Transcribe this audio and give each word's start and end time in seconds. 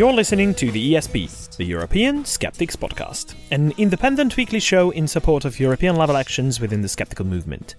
You're 0.00 0.12
listening 0.12 0.54
to 0.56 0.70
the 0.70 0.92
ESP, 0.92 1.56
the 1.56 1.64
European 1.64 2.24
Skeptics 2.24 2.76
Podcast, 2.76 3.34
an 3.50 3.72
independent 3.78 4.36
weekly 4.36 4.60
show 4.60 4.90
in 4.90 5.08
support 5.08 5.46
of 5.46 5.58
European 5.58 5.96
level 5.96 6.18
actions 6.18 6.60
within 6.60 6.82
the 6.82 6.88
skeptical 6.88 7.24
movement. 7.24 7.76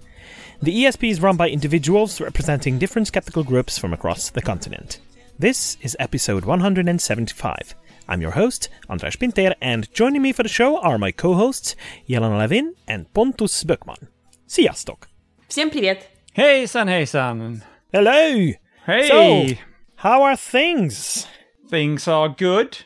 The 0.60 0.84
ESP 0.84 1.10
is 1.10 1.22
run 1.22 1.36
by 1.36 1.48
individuals 1.48 2.20
representing 2.20 2.78
different 2.78 3.06
skeptical 3.06 3.44
groups 3.44 3.78
from 3.78 3.92
across 3.92 4.30
the 4.30 4.42
continent. 4.42 4.98
This 5.38 5.76
is 5.80 5.96
episode 6.00 6.44
175. 6.44 7.76
I'm 8.08 8.20
your 8.20 8.32
host, 8.32 8.68
Andras 8.88 9.14
Pinter, 9.14 9.54
and 9.60 9.92
joining 9.94 10.22
me 10.22 10.32
for 10.32 10.42
the 10.42 10.48
show 10.48 10.80
are 10.80 10.98
my 10.98 11.12
co-hosts 11.12 11.76
Jelena 12.08 12.38
Levin 12.38 12.74
and 12.88 13.06
Pontus 13.14 13.62
Böckman. 13.62 14.08
Sziasztok! 14.48 15.06
Всем 15.48 15.70
привет! 15.70 16.08
Hejsan 16.36 16.88
hejsan! 16.88 17.62
Hello! 17.92 18.52
Hey! 18.86 19.06
So, 19.06 19.56
how 19.94 20.22
are 20.22 20.36
things 20.36 21.26
Things 21.73 22.07
are 22.07 22.29
good. 22.29 22.77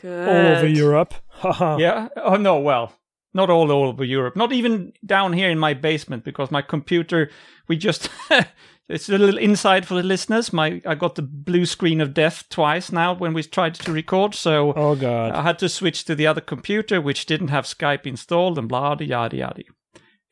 Good. 0.00 0.28
all 0.28 0.56
over 0.58 0.68
Europe? 0.68 1.12
Yeah. 1.42 2.06
Oh 2.16 2.36
no, 2.36 2.60
well, 2.60 2.92
not 3.34 3.50
all 3.50 3.72
over 3.72 4.04
Europe. 4.04 4.36
Not 4.36 4.52
even 4.52 4.92
down 5.04 5.32
here 5.32 5.50
in 5.50 5.58
my 5.58 5.74
basement 5.74 6.22
because 6.22 6.52
my 6.52 6.62
computer. 6.62 7.30
We 7.66 7.76
just. 7.76 8.08
it's 8.88 9.08
a 9.08 9.18
little 9.18 9.38
insight 9.38 9.84
for 9.84 9.94
the 9.94 10.04
listeners. 10.04 10.52
My 10.52 10.80
I 10.86 10.94
got 10.94 11.16
the 11.16 11.22
blue 11.22 11.66
screen 11.66 12.00
of 12.00 12.14
death 12.14 12.44
twice 12.48 12.92
now 12.92 13.12
when 13.12 13.34
we 13.34 13.42
tried 13.42 13.74
to 13.74 13.92
record. 13.92 14.36
So 14.36 14.72
Oh 14.76 14.94
god. 14.94 15.32
I 15.32 15.42
had 15.42 15.58
to 15.58 15.68
switch 15.68 16.04
to 16.04 16.14
the 16.14 16.28
other 16.28 16.40
computer, 16.40 17.00
which 17.00 17.26
didn't 17.26 17.48
have 17.48 17.64
Skype 17.64 18.06
installed, 18.06 18.56
and 18.56 18.68
blah 18.68 18.96
yada 19.00 19.36
yada. 19.36 19.62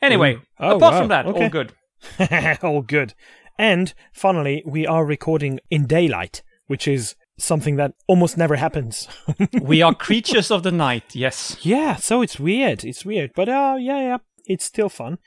Anyway, 0.01 0.35
Ooh. 0.35 0.43
Oh, 0.61 0.77
apart 0.77 0.93
wow. 0.93 0.99
from 1.01 1.09
that, 1.09 1.27
Okay. 1.27 1.43
all 1.43 1.51
good. 1.51 1.73
all 2.63 2.83
good. 2.83 3.15
And 3.59 3.93
finally, 4.13 4.63
we 4.65 4.87
are 4.87 5.05
recording 5.05 5.59
in 5.71 5.87
daylight, 5.89 6.45
which 6.69 6.87
is 6.87 7.17
something 7.39 7.77
that 7.77 7.93
almost 8.07 8.37
never 8.37 8.57
happens. 8.57 9.09
we 9.61 9.83
are 9.83 9.95
creatures 10.07 10.51
of 10.51 10.63
the 10.63 10.73
night. 10.73 11.15
Yes. 11.15 11.57
yeah, 11.63 11.97
so 11.97 12.23
it's 12.23 12.41
weird. 12.41 12.85
It's 12.85 13.05
weird, 13.05 13.33
but 13.35 13.49
uh, 13.49 13.77
yeah, 13.79 14.01
yeah, 14.01 14.19
it's 14.47 14.65
still 14.65 14.89
fun. 14.89 15.19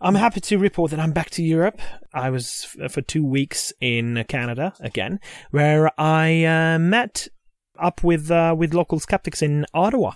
I'm 0.00 0.16
happy 0.16 0.40
to 0.40 0.58
report 0.58 0.90
that 0.90 0.98
I'm 1.00 1.12
back 1.12 1.30
to 1.30 1.42
Europe. 1.42 1.80
I 2.12 2.30
was 2.30 2.66
f- 2.80 2.90
for 2.90 3.02
two 3.02 3.24
weeks 3.24 3.72
in 3.80 4.24
Canada 4.28 4.74
again, 4.80 5.20
where 5.52 5.90
I 5.98 6.44
uh, 6.44 6.78
met 6.78 7.28
up 7.80 8.02
with 8.02 8.30
uh, 8.30 8.54
with 8.58 8.74
local 8.74 8.98
skeptics 8.98 9.42
in 9.42 9.64
Ottawa 9.72 10.12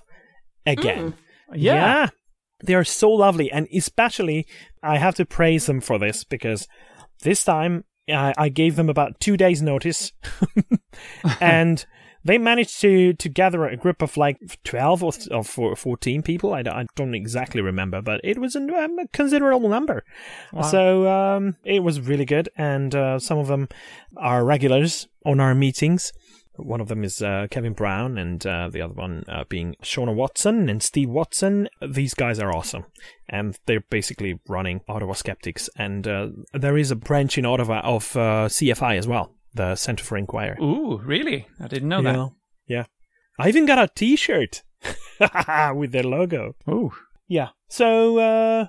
again. 0.67 1.15
Yeah. 1.55 2.09
They 2.65 2.75
are 2.75 2.85
so 2.85 3.11
lovely. 3.11 3.51
And 3.53 3.69
especially, 3.73 4.47
I 4.83 4.99
have 4.99 5.15
to 5.17 5.27
praise 5.27 5.67
them 5.67 5.81
for 5.81 5.99
this 5.99 6.25
because 6.25 6.67
this 7.23 7.45
time 7.45 7.85
I, 8.09 8.33
I 8.37 8.49
gave 8.49 8.77
them 8.77 8.89
about 8.89 9.21
two 9.21 9.37
days' 9.37 9.62
notice. 9.62 10.12
and 11.41 11.85
they 12.25 12.39
managed 12.39 12.81
to, 12.81 13.12
to 13.15 13.29
gather 13.29 13.67
a 13.67 13.77
group 13.77 14.03
of 14.03 14.17
like 14.17 14.39
12 14.65 15.03
or, 15.05 15.12
or 15.31 15.77
14 15.77 16.23
people. 16.23 16.53
I, 16.53 16.62
don't- 16.62 16.75
I 16.77 16.87
don't 16.97 17.15
exactly 17.15 17.61
remember, 17.61 18.03
but 18.03 18.21
it 18.25 18.39
was 18.39 18.57
a, 18.57 18.61
um, 18.61 18.99
a 18.99 19.07
considerable 19.12 19.69
number. 19.69 20.05
So 20.71 21.09
um, 21.09 21.57
it 21.65 21.83
was 21.84 22.01
really 22.01 22.25
good. 22.25 22.49
And 22.57 22.95
uh, 22.95 23.19
some 23.21 23.39
of 23.39 23.47
them 23.47 23.69
are 24.17 24.44
regulars 24.44 25.06
on 25.25 25.38
our 25.41 25.55
meetings. 25.55 26.12
One 26.59 26.81
of 26.81 26.89
them 26.89 27.05
is 27.05 27.22
uh, 27.22 27.47
Kevin 27.50 27.72
Brown, 27.72 28.19
and 28.19 28.44
uh, 28.47 28.69
the 28.69 28.83
other 28.83 28.94
one 28.94 29.25
uh, 29.28 29.44
being 29.49 29.77
Shauna 29.83 30.15
Watson 30.15 30.69
and 30.69 30.83
Steve 30.83 31.09
Watson. 31.11 31.69
These 31.87 32.15
guys 32.15 32.39
are 32.39 32.55
awesome, 32.55 32.84
and 33.28 33.59
they're 33.67 33.84
basically 33.91 34.41
running 34.49 34.81
Ottawa 34.89 35.15
Skeptics. 35.15 35.69
And 35.77 36.06
uh, 36.06 36.28
there 36.53 36.77
is 36.77 36.91
a 36.91 36.97
branch 36.97 37.39
in 37.39 37.47
Ottawa 37.47 37.81
of 37.81 38.17
uh, 38.17 38.49
CFI 38.49 38.97
as 38.99 39.06
well, 39.06 39.34
the 39.55 39.75
Center 39.77 40.05
for 40.05 40.17
Inquiry. 40.17 40.56
Ooh, 40.61 40.99
really? 40.99 41.47
I 41.61 41.69
didn't 41.69 41.89
know 41.89 42.03
that. 42.03 42.15
yeah, 42.15 42.28
yeah. 42.67 42.84
I 43.38 43.49
even 43.49 43.67
got 43.67 43.78
a 43.78 43.88
T-shirt 43.94 44.62
with 45.75 45.93
their 45.93 46.03
logo. 46.05 46.55
Ooh. 46.69 46.93
Yeah. 47.28 47.49
So 47.69 48.19
uh, 48.19 48.67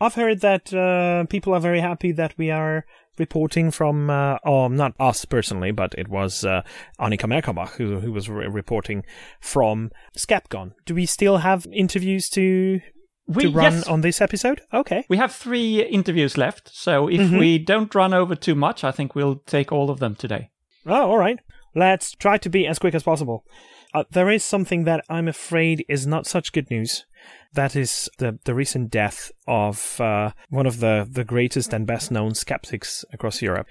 I've 0.00 0.14
heard 0.14 0.40
that 0.40 0.72
uh, 0.72 1.26
people 1.26 1.52
are 1.54 1.60
very 1.60 1.80
happy 1.80 2.12
that 2.12 2.36
we 2.38 2.50
are 2.50 2.86
reporting 3.18 3.70
from. 3.70 4.10
Uh, 4.10 4.38
oh, 4.44 4.68
not 4.68 4.94
us 5.00 5.24
personally, 5.24 5.70
but 5.72 5.94
it 5.98 6.08
was 6.08 6.44
uh, 6.44 6.62
Annika 7.00 7.26
Merkelbach 7.28 7.70
who 7.76 8.00
who 8.00 8.12
was 8.12 8.28
re- 8.28 8.46
reporting 8.46 9.04
from 9.40 9.90
SkepCon. 10.16 10.72
Do 10.86 10.94
we 10.94 11.06
still 11.06 11.38
have 11.38 11.66
interviews 11.72 12.28
to 12.30 12.80
We, 13.26 13.42
to 13.44 13.50
run 13.50 13.72
yes, 13.74 13.88
on 13.88 14.00
this 14.00 14.20
episode? 14.20 14.60
Okay. 14.72 15.04
we 15.08 15.16
have 15.16 15.32
three 15.32 15.82
interviews 15.84 16.36
left, 16.36 16.70
so 16.72 17.08
if 17.08 17.20
Mhm. 17.20 17.38
we 17.38 17.58
don't 17.58 17.94
run 17.94 18.12
over 18.14 18.34
too 18.34 18.54
much, 18.54 18.84
I 18.84 18.90
think 18.92 19.14
we'll 19.14 19.36
take 19.46 19.70
all 19.72 19.90
of 19.90 19.98
them 19.98 20.14
today. 20.16 20.50
Oh, 20.86 21.10
all 21.10 21.18
right. 21.18 21.38
Let's 21.74 22.12
try 22.12 22.38
to 22.38 22.48
be 22.50 22.66
as 22.66 22.78
quick 22.78 22.94
as 22.94 23.02
possible. 23.04 23.44
Uh, 23.92 24.04
there 24.10 24.30
is 24.30 24.44
something 24.44 24.84
that 24.84 25.04
I'm 25.08 25.28
afraid 25.28 25.84
is 25.88 26.06
not 26.06 26.26
such 26.26 26.52
good 26.52 26.70
news. 26.70 27.06
That 27.54 27.74
is 27.74 28.08
the 28.18 28.38
the 28.44 28.54
recent 28.54 28.90
death 28.90 29.32
of 29.46 30.00
uh, 30.00 30.30
one 30.48 30.66
of 30.66 30.80
the, 30.80 31.08
the 31.10 31.24
greatest 31.24 31.72
and 31.72 31.86
best 31.86 32.10
known 32.10 32.34
skeptics 32.34 33.04
across 33.12 33.42
Europe, 33.42 33.66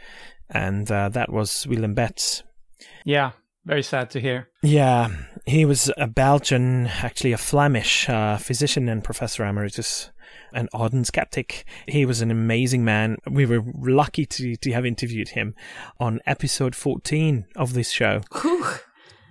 and 0.50 0.91
uh, 0.91 1.09
that 1.09 1.31
was 1.31 1.66
Willem 1.66 1.94
Betz. 1.94 2.44
Yeah, 3.06 3.31
very 3.66 3.84
sad 3.84 4.09
to 4.12 4.19
hear. 4.19 4.50
Yeah, 4.62 5.09
he 5.46 5.63
was 5.63 5.91
a 5.97 6.08
Belgian, 6.08 6.88
actually 6.88 7.31
a 7.31 7.38
Flemish 7.38 8.09
uh, 8.09 8.38
physician 8.38 8.90
and 8.90 9.03
professor 9.03 9.46
emeritus, 9.46 10.12
an 10.53 10.68
ardent 10.74 11.08
skeptic. 11.08 11.66
He 11.88 12.06
was 12.06 12.22
an 12.22 12.31
amazing 12.31 12.84
man. 12.84 13.18
We 13.29 13.46
were 13.46 13.63
lucky 13.75 14.25
to, 14.25 14.56
to 14.58 14.72
have 14.72 14.85
interviewed 14.85 15.29
him 15.29 15.56
on 16.00 16.19
episode 16.25 16.75
14 16.75 17.46
of 17.56 17.74
this 17.74 17.91
show. 17.91 18.22
Whew. 18.41 18.66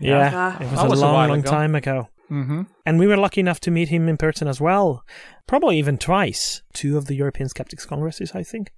Yeah, 0.01 0.31
Yeah. 0.31 0.63
it 0.63 0.71
was 0.71 0.81
a 0.81 0.89
was 0.89 1.01
a 1.01 1.05
long, 1.05 1.15
while 1.15 1.29
long 1.29 1.39
ago. 1.41 1.51
time 1.51 1.75
ago. 1.75 2.09
hmm 2.29 2.63
And 2.87 2.99
we 2.99 3.07
were 3.07 3.17
lucky 3.17 3.41
enough 3.41 3.61
to 3.61 3.71
meet 3.71 3.89
him 3.89 4.09
in 4.09 4.17
person 4.17 4.49
as 4.49 4.61
well. 4.61 5.03
Probably 5.47 5.79
even 5.79 5.99
twice. 5.99 6.63
Two 6.73 6.99
of 6.99 7.07
the 7.07 7.15
European 7.15 7.49
Skeptics 7.49 7.87
Congresses, 7.87 8.33
I 8.35 8.43
think. 8.45 8.71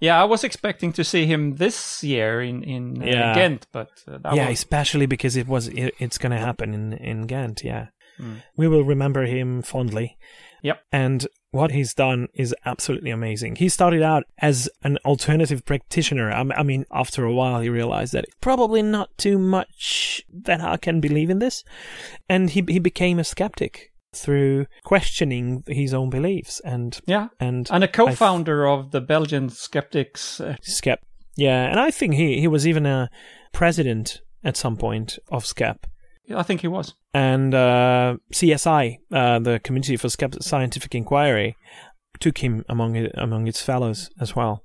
Yeah, 0.00 0.20
I 0.20 0.24
was 0.24 0.42
expecting 0.44 0.92
to 0.94 1.04
see 1.04 1.26
him 1.26 1.56
this 1.56 2.02
year 2.02 2.42
in 2.42 2.64
in 2.64 3.02
uh, 3.02 3.06
Yeah. 3.06 3.34
Ghent, 3.34 3.66
but 3.72 3.88
uh, 4.08 4.18
that 4.18 4.34
yeah, 4.34 4.48
was, 4.48 4.58
especially 4.58 5.06
because 5.06 5.36
it 5.36 5.46
was 5.46 5.68
it, 5.68 5.94
it's 5.98 6.18
going 6.18 6.32
to 6.32 6.44
happen 6.46 6.74
in 6.74 6.92
in 6.92 7.26
Ghent. 7.26 7.62
Yeah, 7.64 7.86
Mm. 8.20 8.42
we 8.56 8.68
will 8.68 8.84
remember 8.84 9.24
him 9.26 9.62
fondly. 9.62 10.16
Yep. 10.62 10.78
And 10.92 11.26
what 11.52 11.70
he's 11.70 11.94
done 11.94 12.28
is 12.34 12.54
absolutely 12.64 13.10
amazing. 13.10 13.56
He 13.56 13.68
started 13.68 14.02
out 14.02 14.24
as 14.38 14.68
an 14.82 14.98
alternative 15.04 15.64
practitioner. 15.64 16.32
I 16.32 16.62
mean, 16.62 16.86
after 16.90 17.24
a 17.24 17.32
while, 17.32 17.60
he 17.60 17.68
realized 17.68 18.14
that 18.14 18.24
probably 18.40 18.82
not 18.82 19.16
too 19.18 19.38
much 19.38 20.22
that 20.32 20.60
I 20.60 20.78
can 20.78 21.00
believe 21.00 21.30
in 21.30 21.38
this, 21.38 21.62
and 22.28 22.50
he 22.50 22.64
he 22.66 22.78
became 22.78 23.18
a 23.18 23.24
skeptic 23.24 23.92
through 24.14 24.66
questioning 24.82 25.62
his 25.66 25.94
own 25.94 26.10
beliefs 26.10 26.60
and 26.64 27.00
yeah, 27.06 27.28
and 27.38 27.68
and 27.70 27.84
a 27.84 27.88
co-founder 27.88 28.66
of 28.66 28.90
the 28.90 29.00
Belgian 29.02 29.50
Skeptics. 29.50 30.40
Uh, 30.40 30.56
SKEPP. 30.62 30.98
Yeah, 31.36 31.66
and 31.66 31.78
I 31.78 31.90
think 31.90 32.14
he 32.14 32.40
he 32.40 32.48
was 32.48 32.66
even 32.66 32.86
a 32.86 33.10
president 33.52 34.22
at 34.42 34.56
some 34.56 34.76
point 34.78 35.18
of 35.28 35.44
SKEPP. 35.44 35.84
I 36.34 36.42
think 36.42 36.60
he 36.60 36.68
was. 36.68 36.94
and 37.14 37.54
uh, 37.54 38.16
CSI, 38.32 38.98
uh, 39.12 39.38
the 39.40 39.60
Committee 39.60 39.96
for 39.96 40.08
Scientific 40.08 40.94
Inquiry, 40.94 41.56
took 42.20 42.38
him 42.38 42.64
among 42.68 43.08
among 43.14 43.48
its 43.48 43.60
fellows 43.62 44.10
as 44.20 44.34
well. 44.36 44.64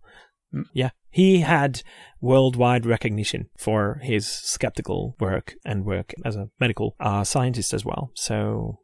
Mm. 0.54 0.64
Yeah, 0.74 0.90
he 1.10 1.40
had 1.42 1.82
worldwide 2.22 2.86
recognition 2.86 3.50
for 3.58 4.00
his 4.04 4.28
skeptical 4.28 5.16
work 5.20 5.56
and 5.66 5.86
work 5.86 6.14
as 6.24 6.36
a 6.36 6.50
medical 6.60 6.96
uh, 7.00 7.24
scientist 7.24 7.74
as 7.74 7.84
well. 7.84 8.12
So, 8.16 8.80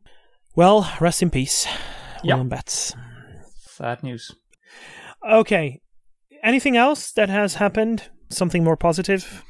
well, 0.56 0.92
rest 1.00 1.22
in 1.22 1.30
peace, 1.30 1.66
Yeah. 2.24 2.36
William 2.36 2.50
Betz. 2.50 2.94
Sad 3.68 4.04
news. 4.04 4.32
Okay, 5.30 5.82
anything 6.44 6.76
else 6.76 7.12
that 7.14 7.30
has 7.30 7.56
happened? 7.56 8.10
Something 8.30 8.64
more 8.64 8.78
positive? 8.78 9.44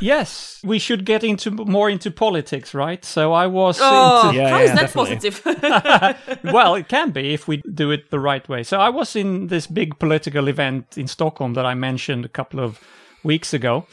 Yes, 0.00 0.60
we 0.64 0.78
should 0.78 1.06
get 1.06 1.24
into 1.24 1.50
more 1.50 1.88
into 1.88 2.10
politics, 2.10 2.74
right? 2.74 3.04
So 3.04 3.32
I 3.32 3.46
was 3.46 3.78
Oh, 3.80 4.30
Yeah, 4.32 4.50
how 4.50 4.58
yeah, 4.58 4.62
is 4.64 4.72
that 4.72 4.94
definitely. 4.94 5.30
positive? 5.30 6.42
well, 6.52 6.74
it 6.74 6.88
can 6.88 7.12
be 7.12 7.32
if 7.32 7.48
we 7.48 7.58
do 7.72 7.90
it 7.90 8.10
the 8.10 8.20
right 8.20 8.46
way. 8.48 8.62
So 8.62 8.78
I 8.78 8.90
was 8.90 9.16
in 9.16 9.46
this 9.46 9.66
big 9.66 9.98
political 9.98 10.48
event 10.48 10.98
in 10.98 11.06
Stockholm 11.06 11.54
that 11.54 11.64
I 11.64 11.74
mentioned 11.74 12.24
a 12.24 12.28
couple 12.28 12.60
of 12.60 12.80
weeks 13.24 13.54
ago. 13.54 13.86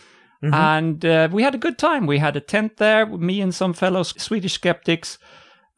And 0.51 1.05
uh, 1.05 1.29
we 1.31 1.41
had 1.41 1.55
a 1.55 1.57
good 1.57 1.77
time. 1.77 2.05
We 2.05 2.17
had 2.19 2.35
a 2.35 2.41
tent 2.41 2.75
there, 2.75 3.05
me 3.05 3.39
and 3.39 3.55
some 3.55 3.71
fellow 3.73 4.03
Swedish 4.03 4.51
skeptics. 4.55 5.17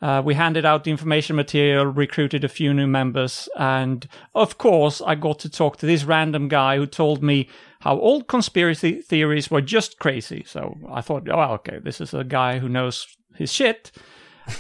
Uh, 0.02 0.24
we 0.26 0.34
handed 0.34 0.66
out 0.66 0.84
the 0.86 0.90
information 0.92 1.36
material, 1.36 1.86
recruited 1.86 2.44
a 2.44 2.48
few 2.50 2.74
new 2.74 2.88
members, 2.88 3.48
and 3.58 4.08
of 4.34 4.58
course, 4.58 5.02
I 5.06 5.14
got 5.14 5.38
to 5.40 5.50
talk 5.50 5.78
to 5.78 5.86
this 5.86 6.04
random 6.04 6.48
guy 6.48 6.78
who 6.78 6.88
told 6.88 7.22
me 7.24 7.48
how 7.86 7.98
all 7.98 8.24
conspiracy 8.24 9.00
theories 9.00 9.52
were 9.52 9.62
just 9.62 10.00
crazy. 10.00 10.44
So 10.48 10.76
I 10.92 11.02
thought, 11.02 11.30
oh, 11.30 11.54
okay, 11.54 11.78
this 11.84 12.02
is 12.02 12.16
a 12.16 12.24
guy 12.24 12.58
who 12.58 12.68
knows 12.68 13.06
his 13.36 13.54
shit. 13.54 13.92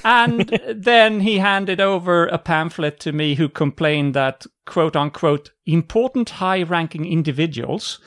And 0.03 0.41
then 0.75 1.21
he 1.21 1.39
handed 1.39 1.81
over 1.81 2.27
a 2.27 2.37
pamphlet 2.37 2.99
to 2.99 3.11
me 3.11 3.33
who 3.33 3.49
complained 3.49 4.13
that, 4.13 4.45
quote 4.67 4.95
unquote, 4.95 5.49
important 5.65 6.29
high 6.29 6.61
ranking 6.61 7.05
individuals 7.05 7.99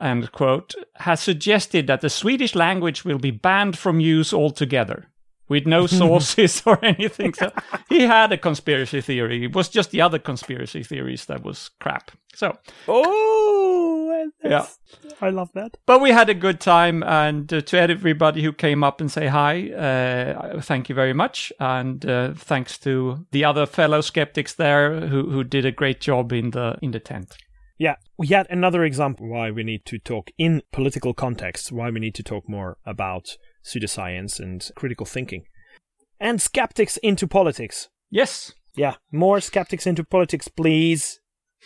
end 0.00 0.32
quote, 0.32 0.74
has 0.96 1.20
suggested 1.20 1.86
that 1.86 2.00
the 2.00 2.10
Swedish 2.10 2.54
language 2.54 3.04
will 3.04 3.18
be 3.18 3.30
banned 3.30 3.78
from 3.78 4.00
use 4.00 4.32
altogether 4.32 5.08
with 5.48 5.66
no 5.66 5.86
sources 6.02 6.62
or 6.66 6.82
anything. 6.84 7.34
So 7.34 7.52
he 7.88 8.02
had 8.02 8.32
a 8.32 8.38
conspiracy 8.38 9.00
theory. 9.00 9.44
It 9.44 9.54
was 9.54 9.68
just 9.68 9.90
the 9.90 10.00
other 10.00 10.18
conspiracy 10.18 10.82
theories 10.82 11.26
that 11.26 11.42
was 11.42 11.70
crap. 11.80 12.10
So, 12.34 12.56
Oh, 12.88 13.53
yeah. 14.42 14.66
I 15.20 15.30
love 15.30 15.50
that. 15.54 15.76
But 15.86 16.00
we 16.00 16.10
had 16.10 16.28
a 16.28 16.34
good 16.34 16.60
time, 16.60 17.02
and 17.02 17.52
uh, 17.52 17.60
to 17.60 17.78
everybody 17.78 18.42
who 18.42 18.52
came 18.52 18.84
up 18.84 19.00
and 19.00 19.10
say 19.10 19.26
hi, 19.26 19.70
uh, 19.70 20.60
thank 20.60 20.88
you 20.88 20.94
very 20.94 21.12
much, 21.12 21.52
and 21.58 22.04
uh, 22.04 22.34
thanks 22.34 22.78
to 22.78 23.26
the 23.30 23.44
other 23.44 23.66
fellow 23.66 24.00
skeptics 24.00 24.54
there 24.54 25.06
who 25.08 25.30
who 25.30 25.44
did 25.44 25.64
a 25.64 25.72
great 25.72 26.00
job 26.00 26.32
in 26.32 26.50
the 26.50 26.76
in 26.82 26.90
the 26.90 27.00
tent. 27.00 27.36
Yeah, 27.78 27.96
yet 28.22 28.46
another 28.50 28.84
example 28.84 29.28
why 29.28 29.50
we 29.50 29.64
need 29.64 29.84
to 29.86 29.98
talk 29.98 30.30
in 30.38 30.62
political 30.72 31.12
context, 31.12 31.72
why 31.72 31.90
we 31.90 32.00
need 32.00 32.14
to 32.14 32.22
talk 32.22 32.48
more 32.48 32.78
about 32.86 33.36
pseudoscience 33.64 34.38
and 34.38 34.70
critical 34.76 35.06
thinking. 35.06 35.44
And 36.20 36.40
skeptics 36.40 36.96
into 36.98 37.26
politics. 37.26 37.88
Yes, 38.10 38.52
Yeah, 38.76 38.94
more 39.12 39.40
skeptics 39.40 39.86
into 39.86 40.04
politics, 40.04 40.48
please. 40.48 41.20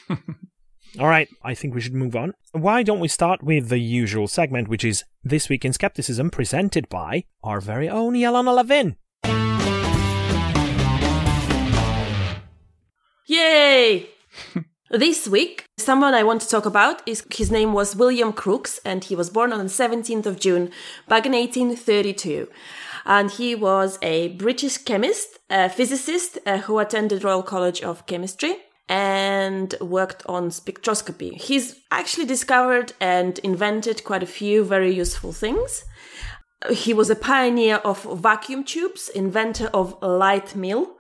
All 0.99 1.07
right, 1.07 1.29
I 1.45 1.55
think 1.55 1.75
we 1.75 1.81
should 1.81 1.95
move 1.95 2.17
on. 2.17 2.33
Why 2.53 2.83
don't 2.83 3.01
we 3.01 3.09
start 3.09 3.43
with 3.43 3.69
the 3.69 3.79
usual 3.79 4.27
segment, 4.27 4.69
which 4.69 4.85
is 4.85 5.05
This 5.23 5.49
Week 5.49 5.65
in 5.65 5.73
Skepticism, 5.73 6.31
presented 6.31 6.89
by 6.89 7.25
our 7.45 7.61
very 7.61 7.89
own 7.89 8.15
Jelena 8.15 8.55
Levin. 8.55 8.97
Yay! 13.27 14.09
this 14.91 15.29
week, 15.29 15.67
someone 15.77 16.15
I 16.15 16.23
want 16.23 16.41
to 16.41 16.49
talk 16.49 16.65
about 16.65 17.07
is 17.07 17.23
his 17.35 17.51
name 17.51 17.75
was 17.75 17.95
William 17.95 18.33
Crookes, 18.33 18.81
and 18.85 19.05
he 19.05 19.15
was 19.15 19.29
born 19.29 19.53
on 19.53 19.59
the 19.59 19.65
17th 19.65 20.25
of 20.25 20.41
June 20.41 20.71
back 21.07 21.27
in 21.27 21.33
1832. 21.33 22.49
And 23.05 23.31
he 23.31 23.55
was 23.55 23.99
a 24.01 24.29
British 24.29 24.79
chemist, 24.79 25.39
a 25.51 25.69
physicist 25.69 26.39
uh, 26.47 26.59
who 26.59 26.79
attended 26.79 27.25
Royal 27.25 27.43
College 27.43 27.83
of 27.83 28.07
Chemistry 28.07 28.57
and 28.89 29.75
worked 29.81 30.25
on 30.27 30.51
spectroscopy. 30.51 31.37
He's 31.37 31.77
actually 31.91 32.27
discovered 32.27 32.93
and 33.01 33.39
invented 33.41 34.05
quite 34.05 34.23
a 34.23 34.27
few 34.27 34.65
very 34.65 34.95
useful 34.95 35.33
things. 35.33 35.85
He 36.71 36.93
was 36.93 37.11
a 37.11 37.17
pioneer 37.17 37.77
of 37.77 38.03
vacuum 38.21 38.65
tubes, 38.65 39.09
inventor 39.09 39.67
of 39.75 40.01
light 40.03 40.57
mill, 40.57 40.97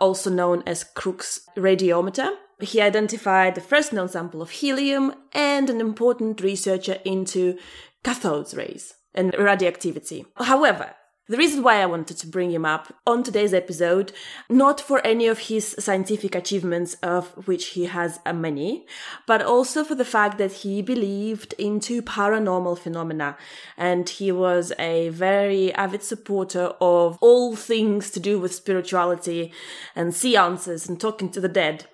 also 0.00 0.30
known 0.30 0.62
as 0.66 0.84
Crookes 0.84 1.40
radiometer. 1.56 2.30
He 2.60 2.80
identified 2.80 3.54
the 3.54 3.60
first 3.60 3.92
known 3.92 4.08
sample 4.08 4.40
of 4.42 4.50
helium 4.50 5.14
and 5.32 5.68
an 5.68 5.80
important 5.80 6.40
researcher 6.40 6.98
into 7.04 7.58
cathode 8.02 8.52
rays 8.54 8.94
and 9.14 9.34
radioactivity. 9.38 10.24
However, 10.36 10.94
the 11.28 11.36
reason 11.36 11.64
why 11.64 11.82
I 11.82 11.86
wanted 11.86 12.18
to 12.18 12.26
bring 12.28 12.52
him 12.52 12.64
up 12.64 12.94
on 13.04 13.24
today's 13.24 13.52
episode, 13.52 14.12
not 14.48 14.80
for 14.80 15.04
any 15.04 15.26
of 15.26 15.40
his 15.40 15.74
scientific 15.76 16.36
achievements, 16.36 16.94
of 17.02 17.48
which 17.48 17.68
he 17.68 17.86
has 17.86 18.20
uh, 18.24 18.32
many, 18.32 18.86
but 19.26 19.42
also 19.42 19.82
for 19.82 19.96
the 19.96 20.04
fact 20.04 20.38
that 20.38 20.52
he 20.52 20.82
believed 20.82 21.52
into 21.54 22.00
paranormal 22.00 22.78
phenomena. 22.78 23.36
And 23.76 24.08
he 24.08 24.30
was 24.30 24.72
a 24.78 25.08
very 25.08 25.72
avid 25.74 26.04
supporter 26.04 26.74
of 26.80 27.18
all 27.20 27.56
things 27.56 28.10
to 28.12 28.20
do 28.20 28.38
with 28.38 28.54
spirituality 28.54 29.52
and 29.96 30.14
seances 30.14 30.88
and 30.88 31.00
talking 31.00 31.30
to 31.30 31.40
the 31.40 31.48
dead. 31.48 31.86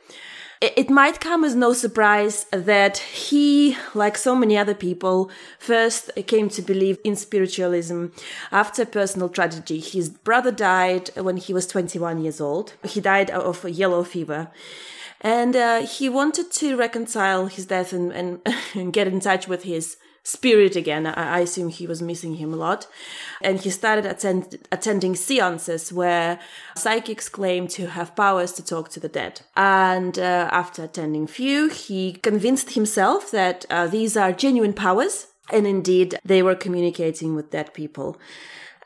It 0.63 0.89
might 0.89 1.19
come 1.19 1.43
as 1.43 1.57
no 1.57 1.73
surprise 1.73 2.47
that 2.53 2.99
he, 2.99 3.77
like 3.95 4.17
so 4.17 4.37
many 4.37 4.57
other 4.57 4.75
people, 4.77 5.29
first 5.59 6.13
came 6.29 6.49
to 6.51 6.63
believe 6.63 6.99
in 7.03 7.17
spiritualism 7.17 8.07
after 8.53 8.85
personal 8.85 9.29
tragedy. 9.29 9.81
His 9.81 10.09
brother 10.09 10.53
died 10.53 11.11
when 11.17 11.37
he 11.37 11.53
was 11.53 11.67
21 11.67 12.23
years 12.23 12.41
old. 12.41 12.75
He 12.85 13.01
died 13.01 13.29
of 13.29 13.69
yellow 13.69 14.05
fever. 14.05 14.53
And 15.21 15.57
uh, 15.57 15.81
he 15.85 16.09
wanted 16.09 16.53
to 16.53 16.77
reconcile 16.77 17.47
his 17.47 17.67
death 17.67 17.93
and, 17.93 18.13
and 18.13 18.93
get 18.93 19.09
in 19.09 19.19
touch 19.19 19.49
with 19.49 19.65
his 19.65 19.97
spirit 20.23 20.77
again. 20.77 21.07
I, 21.07 21.39
I 21.39 21.41
assume 21.41 21.69
he 21.69 21.87
was 21.87 22.01
missing 22.01 22.37
him 22.37 22.53
a 22.53 22.57
lot. 22.57 22.87
And 23.41 23.61
he 23.61 23.71
started 23.71 24.07
attend, 24.07 24.59
attending 24.71 25.17
seances 25.17 25.93
where 25.93 26.39
psychics 26.77 27.29
claim 27.29 27.69
to 27.69 27.89
have 27.89 28.17
powers 28.17 28.53
to 28.53 28.65
talk 28.65 28.89
to 28.91 29.01
the 29.01 29.09
dead. 29.09 29.43
And 29.57 30.19
uh, 30.19 30.49
after 30.53 30.85
attending 30.85 31.27
few, 31.27 31.69
he 31.69 32.15
convinced 32.15 32.73
himself 32.75 33.31
that 33.31 33.67
uh, 33.71 33.87
these 33.87 34.17
are 34.17 34.33
genuine 34.33 34.73
powers. 34.73 35.29
And 35.51 35.67
indeed, 35.67 36.19
they 36.25 36.43
were 36.43 36.55
communicating 36.55 37.35
with 37.35 37.51
dead 37.51 37.75
people. 37.75 38.17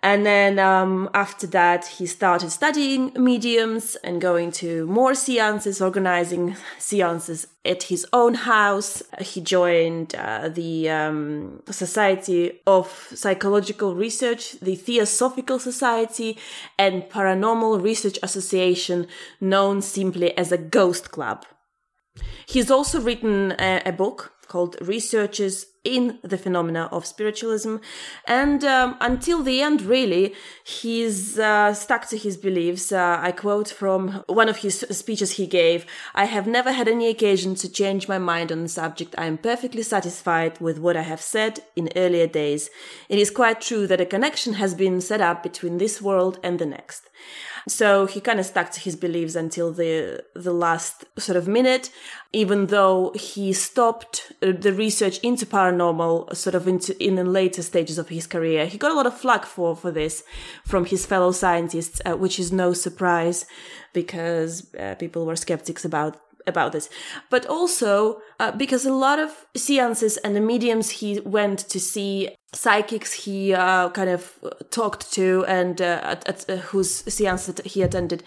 And 0.07 0.25
then 0.25 0.61
um, 0.61 1.11
after 1.15 1.49
that, 1.49 1.85
he 1.85 2.07
started 2.07 2.51
studying 2.51 3.11
mediums 3.17 3.97
and 4.05 4.21
going 4.21 4.53
to 4.53 4.87
more 4.87 5.17
seances, 5.17 5.83
organizing 5.83 6.55
seances 6.79 7.49
at 7.65 7.83
his 7.83 8.07
own 8.13 8.35
house. 8.35 9.03
He 9.21 9.41
joined 9.41 10.15
uh, 10.15 10.49
the 10.49 10.89
um, 10.91 11.61
Society 11.69 12.61
of 12.69 12.87
Psychological 13.17 13.97
Research, 13.97 14.53
the 14.61 14.77
Theosophical 14.77 15.59
Society, 15.59 16.39
and 16.79 17.03
Paranormal 17.11 17.83
Research 17.83 18.21
Association, 18.23 19.09
known 19.41 19.83
simply 19.83 20.39
as 20.39 20.53
a 20.53 20.59
Ghost 20.59 21.11
Club. 21.11 21.45
He's 22.47 22.71
also 22.71 23.01
written 23.01 23.57
a, 23.59 23.83
a 23.85 23.91
book 23.91 24.35
called 24.47 24.77
Researches 24.81 25.67
in 25.87 26.19
the 26.23 26.37
Phenomena 26.37 26.89
of 26.91 27.07
Spiritualism. 27.07 27.77
And 28.27 28.65
um, 28.65 28.97
until 29.01 29.43
the 29.43 29.63
end, 29.63 29.83
really, 29.83 30.35
he's 30.65 31.39
uh, 31.39 31.73
stuck 31.75 32.09
to 32.09 32.19
his 32.19 32.37
beliefs. 32.37 32.91
Uh, 32.91 33.19
I 33.21 33.31
quote 33.33 33.69
from 33.69 34.25
one 34.27 34.49
of 34.49 34.59
his 34.59 34.81
speeches 34.91 35.33
he 35.33 35.47
gave 35.47 35.87
I 36.15 36.25
have 36.25 36.47
never 36.47 36.73
had 36.73 36.89
any 36.89 37.09
occasion 37.09 37.55
to 37.57 37.69
change 37.71 38.09
my 38.09 38.19
mind 38.19 38.51
on 38.51 38.63
the 38.63 38.69
subject. 38.69 39.15
I 39.17 39.27
am 39.27 39.39
perfectly 39.39 39.83
satisfied 39.83 40.61
with 40.61 40.79
what 40.79 40.97
I 40.97 41.03
have 41.03 41.21
said 41.21 41.61
in 41.77 41.91
earlier 41.95 42.27
days. 42.27 42.69
It 43.09 43.19
is 43.19 43.31
quite 43.31 43.61
true 43.61 43.87
that 43.87 44.01
a 44.01 44.07
connection 44.07 44.55
has 44.55 44.75
been 44.75 45.01
set 45.01 45.21
up 45.21 45.43
between 45.43 45.79
this 45.79 46.03
world 46.03 46.39
and 46.43 46.59
the 46.59 46.67
next. 46.67 47.09
So 47.69 48.07
he 48.07 48.21
kind 48.21 48.39
of 48.39 48.47
stuck 48.47 48.71
to 48.73 48.81
his 48.81 48.95
beliefs 48.95 49.35
until 49.35 49.73
the 49.73 50.25
the 50.35 50.53
last 50.53 51.05
sort 51.19 51.37
of 51.37 51.49
minute, 51.49 51.91
even 52.33 52.67
though 52.67 53.13
he 53.17 53.53
stopped 53.53 54.33
uh, 54.41 54.53
the 54.53 54.73
research 54.73 55.19
into 55.19 55.47
paranormal 55.47 56.37
sort 56.37 56.55
of 56.55 56.69
into 56.69 56.97
in 57.03 57.17
the 57.17 57.25
later 57.25 57.63
stages 57.63 57.99
of 57.99 58.09
his 58.09 58.27
career. 58.29 58.67
He 58.67 58.79
got 58.79 58.93
a 58.93 58.95
lot 58.95 59.07
of 59.07 59.19
flack 59.19 59.45
for 59.45 59.75
for 59.75 59.91
this 59.91 60.23
from 60.65 60.85
his 60.85 61.07
fellow 61.07 61.33
scientists, 61.33 62.01
uh, 62.07 62.17
which 62.17 62.39
is 62.39 62.53
no 62.53 62.73
surprise 62.73 63.47
because 63.93 64.73
uh, 64.77 64.95
people 64.95 65.27
were 65.27 65.37
skeptics 65.37 65.85
about 65.85 66.21
about 66.47 66.73
this, 66.73 66.89
but 67.31 67.47
also 67.47 68.21
uh, 68.41 68.53
because 68.53 68.85
a 68.85 68.93
lot 68.93 69.19
of 69.19 69.47
seances 69.57 70.17
and 70.19 70.35
the 70.37 70.41
mediums 70.41 70.91
he 70.91 71.21
went 71.21 71.59
to 71.69 71.81
see, 71.81 72.31
psychics 72.53 73.13
he 73.13 73.55
uh, 73.55 73.91
kind 73.91 74.11
of 74.11 74.39
talked 74.71 75.13
to, 75.13 75.45
and 75.47 75.81
uh, 75.81 76.01
at, 76.03 76.29
at, 76.29 76.51
uh, 76.51 76.57
whose 76.57 77.05
seances 77.13 77.61
he 77.65 77.83
attended 77.83 78.23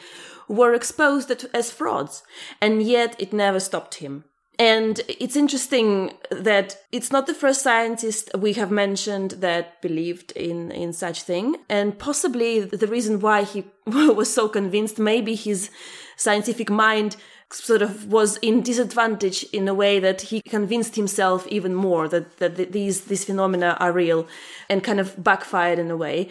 were 0.48 0.74
exposed 0.74 1.32
as 1.54 1.72
frauds, 1.72 2.24
and 2.62 2.82
yet 2.82 3.16
it 3.20 3.34
never 3.34 3.60
stopped 3.60 3.96
him. 3.96 4.24
And 4.60 5.00
it's 5.08 5.38
interesting 5.38 6.12
that 6.32 6.76
it's 6.92 7.14
not 7.14 7.28
the 7.28 7.34
first 7.34 7.62
scientist 7.62 8.30
we 8.38 8.52
have 8.54 8.72
mentioned 8.72 9.32
that 9.40 9.82
believed 9.82 10.34
in, 10.34 10.70
in 10.72 10.92
such 10.92 11.24
thing. 11.24 11.56
And 11.70 11.98
possibly 11.98 12.60
the 12.60 12.88
reason 12.88 13.22
why 13.22 13.44
he 13.44 13.64
was 13.88 14.32
so 14.34 14.50
convinced, 14.50 15.00
maybe 15.00 15.34
his 15.34 15.70
scientific 16.18 16.70
mind 16.70 17.16
sort 17.52 17.82
of 17.82 18.12
was 18.12 18.38
in 18.38 18.62
disadvantage 18.62 19.44
in 19.52 19.68
a 19.68 19.74
way 19.74 20.00
that 20.00 20.22
he 20.22 20.42
convinced 20.42 20.96
himself 20.96 21.48
even 21.48 21.74
more 21.74 22.08
that, 22.08 22.38
that 22.38 22.72
these 22.72 23.02
these 23.06 23.26
phenomena 23.26 23.76
are 23.80 23.92
real 23.92 24.28
and 24.70 24.84
kind 24.84 25.00
of 25.00 25.24
backfired 25.24 25.80
in 25.80 25.90
a 25.90 25.98
way. 25.98 26.30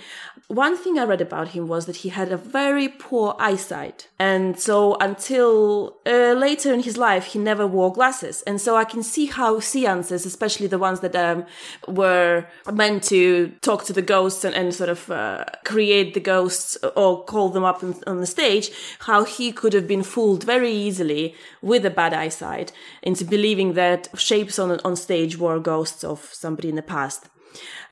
One 0.49 0.79
thing 0.79 0.99
I 0.99 1.05
read 1.05 1.21
about 1.21 1.49
him 1.49 1.69
was 1.69 1.85
that 1.85 1.97
he 1.97 2.09
had 2.09 2.33
a 2.33 2.39
very 2.39 2.89
poor 2.89 3.37
eyesight. 3.39 4.09
And 4.19 4.59
so 4.59 4.95
until 4.95 5.99
uh, 6.07 6.33
later 6.33 6.73
in 6.73 6.81
his 6.81 6.97
life, 6.97 7.27
he 7.27 7.39
never 7.39 7.67
wore 7.67 7.93
glasses. 7.93 8.41
And 8.47 8.59
so 8.59 8.75
I 8.75 8.85
can 8.85 9.03
see 9.03 9.27
how 9.27 9.61
seances, 9.61 10.25
especially 10.25 10.67
the 10.67 10.79
ones 10.79 11.01
that 11.01 11.15
um, 11.15 11.45
were 11.87 12.47
meant 12.73 13.03
to 13.05 13.49
talk 13.61 13.85
to 13.85 13.93
the 13.93 14.01
ghosts 14.01 14.43
and, 14.43 14.55
and 14.55 14.75
sort 14.75 14.89
of 14.89 15.11
uh, 15.11 15.45
create 15.67 16.15
the 16.15 16.21
ghosts 16.21 16.79
or 16.97 17.25
call 17.25 17.51
them 17.51 17.65
up 17.65 17.85
on, 17.85 17.97
on 18.07 18.21
the 18.21 18.27
stage, 18.27 18.71
how 19.01 19.25
he 19.25 19.53
could 19.53 19.75
have 19.75 19.87
been 19.87 20.03
fooled 20.03 20.45
very 20.45 20.73
easily 20.73 21.35
with 21.61 21.85
a 21.85 21.91
bad 21.91 22.15
eyesight 22.15 22.73
into 23.03 23.23
believing 23.23 23.75
that 23.75 24.09
shapes 24.17 24.59
on 24.59 24.81
on 24.81 24.97
stage 24.97 25.37
were 25.37 25.61
ghosts 25.61 26.05
of 26.05 26.31
somebody 26.33 26.71
in 26.71 26.77
the 26.77 26.83
past. 26.83 27.29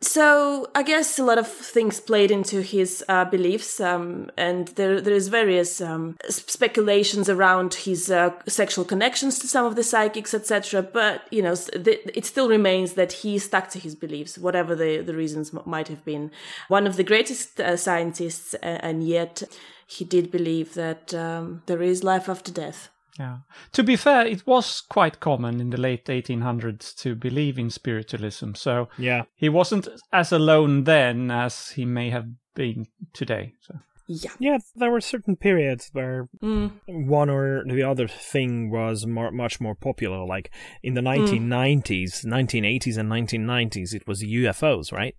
So 0.01 0.71
I 0.75 0.83
guess 0.83 1.19
a 1.19 1.25
lot 1.25 1.39
of 1.39 1.49
things 1.49 2.01
played 2.01 2.31
into 2.31 2.61
his 2.61 3.03
uh, 3.09 3.25
beliefs, 3.25 3.81
um, 3.81 4.31
and 4.37 4.69
there 4.69 5.01
there 5.01 5.15
is 5.15 5.29
various 5.29 5.81
um, 5.81 6.17
speculations 6.29 7.29
around 7.29 7.75
his 7.75 8.11
uh, 8.11 8.31
sexual 8.47 8.85
connections 8.85 9.39
to 9.39 9.49
some 9.49 9.65
of 9.65 9.75
the 9.75 9.83
psychics, 9.83 10.35
etc. 10.35 10.83
But 10.83 11.23
you 11.31 11.43
know, 11.43 11.55
it 11.75 12.25
still 12.27 12.49
remains 12.49 12.95
that 12.95 13.13
he 13.13 13.39
stuck 13.39 13.71
to 13.71 13.79
his 13.79 13.95
beliefs, 13.95 14.39
whatever 14.39 14.75
the 14.75 15.03
the 15.03 15.15
reasons 15.15 15.53
might 15.65 15.89
have 15.89 16.05
been. 16.05 16.31
One 16.69 16.87
of 16.87 16.97
the 16.97 17.05
greatest 17.05 17.61
uh, 17.61 17.77
scientists, 17.77 18.55
and 18.63 19.07
yet 19.07 19.43
he 19.87 20.05
did 20.05 20.31
believe 20.31 20.75
that 20.75 21.15
um, 21.15 21.63
there 21.67 21.83
is 21.83 22.03
life 22.05 22.29
after 22.29 22.53
death. 22.53 22.91
Yeah. 23.19 23.39
To 23.73 23.83
be 23.83 23.97
fair, 23.97 24.27
it 24.27 24.47
was 24.47 24.81
quite 24.81 25.21
common 25.21 25.61
in 25.61 25.71
the 25.71 25.81
late 25.81 26.05
1800s 26.07 26.95
to 26.97 27.15
believe 27.15 27.59
in 27.59 27.71
spiritualism. 27.71 28.55
So 28.55 28.89
yeah, 28.99 29.23
he 29.35 29.49
wasn't 29.49 29.89
as 30.13 30.33
alone 30.33 30.85
then 30.85 31.31
as 31.31 31.71
he 31.71 31.85
may 31.85 32.11
have 32.11 32.27
been 32.55 32.87
today. 33.13 33.55
So. 33.61 33.77
Yeah. 34.09 34.31
Yeah, 34.39 34.59
there 34.77 34.93
were 34.93 35.01
certain 35.01 35.35
periods 35.35 35.91
where 35.93 36.29
mm. 36.41 36.71
one 36.87 37.29
or 37.29 37.65
the 37.65 37.83
other 37.83 38.07
thing 38.07 38.71
was 38.71 39.05
more, 39.05 39.33
much 39.33 39.61
more 39.61 39.75
popular. 39.75 40.25
Like 40.25 40.53
in 40.83 40.95
the 40.95 41.01
1990s, 41.01 42.25
mm. 42.25 42.27
1980s, 42.27 42.99
and 42.99 43.11
1990s, 43.11 43.95
it 43.95 44.07
was 44.07 44.23
UFOs, 44.23 44.93
right? 44.93 45.17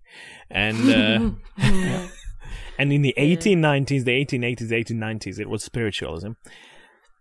And 0.50 0.88
uh, 0.88 1.30
and 2.78 2.92
in 2.92 3.02
the 3.02 3.14
1890s, 3.18 4.04
the 4.04 4.24
1880s, 4.24 4.70
1890s, 4.70 5.38
it 5.38 5.50
was 5.50 5.62
spiritualism 5.62 6.32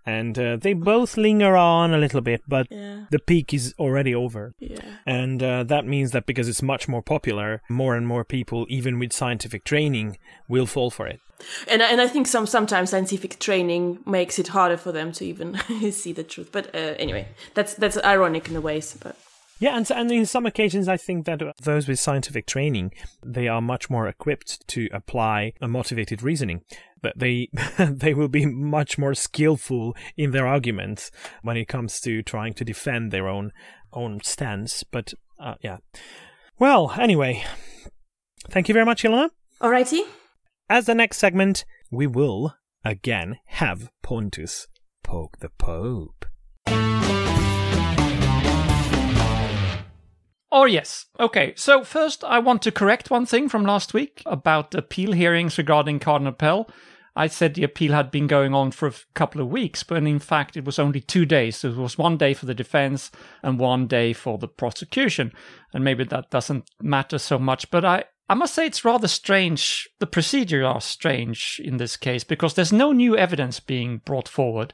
and 0.07 0.39
uh, 0.39 0.55
they 0.55 0.71
both 0.71 1.17
linger 1.17 1.57
on 1.57 1.93
a 1.93 1.97
little 1.97 2.21
bit, 2.21 2.41
but 2.47 2.67
yeah. 2.71 3.03
the 3.11 3.19
peak 3.19 3.53
is 3.53 3.75
already 3.77 4.15
over. 4.15 4.55
Yeah. 4.57 4.79
And 5.05 5.43
uh, 5.43 5.63
that 5.65 5.85
means 5.85 6.11
that 6.11 6.25
because 6.25 6.47
it's 6.47 6.61
much 6.61 6.87
more 6.87 7.01
popular, 7.01 7.61
more 7.69 7.93
and 7.93 8.07
more 8.07 8.23
people, 8.23 8.65
even 8.69 8.99
with 8.99 9.11
scientific 9.11 9.65
training, 9.65 10.17
will 10.47 10.65
fall 10.65 10.89
for 10.89 11.07
it. 11.07 11.19
And 11.67 11.81
and 11.81 12.01
I 12.01 12.07
think 12.07 12.25
some 12.25 12.47
sometimes 12.47 12.89
scientific 12.89 13.37
training 13.37 13.99
makes 14.05 14.39
it 14.39 14.47
harder 14.47 14.77
for 14.77 14.91
them 14.91 15.11
to 15.11 15.25
even 15.25 15.57
see 15.91 16.13
the 16.13 16.23
truth. 16.23 16.49
But 16.51 16.73
uh, 16.73 16.95
anyway, 16.97 17.27
that's 17.53 17.73
that's 17.75 17.97
ironic 18.03 18.49
in 18.49 18.55
a 18.55 18.61
ways, 18.61 18.97
but. 18.99 19.15
Yeah, 19.59 19.75
and 19.75 19.89
and 19.89 20.11
in 20.11 20.25
some 20.25 20.45
occasions, 20.45 20.87
I 20.87 20.97
think 20.97 21.25
that 21.25 21.41
those 21.61 21.87
with 21.87 21.99
scientific 21.99 22.45
training 22.45 22.91
they 23.25 23.47
are 23.47 23.61
much 23.61 23.89
more 23.89 24.07
equipped 24.07 24.67
to 24.69 24.87
apply 24.91 25.53
a 25.61 25.67
motivated 25.67 26.21
reasoning. 26.21 26.61
But 27.01 27.17
they 27.17 27.49
they 27.79 28.13
will 28.13 28.27
be 28.27 28.45
much 28.45 28.97
more 28.97 29.15
skillful 29.15 29.95
in 30.15 30.31
their 30.31 30.47
arguments 30.47 31.11
when 31.41 31.57
it 31.57 31.67
comes 31.67 31.99
to 32.01 32.21
trying 32.21 32.53
to 32.55 32.65
defend 32.65 33.11
their 33.11 33.27
own 33.27 33.51
own 33.93 34.21
stance. 34.23 34.83
But 34.83 35.13
uh, 35.39 35.55
yeah, 35.61 35.77
well, 36.59 36.93
anyway, 36.97 37.43
thank 38.49 38.67
you 38.67 38.73
very 38.73 38.85
much, 38.85 39.03
Ilona. 39.03 39.29
Alrighty. 39.61 40.01
As 40.69 40.85
the 40.85 40.95
next 40.95 41.17
segment, 41.17 41.65
we 41.89 42.05
will 42.05 42.53
again 42.85 43.39
have 43.45 43.89
Pontus 44.03 44.67
poke 45.03 45.39
the 45.39 45.49
Pope. 45.49 46.25
Oh, 50.59 50.65
yes. 50.65 51.05
Okay, 51.19 51.53
so 51.55 51.83
first 51.83 52.23
I 52.23 52.39
want 52.39 52.63
to 52.63 52.71
correct 52.71 53.11
one 53.11 53.27
thing 53.27 53.47
from 53.47 53.63
last 53.63 53.93
week 53.93 54.23
about 54.25 54.71
the 54.71 54.79
appeal 54.79 55.11
hearings 55.11 55.59
regarding 55.59 55.99
Cardinal 55.99 56.33
Pell. 56.33 56.67
I 57.15 57.27
said 57.27 57.53
the 57.53 57.63
appeal 57.63 57.93
had 57.93 58.09
been 58.09 58.25
going 58.25 58.55
on 58.55 58.71
for 58.71 58.87
a 58.87 58.93
couple 59.13 59.39
of 59.39 59.49
weeks, 59.49 59.83
but 59.83 60.01
in 60.01 60.17
fact 60.17 60.57
it 60.57 60.65
was 60.65 60.79
only 60.79 60.99
two 60.99 61.27
days. 61.27 61.57
So 61.57 61.69
it 61.69 61.77
was 61.77 61.99
one 61.99 62.17
day 62.17 62.33
for 62.33 62.47
the 62.47 62.55
defense 62.55 63.11
and 63.43 63.59
one 63.59 63.85
day 63.85 64.13
for 64.13 64.39
the 64.39 64.47
prosecution. 64.47 65.31
And 65.75 65.83
maybe 65.83 66.03
that 66.05 66.31
doesn't 66.31 66.71
matter 66.81 67.19
so 67.19 67.37
much, 67.37 67.69
but 67.69 67.85
I, 67.85 68.05
I 68.27 68.33
must 68.33 68.55
say 68.55 68.65
it's 68.65 68.83
rather 68.83 69.07
strange. 69.07 69.87
The 69.99 70.07
procedure 70.07 70.65
are 70.65 70.81
strange 70.81 71.61
in 71.63 71.77
this 71.77 71.97
case 71.97 72.23
because 72.23 72.55
there's 72.55 72.73
no 72.73 72.91
new 72.93 73.15
evidence 73.15 73.59
being 73.59 73.99
brought 73.99 74.27
forward. 74.27 74.73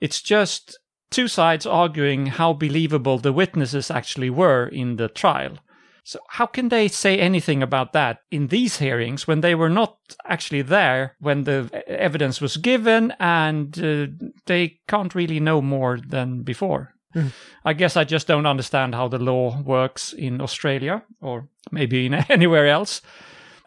It's 0.00 0.22
just 0.22 0.78
two 1.10 1.28
sides 1.28 1.66
arguing 1.66 2.26
how 2.26 2.52
believable 2.52 3.18
the 3.18 3.32
witnesses 3.32 3.90
actually 3.90 4.30
were 4.30 4.66
in 4.66 4.96
the 4.96 5.08
trial. 5.08 5.58
So, 6.04 6.20
how 6.28 6.46
can 6.46 6.70
they 6.70 6.88
say 6.88 7.18
anything 7.18 7.62
about 7.62 7.92
that 7.92 8.22
in 8.30 8.46
these 8.46 8.78
hearings 8.78 9.26
when 9.26 9.42
they 9.42 9.54
were 9.54 9.68
not 9.68 9.98
actually 10.24 10.62
there 10.62 11.16
when 11.20 11.44
the 11.44 11.70
evidence 11.86 12.40
was 12.40 12.56
given 12.56 13.12
and 13.20 13.78
uh, 13.78 14.06
they 14.46 14.80
can't 14.88 15.14
really 15.14 15.38
know 15.38 15.60
more 15.60 15.98
than 15.98 16.44
before? 16.44 16.94
Mm. 17.14 17.32
I 17.64 17.74
guess 17.74 17.96
I 17.96 18.04
just 18.04 18.26
don't 18.26 18.46
understand 18.46 18.94
how 18.94 19.08
the 19.08 19.18
law 19.18 19.60
works 19.60 20.14
in 20.14 20.40
Australia 20.40 21.02
or 21.20 21.48
maybe 21.70 22.06
in 22.06 22.14
anywhere 22.28 22.68
else. 22.68 23.02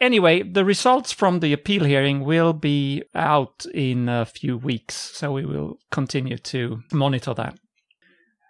Anyway, 0.02 0.42
the 0.42 0.64
results 0.64 1.12
from 1.12 1.38
the 1.38 1.52
appeal 1.52 1.84
hearing 1.84 2.24
will 2.24 2.52
be 2.52 3.04
out 3.14 3.64
in 3.72 4.08
a 4.08 4.26
few 4.26 4.58
weeks, 4.58 4.96
so 4.96 5.30
we 5.30 5.46
will 5.46 5.78
continue 5.92 6.36
to 6.36 6.82
monitor 6.92 7.32
that. 7.32 7.56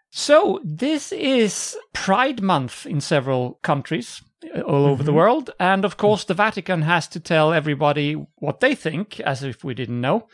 So, 0.08 0.60
this 0.64 1.12
is 1.12 1.76
Pride 1.92 2.40
Month 2.40 2.86
in 2.86 3.02
several 3.02 3.58
countries 3.62 4.22
uh, 4.56 4.62
all 4.62 4.86
over 4.86 5.02
mm-hmm. 5.02 5.04
the 5.04 5.12
world. 5.12 5.50
And 5.60 5.84
of 5.84 5.98
course, 5.98 6.24
the 6.24 6.32
Vatican 6.32 6.80
has 6.82 7.06
to 7.08 7.20
tell 7.20 7.52
everybody 7.52 8.14
what 8.36 8.60
they 8.60 8.74
think, 8.74 9.20
as 9.20 9.42
if 9.42 9.62
we 9.62 9.74
didn't 9.74 10.00
know. 10.00 10.28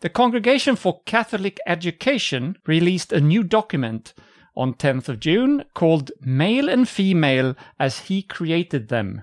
The 0.00 0.08
Congregation 0.08 0.74
for 0.74 1.02
Catholic 1.06 1.60
Education 1.68 2.56
released 2.66 3.12
a 3.12 3.20
new 3.20 3.44
document 3.44 4.12
on 4.56 4.74
10th 4.74 5.08
of 5.08 5.20
June 5.20 5.64
called 5.74 6.10
Male 6.20 6.68
and 6.68 6.88
Female 6.88 7.54
as 7.78 8.00
He 8.00 8.22
Created 8.22 8.88
Them. 8.88 9.22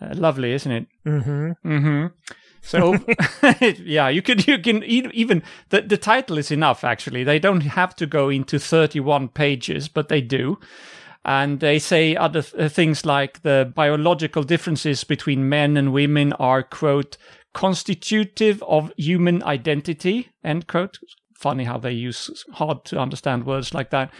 Uh, 0.00 0.14
lovely, 0.14 0.52
isn't 0.52 0.72
it? 0.72 0.86
Mm-hmm. 1.06 1.68
Mm-hmm. 1.70 2.06
So, 2.62 2.96
yeah, 3.84 4.08
you 4.08 4.22
can 4.22 4.38
you 4.46 4.58
can 4.58 4.82
even 4.84 5.42
the 5.70 5.82
the 5.82 5.96
title 5.96 6.38
is 6.38 6.50
enough. 6.50 6.84
Actually, 6.84 7.24
they 7.24 7.38
don't 7.38 7.62
have 7.62 7.94
to 7.96 8.06
go 8.06 8.28
into 8.28 8.58
thirty 8.58 9.00
one 9.00 9.28
pages, 9.28 9.88
but 9.88 10.08
they 10.08 10.20
do. 10.20 10.58
And 11.22 11.60
they 11.60 11.78
say 11.78 12.16
other 12.16 12.40
th- 12.40 12.54
uh, 12.54 12.68
things 12.70 13.04
like 13.04 13.42
the 13.42 13.70
biological 13.74 14.42
differences 14.42 15.04
between 15.04 15.50
men 15.50 15.76
and 15.76 15.92
women 15.92 16.32
are, 16.34 16.62
quote, 16.62 17.18
constitutive 17.52 18.62
of 18.62 18.90
human 18.96 19.42
identity, 19.42 20.30
end 20.42 20.66
quote. 20.66 20.98
Funny 21.36 21.64
how 21.64 21.76
they 21.76 21.92
use 21.92 22.44
hard 22.54 22.84
to 22.86 22.98
understand 22.98 23.44
words 23.44 23.74
like 23.74 23.90
that. 23.90 24.10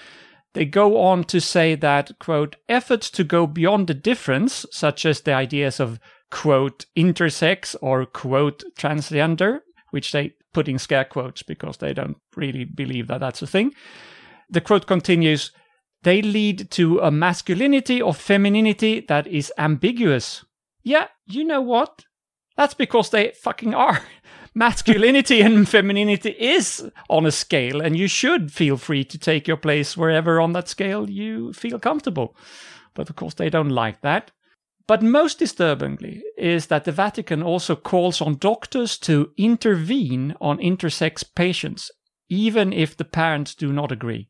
They 0.55 0.65
go 0.65 1.01
on 1.01 1.25
to 1.25 1.41
say 1.41 1.75
that, 1.77 2.19
quote, 2.19 2.57
efforts 2.69 3.09
to 3.11 3.25
go 3.25 3.47
beyond 3.47 3.87
the 3.87 3.95
difference, 3.95 4.67
such 4.73 5.07
as 5.07 5.21
the 5.21 5.33
ideas 5.33 5.79
of, 5.79 6.01
quote, 6.31 6.87
intersex 6.97 7.77
or, 7.81 8.05
quote, 8.07 8.65
transgender, 8.77 9.61
which 9.91 10.13
they 10.13 10.35
put 10.53 10.69
in 10.69 10.79
scare 10.79 11.05
quotes 11.05 11.43
because 11.43 11.77
they 11.77 11.93
don't 11.93 12.17
really 12.37 12.65
believe 12.65 13.07
that 13.07 13.21
that's 13.21 13.43
a 13.43 13.47
thing. 13.47 13.73
The 14.49 14.61
quote 14.61 14.87
continues, 14.87 15.53
they 16.03 16.23
lead 16.23 16.71
to 16.73 16.99
a 16.99 17.11
masculinity 17.11 18.03
or 18.03 18.13
femininity 18.15 19.05
that 19.09 19.27
is 19.27 19.53
ambiguous. 19.59 20.45
Yeah, 20.83 21.09
you 21.27 21.45
know 21.45 21.61
what? 21.61 22.05
That's 22.57 22.75
because 22.75 23.11
they 23.11 23.33
fucking 23.43 23.75
are 23.75 24.03
masculinity 24.61 25.41
and 25.41 25.67
femininity 25.67 26.37
is 26.39 26.91
on 27.09 27.25
a 27.25 27.33
scale, 27.33 27.81
and 27.81 27.97
you 27.97 28.07
should 28.07 28.53
feel 28.53 28.77
free 28.77 29.03
to 29.05 29.17
take 29.17 29.49
your 29.49 29.57
place 29.57 29.97
wherever 29.97 30.39
on 30.39 30.53
that 30.53 30.69
scale 30.69 31.09
you 31.09 31.51
feel 31.55 31.79
comfortable. 31.79 32.37
But 32.93 33.09
of 33.09 33.17
course, 33.17 33.35
they 33.35 33.49
don't 33.49 33.71
like 33.71 34.03
that. 34.03 34.33
But 34.87 35.03
most 35.03 35.39
disturbingly 35.39 36.23
is 36.37 36.67
that 36.67 36.85
the 36.85 36.93
Vatican 36.93 37.43
also 37.43 37.75
calls 37.75 38.21
on 38.21 38.37
doctors 38.37 38.99
to 38.99 39.31
intervene 39.39 40.37
on 40.43 40.59
intersex 40.59 41.25
patients, 41.35 41.91
even 42.29 42.71
if 42.71 42.95
the 42.95 43.05
parents 43.05 43.55
do 43.55 43.73
not 43.73 43.91
agree. 43.91 44.29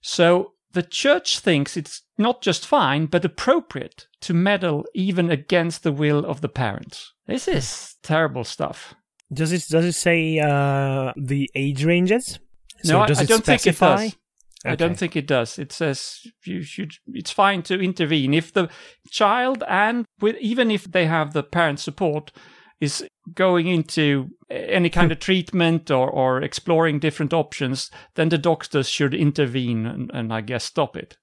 So 0.00 0.52
the 0.72 0.84
church 0.84 1.40
thinks 1.40 1.76
it's 1.76 2.02
not 2.16 2.40
just 2.40 2.66
fine, 2.66 3.06
but 3.06 3.24
appropriate 3.24 4.06
to 4.20 4.32
meddle 4.32 4.84
even 4.94 5.28
against 5.28 5.82
the 5.82 5.92
will 5.92 6.24
of 6.24 6.40
the 6.40 6.48
parents. 6.48 7.14
This 7.26 7.48
is 7.48 7.96
terrible 8.02 8.44
stuff. 8.44 8.94
Does 9.32 9.52
it 9.52 9.64
does 9.68 9.84
it 9.84 9.94
say 9.94 10.38
uh, 10.38 11.12
the 11.16 11.50
age 11.54 11.84
ranges? 11.84 12.38
So 12.84 12.94
no, 12.94 13.00
I, 13.00 13.04
I 13.04 13.24
don't 13.24 13.44
specify? 13.44 13.46
think 13.46 13.66
it 13.66 13.78
does. 13.78 14.18
Okay. 14.64 14.72
I 14.72 14.76
don't 14.76 14.96
think 14.96 15.16
it 15.16 15.26
does. 15.26 15.58
It 15.58 15.72
says 15.72 16.26
you 16.44 16.62
should. 16.62 16.92
It's 17.08 17.30
fine 17.30 17.62
to 17.64 17.80
intervene 17.80 18.34
if 18.34 18.52
the 18.52 18.68
child 19.10 19.64
and 19.68 20.04
with 20.20 20.36
even 20.40 20.70
if 20.70 20.84
they 20.84 21.06
have 21.06 21.32
the 21.32 21.42
parent 21.42 21.80
support 21.80 22.32
is 22.80 23.06
going 23.34 23.68
into 23.68 24.28
any 24.50 24.90
kind 24.90 25.12
of 25.12 25.20
treatment 25.20 25.88
or, 25.90 26.10
or 26.10 26.42
exploring 26.42 26.98
different 26.98 27.32
options, 27.32 27.90
then 28.16 28.28
the 28.28 28.38
doctors 28.38 28.88
should 28.88 29.14
intervene 29.14 29.86
and, 29.86 30.10
and 30.12 30.32
I 30.32 30.40
guess 30.40 30.64
stop 30.64 30.96
it. 30.96 31.16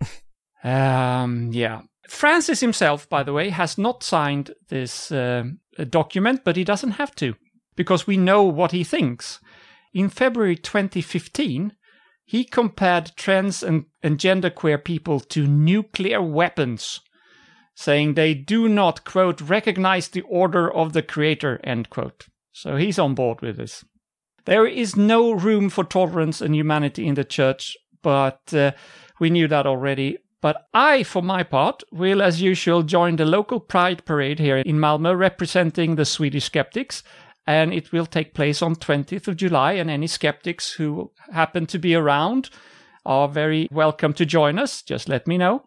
um, 0.64 1.50
yeah. 1.52 1.82
Francis 2.06 2.60
himself, 2.60 3.08
by 3.08 3.22
the 3.22 3.32
way, 3.32 3.48
has 3.48 3.78
not 3.78 4.02
signed 4.02 4.52
this 4.68 5.10
uh, 5.10 5.44
document, 5.88 6.42
but 6.44 6.54
he 6.54 6.64
doesn't 6.64 6.92
have 6.92 7.14
to 7.16 7.34
because 7.76 8.06
we 8.06 8.16
know 8.16 8.42
what 8.42 8.72
he 8.72 8.82
thinks. 8.82 9.38
In 9.94 10.08
February 10.08 10.56
2015, 10.56 11.72
he 12.24 12.44
compared 12.44 13.12
trans 13.16 13.62
and, 13.62 13.84
and 14.02 14.18
genderqueer 14.18 14.82
people 14.82 15.20
to 15.20 15.46
nuclear 15.46 16.20
weapons. 16.20 17.00
saying 17.78 18.14
they 18.14 18.32
do 18.32 18.68
not, 18.68 19.04
quote, 19.04 19.40
recognize 19.42 20.08
the 20.08 20.22
order 20.22 20.72
of 20.72 20.94
the 20.94 21.02
creator, 21.02 21.60
end 21.62 21.90
quote. 21.90 22.26
So 22.52 22.76
he's 22.76 22.98
on 22.98 23.14
board 23.14 23.42
with 23.42 23.58
this. 23.58 23.84
There 24.46 24.66
is 24.66 24.96
no 24.96 25.32
room 25.32 25.68
for 25.68 25.84
tolerance 25.84 26.40
and 26.40 26.54
humanity 26.54 27.06
in 27.06 27.14
the 27.14 27.24
church, 27.24 27.76
but 28.02 28.40
uh, 28.54 28.72
we 29.20 29.28
knew 29.28 29.46
that 29.48 29.66
already. 29.66 30.18
But 30.40 30.68
I, 30.72 31.02
for 31.02 31.22
my 31.22 31.42
part, 31.42 31.82
will, 31.92 32.22
as 32.22 32.40
usual, 32.40 32.82
join 32.82 33.16
the 33.16 33.24
local 33.24 33.60
pride 33.60 34.04
parade 34.04 34.38
here 34.38 34.58
in 34.58 34.76
Malmö 34.78 35.18
representing 35.18 35.96
the 35.96 36.04
Swedish 36.04 36.44
skeptics. 36.44 37.02
And 37.46 37.72
it 37.72 37.92
will 37.92 38.06
take 38.06 38.34
place 38.34 38.60
on 38.60 38.76
20th 38.76 39.28
of 39.28 39.36
July. 39.36 39.72
And 39.72 39.88
any 39.88 40.06
skeptics 40.06 40.72
who 40.72 41.12
happen 41.32 41.66
to 41.66 41.78
be 41.78 41.94
around 41.94 42.50
are 43.04 43.28
very 43.28 43.68
welcome 43.70 44.12
to 44.14 44.26
join 44.26 44.58
us. 44.58 44.82
Just 44.82 45.08
let 45.08 45.26
me 45.26 45.38
know. 45.38 45.66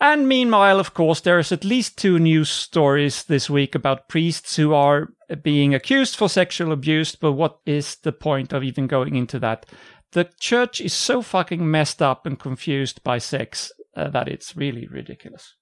And 0.00 0.28
meanwhile, 0.28 0.78
of 0.78 0.94
course, 0.94 1.20
there's 1.20 1.50
at 1.50 1.64
least 1.64 1.98
two 1.98 2.18
news 2.18 2.50
stories 2.50 3.24
this 3.24 3.50
week 3.50 3.74
about 3.74 4.08
priests 4.08 4.54
who 4.54 4.72
are 4.72 5.08
being 5.42 5.74
accused 5.74 6.14
for 6.14 6.28
sexual 6.28 6.70
abuse. 6.70 7.16
But 7.16 7.32
what 7.32 7.58
is 7.66 7.96
the 7.96 8.12
point 8.12 8.52
of 8.52 8.62
even 8.62 8.86
going 8.86 9.16
into 9.16 9.40
that? 9.40 9.66
The 10.12 10.30
church 10.38 10.80
is 10.80 10.92
so 10.92 11.20
fucking 11.20 11.68
messed 11.68 12.00
up 12.00 12.26
and 12.26 12.38
confused 12.38 13.02
by 13.02 13.18
sex 13.18 13.72
uh, 13.96 14.08
that 14.10 14.28
it's 14.28 14.56
really 14.56 14.86
ridiculous. 14.86 15.56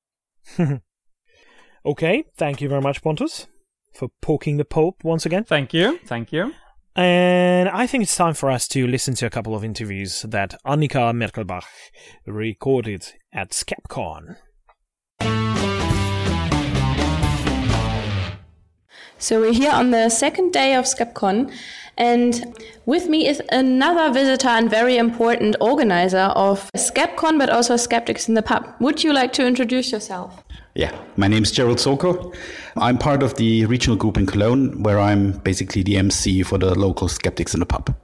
okay, 1.86 2.24
thank 2.36 2.60
you 2.60 2.68
very 2.68 2.82
much, 2.82 3.02
Pontus, 3.02 3.46
for 3.96 4.10
poking 4.20 4.58
the 4.58 4.64
Pope 4.64 5.02
once 5.02 5.26
again. 5.26 5.44
Thank 5.44 5.72
you. 5.72 5.98
Thank 6.04 6.32
you. 6.32 6.52
And 6.94 7.68
I 7.68 7.86
think 7.86 8.04
it's 8.04 8.16
time 8.16 8.34
for 8.34 8.50
us 8.50 8.68
to 8.68 8.86
listen 8.86 9.14
to 9.16 9.26
a 9.26 9.30
couple 9.30 9.54
of 9.54 9.62
interviews 9.62 10.22
that 10.22 10.54
Annika 10.64 11.12
Merkelbach 11.12 11.64
recorded 12.26 13.12
at 13.32 13.50
SkepCon. 13.50 14.36
So 19.18 19.40
we're 19.40 19.52
here 19.52 19.72
on 19.72 19.90
the 19.90 20.10
second 20.10 20.52
day 20.52 20.74
of 20.74 20.84
SkepCon, 20.84 21.50
and 21.96 22.54
with 22.84 23.08
me 23.08 23.26
is 23.26 23.42
another 23.50 24.12
visitor 24.12 24.48
and 24.48 24.70
very 24.70 24.98
important 24.98 25.56
organizer 25.58 26.32
of 26.36 26.70
SkepCon, 26.76 27.38
but 27.38 27.48
also 27.48 27.76
Skeptics 27.76 28.28
in 28.28 28.34
the 28.34 28.42
Pub. 28.42 28.66
Would 28.80 29.02
you 29.02 29.14
like 29.14 29.32
to 29.34 29.46
introduce 29.46 29.90
yourself? 29.90 30.45
Yeah, 30.76 30.94
my 31.16 31.26
name 31.26 31.42
is 31.42 31.50
Gerald 31.50 31.80
Soko. 31.80 32.34
I'm 32.76 32.98
part 32.98 33.22
of 33.22 33.34
the 33.36 33.64
regional 33.64 33.96
group 33.96 34.18
in 34.18 34.26
Cologne, 34.26 34.82
where 34.82 35.00
I'm 35.00 35.32
basically 35.38 35.82
the 35.82 35.96
MC 35.96 36.42
for 36.42 36.58
the 36.58 36.78
local 36.78 37.08
Skeptics 37.08 37.54
in 37.54 37.60
the 37.60 37.66
Pub. 37.66 37.96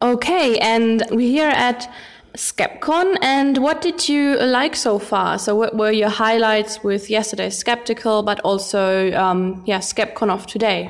Okay, 0.00 0.56
and 0.58 1.02
we're 1.10 1.28
here 1.28 1.48
at 1.48 1.92
SkepCon, 2.34 3.16
and 3.22 3.58
what 3.58 3.80
did 3.80 4.08
you 4.08 4.38
like 4.38 4.76
so 4.76 5.00
far? 5.00 5.36
So, 5.36 5.56
what 5.56 5.76
were 5.76 5.90
your 5.90 6.08
highlights 6.08 6.84
with 6.84 7.10
yesterday's 7.10 7.58
Skeptical, 7.58 8.22
but 8.22 8.38
also, 8.40 9.12
um, 9.14 9.64
yeah, 9.66 9.78
SkepCon 9.78 10.30
of 10.30 10.46
today? 10.46 10.88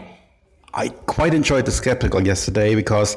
I 0.74 0.88
quite 1.06 1.32
enjoyed 1.32 1.64
the 1.64 1.72
Skeptical 1.72 2.26
yesterday 2.26 2.74
because 2.74 3.16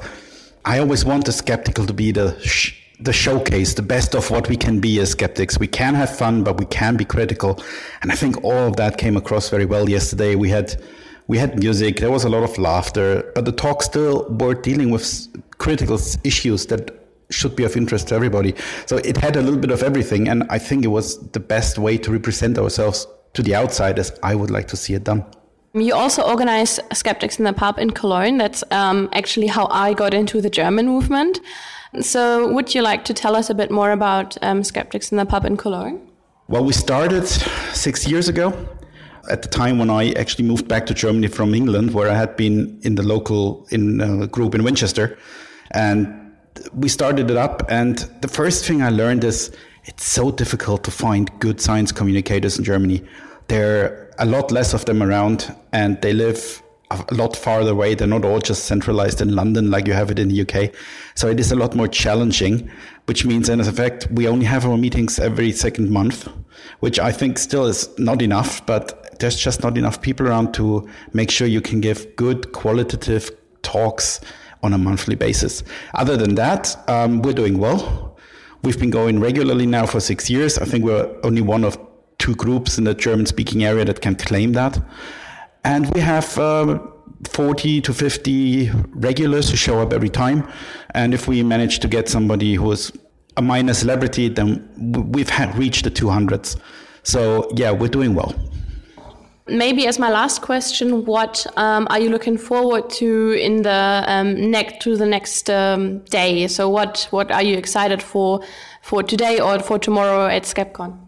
I 0.63 0.79
always 0.79 1.03
want 1.03 1.25
the 1.25 1.33
Skeptical 1.33 1.85
to 1.85 1.93
be 1.93 2.13
the 2.13 2.39
sh- 2.39 2.79
the 2.99 3.13
showcase, 3.13 3.73
the 3.73 3.81
best 3.81 4.13
of 4.13 4.29
what 4.29 4.49
we 4.49 4.57
can 4.57 4.79
be 4.79 4.99
as 4.99 5.11
skeptics. 5.11 5.57
We 5.59 5.67
can 5.67 5.95
have 5.95 6.15
fun, 6.15 6.43
but 6.43 6.59
we 6.59 6.65
can 6.65 6.97
be 6.97 7.05
critical, 7.05 7.61
and 8.01 8.11
I 8.11 8.15
think 8.15 8.43
all 8.43 8.67
of 8.67 8.75
that 8.75 8.97
came 8.97 9.15
across 9.15 9.49
very 9.49 9.65
well 9.65 9.89
yesterday. 9.89 10.35
We 10.35 10.49
had 10.49 10.81
we 11.27 11.37
had 11.37 11.59
music, 11.59 11.97
there 11.97 12.11
was 12.11 12.23
a 12.23 12.29
lot 12.29 12.43
of 12.43 12.57
laughter, 12.57 13.31
but 13.35 13.45
the 13.45 13.51
talk 13.51 13.83
still 13.83 14.25
were 14.29 14.55
dealing 14.55 14.89
with 14.89 15.27
critical 15.59 15.99
issues 16.23 16.65
that 16.67 16.91
should 17.29 17.55
be 17.55 17.63
of 17.63 17.77
interest 17.77 18.07
to 18.07 18.15
everybody. 18.15 18.55
So 18.87 18.97
it 18.97 19.15
had 19.17 19.35
a 19.35 19.41
little 19.41 19.59
bit 19.59 19.69
of 19.69 19.83
everything, 19.83 20.27
and 20.27 20.43
I 20.49 20.57
think 20.57 20.83
it 20.83 20.87
was 20.87 21.19
the 21.29 21.39
best 21.39 21.77
way 21.77 21.97
to 21.99 22.11
represent 22.11 22.57
ourselves 22.57 23.05
to 23.33 23.43
the 23.43 23.53
outside 23.53 23.99
as 23.99 24.11
I 24.23 24.33
would 24.33 24.49
like 24.49 24.67
to 24.69 24.75
see 24.75 24.95
it 24.95 25.03
done. 25.03 25.23
You 25.73 25.93
also 25.93 26.23
organize 26.23 26.79
Skeptics 26.93 27.37
in 27.37 27.45
the 27.45 27.53
Pub 27.53 27.77
in 27.77 27.91
Cologne. 27.91 28.39
That's 28.39 28.63
um, 28.71 29.07
actually 29.13 29.47
how 29.47 29.67
I 29.69 29.93
got 29.93 30.15
into 30.15 30.41
the 30.41 30.49
German 30.49 30.87
movement. 30.87 31.39
So, 32.01 32.53
would 32.53 32.75
you 32.75 32.81
like 32.83 33.03
to 33.05 33.13
tell 33.13 33.35
us 33.35 33.49
a 33.49 33.55
bit 33.55 33.71
more 33.71 33.91
about 33.91 34.37
um, 34.43 34.63
Skeptics 34.63 35.11
in 35.11 35.17
the 35.17 35.25
Pub 35.25 35.43
in 35.45 35.57
Cologne? 35.57 36.07
Well, 36.47 36.63
we 36.63 36.73
started 36.73 37.27
six 37.73 38.07
years 38.07 38.27
ago 38.29 38.53
at 39.29 39.41
the 39.41 39.47
time 39.47 39.79
when 39.79 39.89
I 39.89 40.11
actually 40.11 40.47
moved 40.47 40.67
back 40.67 40.85
to 40.87 40.93
Germany 40.93 41.27
from 41.27 41.53
England, 41.53 41.93
where 41.93 42.09
I 42.09 42.15
had 42.15 42.35
been 42.35 42.79
in 42.83 42.95
the 42.95 43.03
local 43.03 43.67
in 43.71 44.27
group 44.27 44.55
in 44.55 44.63
Winchester, 44.63 45.17
and 45.71 46.31
we 46.73 46.89
started 46.89 47.31
it 47.31 47.37
up. 47.37 47.63
And 47.69 47.97
the 48.21 48.27
first 48.27 48.65
thing 48.65 48.81
I 48.81 48.89
learned 48.89 49.23
is 49.23 49.51
it's 49.85 50.05
so 50.05 50.31
difficult 50.31 50.83
to 50.83 50.91
find 50.91 51.31
good 51.39 51.59
science 51.59 51.91
communicators 51.91 52.57
in 52.57 52.63
Germany. 52.63 53.01
There 53.47 53.83
are 53.83 54.11
a 54.19 54.25
lot 54.25 54.51
less 54.51 54.73
of 54.73 54.85
them 54.85 55.01
around, 55.01 55.55
and 55.71 55.99
they 56.01 56.13
live 56.13 56.61
a 56.91 57.13
lot 57.13 57.35
farther 57.35 57.71
away. 57.71 57.93
They're 57.93 58.07
not 58.07 58.25
all 58.25 58.39
just 58.39 58.65
centralized 58.65 59.21
in 59.21 59.35
London 59.35 59.69
like 59.69 59.87
you 59.87 59.93
have 59.93 60.09
it 60.09 60.19
in 60.19 60.29
the 60.29 60.41
UK. 60.41 60.73
So 61.15 61.27
it 61.27 61.39
is 61.39 61.51
a 61.51 61.55
lot 61.55 61.75
more 61.75 61.87
challenging, 61.87 62.69
which 63.05 63.25
means, 63.25 63.49
in 63.49 63.59
effect, 63.59 64.07
we 64.11 64.27
only 64.27 64.45
have 64.45 64.65
our 64.65 64.77
meetings 64.77 65.19
every 65.19 65.51
second 65.51 65.91
month, 65.91 66.27
which 66.79 66.99
I 66.99 67.11
think 67.11 67.37
still 67.37 67.65
is 67.65 67.89
not 67.99 68.21
enough, 68.21 68.65
but 68.65 69.19
there's 69.19 69.37
just 69.37 69.61
not 69.61 69.77
enough 69.77 70.01
people 70.01 70.27
around 70.27 70.53
to 70.55 70.89
make 71.13 71.29
sure 71.29 71.45
you 71.47 71.61
can 71.61 71.79
give 71.81 72.15
good 72.15 72.51
qualitative 72.53 73.29
talks 73.61 74.19
on 74.63 74.73
a 74.73 74.77
monthly 74.77 75.15
basis. 75.15 75.63
Other 75.93 76.17
than 76.17 76.35
that, 76.35 76.75
um, 76.89 77.21
we're 77.21 77.33
doing 77.33 77.59
well. 77.59 78.17
We've 78.63 78.79
been 78.79 78.89
going 78.89 79.19
regularly 79.19 79.65
now 79.65 79.85
for 79.85 79.99
six 79.99 80.29
years. 80.29 80.57
I 80.57 80.65
think 80.65 80.83
we're 80.83 81.15
only 81.23 81.41
one 81.41 81.63
of 81.63 81.77
two 82.17 82.35
groups 82.35 82.77
in 82.77 82.83
the 82.83 82.93
German 82.93 83.25
speaking 83.25 83.63
area 83.63 83.85
that 83.85 84.01
can 84.01 84.15
claim 84.15 84.53
that. 84.53 84.77
And 85.63 85.93
we 85.93 86.01
have 86.01 86.37
uh, 86.37 86.79
40 87.27 87.81
to 87.81 87.93
50 87.93 88.71
regulars 88.91 89.49
who 89.49 89.57
show 89.57 89.79
up 89.79 89.93
every 89.93 90.09
time. 90.09 90.47
And 90.91 91.13
if 91.13 91.27
we 91.27 91.43
manage 91.43 91.79
to 91.79 91.87
get 91.87 92.07
somebody 92.07 92.55
who 92.55 92.71
is 92.71 92.91
a 93.37 93.41
minor 93.41 93.73
celebrity, 93.73 94.29
then 94.29 94.67
we've 95.11 95.31
reached 95.57 95.83
the 95.83 95.91
200s. 95.91 96.57
So, 97.03 97.49
yeah, 97.55 97.71
we're 97.71 97.89
doing 97.89 98.15
well. 98.15 98.33
Maybe 99.47 99.87
as 99.87 99.97
my 99.97 100.11
last 100.11 100.41
question, 100.43 101.05
what 101.05 101.45
um, 101.57 101.87
are 101.89 101.99
you 101.99 102.09
looking 102.09 102.37
forward 102.37 102.89
to 102.91 103.31
in 103.31 103.63
the 103.63 104.03
um, 104.05 104.51
next 104.51 104.81
to 104.83 104.95
the 104.95 105.07
next 105.07 105.49
um, 105.49 105.99
day? 106.05 106.47
So, 106.47 106.69
what 106.69 107.07
what 107.09 107.31
are 107.31 107.41
you 107.41 107.57
excited 107.57 108.03
for 108.03 108.41
for 108.83 109.01
today 109.01 109.39
or 109.39 109.59
for 109.59 109.79
tomorrow 109.79 110.27
at 110.27 110.43
SkepCon? 110.43 110.99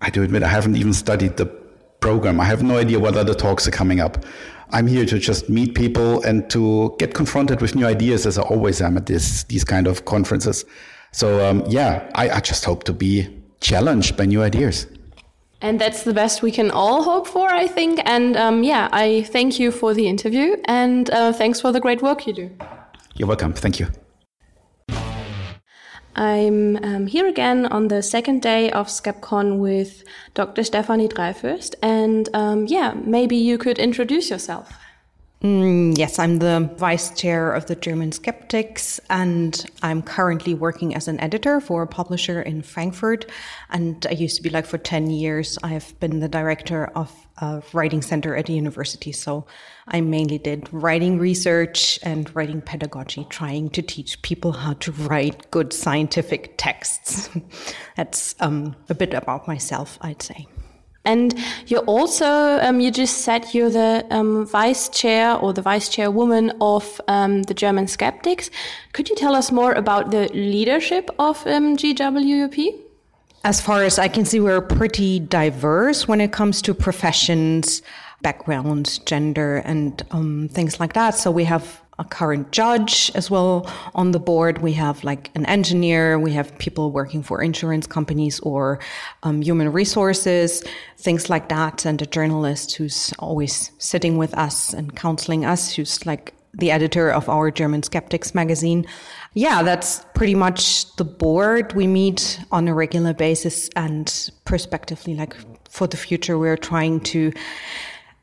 I 0.00 0.08
do 0.08 0.22
admit 0.22 0.42
I 0.42 0.48
haven't 0.48 0.76
even 0.76 0.94
studied 0.94 1.36
the 1.36 1.65
program. 2.06 2.38
I 2.38 2.44
have 2.44 2.62
no 2.62 2.78
idea 2.78 3.00
what 3.00 3.16
other 3.16 3.34
talks 3.34 3.66
are 3.66 3.72
coming 3.72 3.98
up. 3.98 4.24
I'm 4.70 4.86
here 4.86 5.04
to 5.06 5.18
just 5.18 5.48
meet 5.48 5.74
people 5.74 6.22
and 6.22 6.48
to 6.50 6.94
get 7.00 7.14
confronted 7.14 7.60
with 7.60 7.74
new 7.74 7.84
ideas, 7.84 8.26
as 8.26 8.38
I 8.38 8.42
always 8.42 8.80
am 8.80 8.96
at 8.96 9.06
this 9.06 9.42
these 9.52 9.64
kind 9.64 9.86
of 9.88 10.04
conferences. 10.04 10.64
So 11.10 11.26
um, 11.44 11.64
yeah, 11.66 11.90
I, 12.14 12.24
I 12.38 12.40
just 12.50 12.64
hope 12.64 12.84
to 12.84 12.92
be 12.92 13.12
challenged 13.60 14.16
by 14.16 14.24
new 14.26 14.42
ideas. 14.50 14.86
And 15.60 15.80
that's 15.80 16.02
the 16.04 16.14
best 16.14 16.42
we 16.42 16.52
can 16.52 16.70
all 16.70 17.02
hope 17.02 17.26
for, 17.26 17.48
I 17.64 17.66
think. 17.66 17.94
And 18.04 18.36
um, 18.36 18.62
yeah, 18.62 18.88
I 18.92 19.24
thank 19.34 19.58
you 19.58 19.72
for 19.72 19.94
the 19.94 20.06
interview 20.06 20.48
and 20.66 21.10
uh, 21.10 21.32
thanks 21.32 21.60
for 21.60 21.72
the 21.72 21.80
great 21.80 22.02
work 22.02 22.26
you 22.26 22.34
do. 22.34 22.50
You're 23.16 23.28
welcome. 23.28 23.52
Thank 23.52 23.80
you. 23.80 23.86
I'm 26.16 26.82
um, 26.82 27.06
here 27.06 27.26
again 27.28 27.66
on 27.66 27.88
the 27.88 28.02
second 28.02 28.40
day 28.40 28.70
of 28.70 28.88
SkepCon 28.88 29.58
with 29.58 30.02
Dr. 30.32 30.64
Stephanie 30.64 31.08
Dreifürst. 31.08 31.74
And 31.82 32.28
um, 32.32 32.66
yeah, 32.66 32.94
maybe 33.04 33.36
you 33.36 33.58
could 33.58 33.78
introduce 33.78 34.30
yourself. 34.30 34.72
Mm, 35.42 35.96
yes, 35.98 36.18
I'm 36.18 36.38
the 36.38 36.70
vice 36.78 37.10
chair 37.10 37.52
of 37.52 37.66
the 37.66 37.76
German 37.76 38.10
Skeptics, 38.10 38.98
and 39.10 39.64
I'm 39.82 40.00
currently 40.02 40.54
working 40.54 40.94
as 40.94 41.08
an 41.08 41.20
editor 41.20 41.60
for 41.60 41.82
a 41.82 41.86
publisher 41.86 42.40
in 42.40 42.62
Frankfurt. 42.62 43.30
And 43.68 44.06
I 44.08 44.12
used 44.12 44.36
to 44.36 44.42
be 44.42 44.48
like 44.48 44.64
for 44.64 44.78
10 44.78 45.10
years, 45.10 45.58
I've 45.62 45.98
been 46.00 46.20
the 46.20 46.28
director 46.28 46.86
of 46.96 47.14
a 47.36 47.62
writing 47.74 48.00
center 48.00 48.34
at 48.34 48.46
the 48.46 48.54
university. 48.54 49.12
So 49.12 49.46
I 49.88 50.00
mainly 50.00 50.38
did 50.38 50.68
writing 50.72 51.18
research 51.18 51.98
and 52.02 52.34
writing 52.34 52.60
pedagogy, 52.60 53.26
trying 53.30 53.70
to 53.70 53.82
teach 53.82 54.20
people 54.22 54.52
how 54.52 54.72
to 54.74 54.92
write 54.92 55.50
good 55.52 55.72
scientific 55.72 56.54
texts. 56.56 57.30
That's 57.96 58.34
um, 58.40 58.74
a 58.88 58.94
bit 58.94 59.14
about 59.14 59.46
myself, 59.46 59.98
I'd 60.00 60.22
say. 60.22 60.46
And 61.04 61.38
you're 61.68 61.84
also, 61.84 62.26
um, 62.26 62.80
you 62.80 62.90
just 62.90 63.18
said 63.18 63.46
you're 63.54 63.70
the 63.70 64.04
um, 64.10 64.44
vice 64.44 64.88
chair 64.88 65.36
or 65.36 65.52
the 65.52 65.62
vice 65.62 65.88
chairwoman 65.88 66.52
of 66.60 67.00
um, 67.06 67.44
the 67.44 67.54
German 67.54 67.86
Skeptics. 67.86 68.50
Could 68.92 69.08
you 69.08 69.14
tell 69.14 69.36
us 69.36 69.52
more 69.52 69.72
about 69.72 70.10
the 70.10 70.28
leadership 70.34 71.08
of 71.20 71.46
um, 71.46 71.76
GWUP? 71.76 72.80
As 73.44 73.60
far 73.60 73.84
as 73.84 74.00
I 74.00 74.08
can 74.08 74.24
see, 74.24 74.40
we're 74.40 74.60
pretty 74.60 75.20
diverse 75.20 76.08
when 76.08 76.20
it 76.20 76.32
comes 76.32 76.60
to 76.62 76.74
professions, 76.74 77.80
backgrounds, 78.26 78.98
gender, 78.98 79.58
and 79.58 80.02
um, 80.10 80.48
things 80.48 80.80
like 80.80 80.94
that. 80.94 81.14
So 81.14 81.30
we 81.30 81.44
have 81.44 81.80
a 82.00 82.04
current 82.04 82.50
judge 82.50 83.12
as 83.14 83.30
well 83.30 83.72
on 83.94 84.10
the 84.10 84.18
board. 84.18 84.58
We 84.62 84.72
have 84.72 85.04
like 85.04 85.30
an 85.36 85.46
engineer, 85.46 86.18
we 86.18 86.32
have 86.32 86.48
people 86.58 86.90
working 86.90 87.22
for 87.22 87.40
insurance 87.40 87.86
companies 87.86 88.40
or 88.40 88.80
um, 89.22 89.42
human 89.42 89.70
resources, 89.70 90.64
things 90.98 91.30
like 91.30 91.48
that, 91.50 91.86
and 91.86 92.02
a 92.02 92.06
journalist 92.06 92.74
who's 92.76 93.12
always 93.20 93.70
sitting 93.78 94.18
with 94.18 94.36
us 94.36 94.74
and 94.74 94.96
counseling 94.96 95.44
us, 95.44 95.72
who's 95.76 96.04
like 96.04 96.34
the 96.52 96.72
editor 96.72 97.12
of 97.12 97.28
our 97.28 97.52
German 97.52 97.84
Skeptics 97.84 98.34
magazine. 98.34 98.86
Yeah, 99.34 99.62
that's 99.62 100.04
pretty 100.14 100.34
much 100.34 100.96
the 100.96 101.04
board. 101.04 101.74
We 101.74 101.86
meet 101.86 102.40
on 102.50 102.66
a 102.66 102.74
regular 102.74 103.14
basis 103.14 103.70
and 103.76 104.06
prospectively, 104.44 105.14
like 105.14 105.36
for 105.68 105.86
the 105.86 105.96
future, 105.96 106.36
we're 106.38 106.56
trying 106.56 107.00
to 107.12 107.32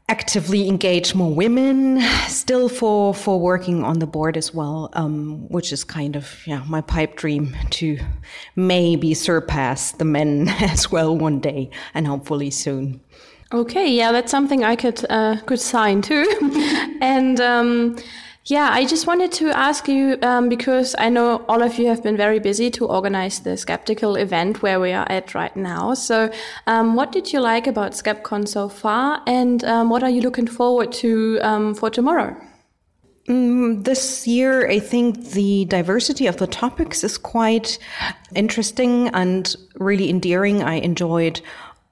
actively 0.10 0.68
engage 0.68 1.16
more 1.16 1.34
women 1.34 2.02
still 2.28 2.68
for 2.68 3.13
for 3.13 3.39
working 3.39 3.84
on 3.84 4.00
the 4.00 4.08
board 4.08 4.36
as 4.36 4.54
well 4.54 4.89
um, 4.94 5.48
which 5.50 5.72
is 5.72 5.84
kind 5.84 6.16
of 6.16 6.46
yeah 6.46 6.62
my 6.68 6.82
pipe 6.82 7.16
dream 7.16 7.56
to 7.70 7.98
maybe 8.56 9.13
surpass 9.13 9.94
the 9.94 10.06
men 10.06 10.50
as 10.60 10.92
well 10.92 11.18
one 11.18 11.39
day 11.39 11.70
and 11.94 12.06
hopefully 12.08 12.52
soon. 12.52 13.00
Okay 13.54 13.88
yeah 13.88 14.12
that's 14.12 14.32
something 14.32 14.63
i 14.63 14.76
could 14.76 15.06
uh, 15.10 15.38
could 15.46 15.60
sign 15.60 16.02
too 16.02 16.26
and 17.02 17.39
um, 17.39 17.96
yeah, 18.46 18.70
I 18.72 18.86
just 18.86 19.08
wanted 19.08 19.32
to 19.34 19.58
ask 19.58 19.88
you 19.88 20.18
um, 20.22 20.50
because 20.50 20.96
I 20.98 21.08
know 21.10 21.46
all 21.48 21.62
of 21.62 21.78
you 21.78 21.88
have 21.88 22.04
been 22.04 22.18
very 22.18 22.40
busy 22.40 22.70
to 22.72 22.86
organize 22.86 23.40
the 23.40 23.56
Skeptical 23.56 24.18
event 24.18 24.62
where 24.62 24.82
we 24.82 24.92
are 24.92 25.10
at 25.10 25.34
right 25.34 25.56
now. 25.56 25.94
So, 25.94 26.30
um, 26.68 26.96
what 26.96 27.14
did 27.14 27.32
you 27.32 27.40
like 27.40 27.68
about 27.68 27.94
SkepCon 27.94 28.48
so 28.48 28.68
far, 28.68 29.22
and 29.28 29.64
um, 29.64 29.90
what 29.90 30.04
are 30.04 30.10
you 30.10 30.22
looking 30.22 30.48
forward 30.48 30.92
to 30.94 31.40
um, 31.42 31.74
for 31.74 31.90
tomorrow? 31.90 32.36
Mm, 33.30 33.86
this 33.86 34.28
year, 34.28 34.70
I 34.70 34.80
think 34.80 35.32
the 35.32 35.64
diversity 35.66 36.28
of 36.28 36.36
the 36.36 36.48
topics 36.48 37.06
is 37.06 37.18
quite 37.18 37.80
interesting 38.36 39.08
and 39.10 39.56
really 39.76 40.10
endearing. 40.10 40.62
I 40.62 40.76
enjoyed 40.76 41.40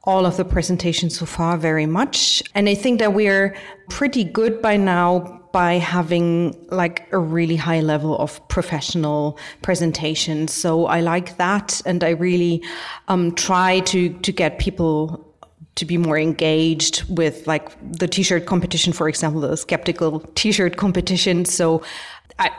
all 0.03 0.25
of 0.25 0.35
the 0.35 0.43
presentations 0.43 1.17
so 1.17 1.25
far 1.25 1.57
very 1.57 1.85
much. 1.85 2.43
And 2.55 2.67
I 2.67 2.75
think 2.75 2.99
that 2.99 3.13
we're 3.13 3.55
pretty 3.87 4.25
good 4.25 4.61
by 4.61 4.75
now 4.75 5.40
by 5.51 5.73
having 5.73 6.55
like 6.69 7.11
a 7.11 7.17
really 7.17 7.55
high 7.55 7.81
level 7.81 8.17
of 8.17 8.45
professional 8.47 9.37
presentation. 9.61 10.47
So 10.47 10.85
I 10.85 11.01
like 11.01 11.37
that, 11.37 11.81
and 11.85 12.03
I 12.03 12.09
really 12.09 12.63
um, 13.07 13.35
try 13.35 13.79
to 13.81 14.09
to 14.09 14.31
get 14.31 14.59
people 14.59 15.27
to 15.75 15.85
be 15.85 15.97
more 15.97 16.17
engaged 16.19 17.03
with 17.09 17.47
like 17.47 17.69
the 17.97 18.07
t-shirt 18.07 18.45
competition 18.45 18.91
for 18.91 19.07
example 19.07 19.41
the 19.41 19.55
skeptical 19.55 20.19
t-shirt 20.35 20.75
competition 20.75 21.45
so 21.45 21.81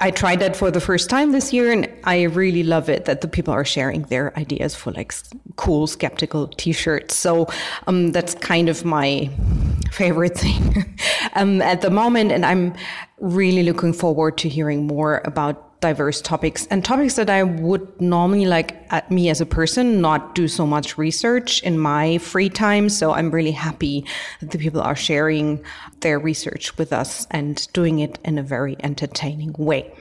I, 0.01 0.11
tried 0.11 0.41
that 0.41 0.55
for 0.57 0.71
the 0.71 0.81
first 0.81 1.11
time 1.11 1.33
this 1.33 1.53
year 1.53 1.73
and 1.73 1.89
i 2.05 2.23
really 2.23 2.63
love 2.63 2.89
it 2.89 3.05
that 3.07 3.21
the 3.21 3.29
people 3.29 3.53
are 3.53 3.65
sharing 3.65 4.03
their 4.03 4.37
ideas 4.39 4.75
for 4.75 4.93
like 4.93 5.13
cool 5.57 5.87
skeptical 5.87 6.49
t-shirts 6.49 7.17
so 7.17 7.49
um, 7.87 8.13
that's 8.13 8.35
kind 8.35 8.69
of 8.69 8.85
my 8.85 9.31
favorite 9.93 10.37
thing 10.37 10.97
um, 11.35 11.63
at 11.63 11.83
the 11.83 11.91
moment. 11.91 12.33
And 12.33 12.45
I'm 12.45 12.75
really 13.21 13.63
looking 13.63 13.93
forward 13.93 14.39
to 14.39 14.49
hearing 14.49 14.87
more 14.87 15.23
about 15.25 15.72
diverse 15.83 16.23
topics 16.23 16.67
and 16.69 16.83
topics 16.83 17.17
that 17.17 17.29
I 17.29 17.43
would 17.43 18.01
normally 18.01 18.47
like 18.47 18.87
at 18.91 19.11
me 19.11 19.29
as 19.29 19.43
a 19.43 19.47
person 19.47 20.01
not 20.01 20.35
do 20.35 20.49
so 20.49 20.67
much 20.67 20.97
research 20.97 21.63
in 21.63 21.79
my 21.79 22.17
free 22.19 22.49
time. 22.49 22.89
So 22.89 23.13
I'm 23.13 23.31
really 23.31 23.51
happy 23.53 24.07
that 24.41 24.53
the 24.53 24.59
people 24.59 24.81
are 24.81 24.97
sharing 24.97 25.63
their 26.01 26.19
research 26.19 26.79
with 26.79 26.93
us 26.93 27.27
and 27.31 27.69
doing 27.75 27.99
it 27.99 28.19
in 28.25 28.39
a 28.39 28.43
very 28.43 28.77
entertaining 28.83 29.55
way. 29.59 29.93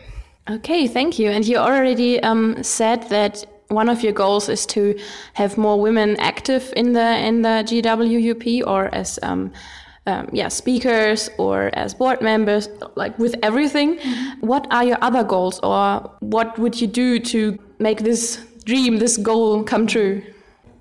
Okay, 0.49 0.87
thank 0.87 1.19
you. 1.19 1.29
And 1.29 1.45
you 1.45 1.57
already 1.57 2.21
um, 2.23 2.63
said 2.63 3.09
that 3.09 3.45
one 3.67 3.89
of 3.89 4.03
your 4.03 4.13
goals 4.13 4.49
is 4.49 4.65
to 4.67 4.97
have 5.33 5.57
more 5.57 5.79
women 5.81 6.15
active 6.19 6.73
in 6.75 6.93
the 6.93 7.17
in 7.27 7.41
the 7.41 7.63
GWUP 7.69 8.63
or 8.67 8.93
as 8.93 9.19
um, 9.23 9.51
um, 10.07 10.29
yeah 10.31 10.47
speakers 10.47 11.29
or 11.37 11.69
as 11.73 11.93
board 11.93 12.21
members, 12.21 12.69
like 12.95 13.17
with 13.19 13.35
everything. 13.43 13.97
Mm-hmm. 13.97 14.47
What 14.47 14.67
are 14.71 14.83
your 14.83 14.97
other 15.01 15.23
goals, 15.23 15.59
or 15.63 16.11
what 16.19 16.57
would 16.59 16.81
you 16.81 16.87
do 16.87 17.19
to 17.19 17.57
make 17.79 17.99
this 17.99 18.43
dream, 18.65 18.99
this 18.99 19.17
goal, 19.17 19.63
come 19.63 19.87
true? 19.87 20.23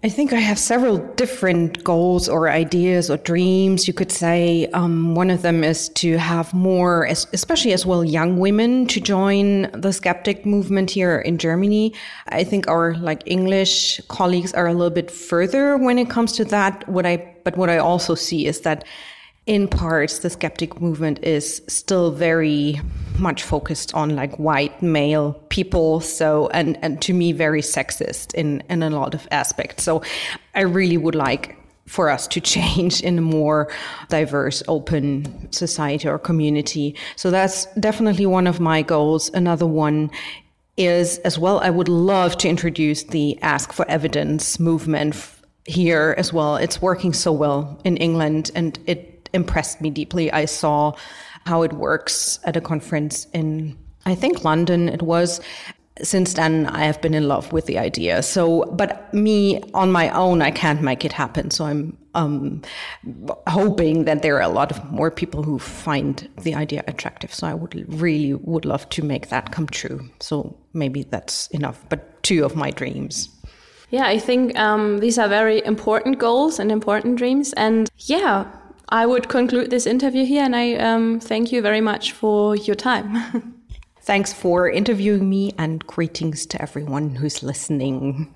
I 0.02 0.08
think 0.08 0.32
I 0.32 0.36
have 0.36 0.58
several 0.58 0.96
different 1.16 1.84
goals 1.84 2.26
or 2.26 2.48
ideas 2.48 3.10
or 3.10 3.18
dreams, 3.18 3.86
you 3.86 3.92
could 3.92 4.10
say. 4.10 4.66
Um, 4.72 5.14
one 5.14 5.28
of 5.28 5.42
them 5.42 5.62
is 5.62 5.90
to 5.90 6.16
have 6.16 6.54
more, 6.54 7.04
especially 7.04 7.74
as 7.74 7.84
well, 7.84 8.02
young 8.02 8.38
women 8.38 8.86
to 8.86 8.98
join 8.98 9.70
the 9.72 9.92
skeptic 9.92 10.46
movement 10.46 10.90
here 10.90 11.18
in 11.18 11.36
Germany. 11.36 11.92
I 12.28 12.44
think 12.44 12.66
our 12.66 12.94
like 12.94 13.22
English 13.26 14.00
colleagues 14.08 14.54
are 14.54 14.68
a 14.68 14.72
little 14.72 14.88
bit 14.88 15.10
further 15.10 15.76
when 15.76 15.98
it 15.98 16.08
comes 16.08 16.32
to 16.32 16.46
that. 16.46 16.88
What 16.88 17.04
I, 17.04 17.29
but 17.44 17.56
what 17.56 17.70
I 17.70 17.78
also 17.78 18.14
see 18.14 18.46
is 18.46 18.60
that 18.62 18.84
in 19.46 19.66
parts, 19.66 20.20
the 20.20 20.30
skeptic 20.30 20.80
movement 20.80 21.18
is 21.24 21.62
still 21.66 22.10
very 22.10 22.80
much 23.18 23.42
focused 23.42 23.92
on 23.94 24.14
like 24.14 24.36
white 24.36 24.80
male 24.82 25.32
people. 25.48 26.00
So, 26.00 26.48
and, 26.48 26.78
and 26.82 27.00
to 27.02 27.12
me, 27.12 27.32
very 27.32 27.62
sexist 27.62 28.34
in, 28.34 28.62
in 28.68 28.82
a 28.82 28.90
lot 28.90 29.14
of 29.14 29.26
aspects. 29.30 29.82
So 29.82 30.02
I 30.54 30.60
really 30.60 30.96
would 30.96 31.14
like 31.14 31.56
for 31.86 32.10
us 32.10 32.28
to 32.28 32.40
change 32.54 33.00
in 33.00 33.18
a 33.18 33.22
more 33.22 33.68
diverse, 34.08 34.62
open 34.68 35.50
society 35.52 36.08
or 36.08 36.18
community. 36.18 36.94
So 37.16 37.30
that's 37.30 37.66
definitely 37.76 38.26
one 38.26 38.46
of 38.46 38.60
my 38.60 38.82
goals. 38.82 39.30
Another 39.34 39.66
one 39.66 40.10
is 40.76 41.18
as 41.18 41.38
well, 41.38 41.58
I 41.60 41.70
would 41.70 41.88
love 41.88 42.38
to 42.38 42.48
introduce 42.48 43.02
the 43.02 43.38
Ask 43.42 43.72
for 43.72 43.86
Evidence 43.90 44.58
movement 44.60 45.14
here 45.66 46.14
as 46.18 46.32
well. 46.32 46.56
It's 46.56 46.80
working 46.80 47.12
so 47.12 47.32
well 47.32 47.80
in 47.84 47.96
England 47.96 48.50
and 48.54 48.78
it 48.86 49.28
impressed 49.32 49.80
me 49.80 49.90
deeply. 49.90 50.32
I 50.32 50.44
saw 50.44 50.92
how 51.46 51.62
it 51.62 51.72
works 51.72 52.38
at 52.44 52.56
a 52.56 52.60
conference 52.60 53.26
in, 53.32 53.76
I 54.06 54.14
think, 54.14 54.44
London 54.44 54.88
it 54.88 55.02
was. 55.02 55.40
Since 56.02 56.34
then, 56.34 56.66
I 56.66 56.84
have 56.84 57.00
been 57.02 57.12
in 57.12 57.28
love 57.28 57.52
with 57.52 57.66
the 57.66 57.78
idea. 57.78 58.22
So, 58.22 58.64
but 58.72 59.12
me 59.12 59.60
on 59.74 59.92
my 59.92 60.08
own, 60.10 60.40
I 60.40 60.50
can't 60.50 60.80
make 60.80 61.04
it 61.04 61.12
happen. 61.12 61.50
So 61.50 61.66
I'm 61.66 61.96
um, 62.14 62.62
hoping 63.46 64.04
that 64.04 64.22
there 64.22 64.36
are 64.36 64.42
a 64.42 64.48
lot 64.48 64.70
of 64.70 64.82
more 64.90 65.10
people 65.10 65.42
who 65.42 65.58
find 65.58 66.26
the 66.40 66.54
idea 66.54 66.84
attractive. 66.86 67.34
So 67.34 67.46
I 67.46 67.54
would 67.54 67.74
really 68.00 68.34
would 68.34 68.64
love 68.64 68.88
to 68.90 69.02
make 69.02 69.28
that 69.28 69.52
come 69.52 69.66
true. 69.66 70.08
So 70.20 70.56
maybe 70.72 71.02
that's 71.02 71.48
enough. 71.48 71.84
But 71.90 72.22
two 72.22 72.44
of 72.44 72.56
my 72.56 72.70
dreams. 72.70 73.28
Yeah, 73.90 74.06
I 74.06 74.18
think 74.18 74.56
um, 74.58 74.98
these 74.98 75.18
are 75.18 75.28
very 75.28 75.64
important 75.64 76.18
goals 76.18 76.58
and 76.58 76.70
important 76.70 77.16
dreams. 77.16 77.52
And 77.54 77.90
yeah, 77.98 78.46
I 78.88 79.04
would 79.06 79.28
conclude 79.28 79.70
this 79.70 79.86
interview 79.86 80.24
here, 80.24 80.44
and 80.44 80.54
I 80.54 80.74
um, 80.74 81.20
thank 81.20 81.52
you 81.52 81.60
very 81.60 81.80
much 81.80 82.12
for 82.12 82.56
your 82.56 82.76
time. 82.76 83.54
Thanks 84.02 84.32
for 84.32 84.68
interviewing 84.68 85.28
me, 85.28 85.52
and 85.58 85.86
greetings 85.86 86.46
to 86.46 86.62
everyone 86.62 87.16
who's 87.16 87.42
listening. 87.42 88.34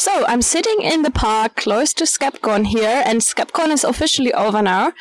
So 0.00 0.24
I'm 0.26 0.40
sitting 0.40 0.80
in 0.80 1.02
the 1.02 1.10
park 1.10 1.56
close 1.56 1.92
to 1.92 2.04
SkepCon 2.04 2.68
here, 2.68 3.02
and 3.04 3.20
SkepCon 3.20 3.68
is 3.68 3.84
officially 3.84 4.32
over 4.32 4.62
now. 4.62 4.94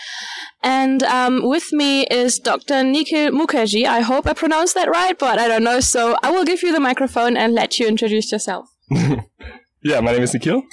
And 0.61 1.03
um, 1.03 1.47
with 1.47 1.71
me 1.71 2.03
is 2.07 2.37
Dr. 2.37 2.83
Nikil 2.83 3.31
Mukerji. 3.31 3.85
I 3.85 4.01
hope 4.01 4.27
I 4.27 4.33
pronounced 4.33 4.75
that 4.75 4.89
right, 4.89 5.17
but 5.17 5.39
I 5.39 5.47
don't 5.47 5.63
know. 5.63 5.79
So 5.79 6.17
I 6.21 6.31
will 6.31 6.43
give 6.43 6.63
you 6.63 6.73
the 6.73 6.81
microphone 6.81 7.37
and 7.37 7.53
let 7.53 7.79
you 7.79 7.87
introduce 7.87 8.29
yourself. 8.29 8.67
yeah, 8.91 10.01
my 10.01 10.11
name 10.11 10.23
is 10.23 10.33
Nikil. 10.33 10.63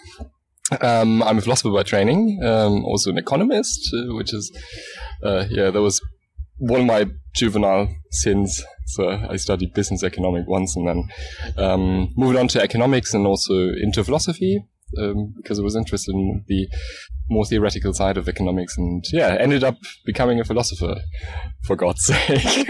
Um, 0.80 1.22
I'm 1.22 1.38
a 1.38 1.40
philosopher 1.40 1.70
by 1.70 1.84
training, 1.84 2.40
um, 2.42 2.84
also 2.84 3.10
an 3.10 3.18
economist, 3.18 3.94
uh, 3.94 4.12
which 4.16 4.34
is, 4.34 4.50
uh, 5.22 5.44
yeah, 5.48 5.70
that 5.70 5.80
was 5.80 6.00
one 6.58 6.80
of 6.80 6.86
my 6.86 7.06
juvenile 7.34 7.88
sins. 8.10 8.62
So 8.86 9.08
I 9.08 9.36
studied 9.36 9.74
business 9.74 10.02
economic 10.02 10.46
once 10.46 10.76
and 10.76 10.88
then 10.88 11.04
um, 11.56 12.08
moved 12.16 12.38
on 12.38 12.48
to 12.48 12.62
economics 12.62 13.14
and 13.14 13.26
also 13.26 13.70
into 13.82 14.04
philosophy 14.04 14.64
um, 14.98 15.34
because 15.36 15.58
I 15.58 15.62
was 15.62 15.76
interested 15.76 16.14
in 16.14 16.44
the 16.46 16.68
more 17.28 17.44
theoretical 17.44 17.92
side 17.92 18.16
of 18.16 18.28
economics 18.28 18.78
and 18.78 19.04
yeah, 19.12 19.36
ended 19.40 19.64
up 19.64 19.78
becoming 20.04 20.38
a 20.38 20.44
philosopher 20.44 20.96
for 21.64 21.74
God's 21.74 22.04
sake. 22.06 22.66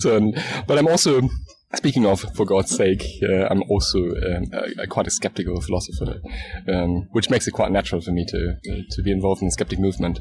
so, 0.00 0.32
but 0.66 0.78
I'm 0.78 0.88
also 0.88 1.22
Speaking 1.76 2.04
of, 2.04 2.22
for 2.34 2.44
God's 2.44 2.76
sake, 2.76 3.04
uh, 3.22 3.46
I'm 3.48 3.62
also 3.68 4.00
um, 4.00 4.44
a, 4.52 4.82
a 4.82 4.86
quite 4.88 5.06
a 5.06 5.10
skeptical 5.10 5.60
philosopher, 5.60 6.20
um, 6.66 7.06
which 7.12 7.30
makes 7.30 7.46
it 7.46 7.52
quite 7.52 7.70
natural 7.70 8.00
for 8.00 8.10
me 8.10 8.26
to 8.26 8.56
uh, 8.72 8.82
to 8.90 9.02
be 9.04 9.12
involved 9.12 9.40
in 9.40 9.46
the 9.46 9.52
skeptic 9.52 9.78
movement. 9.78 10.18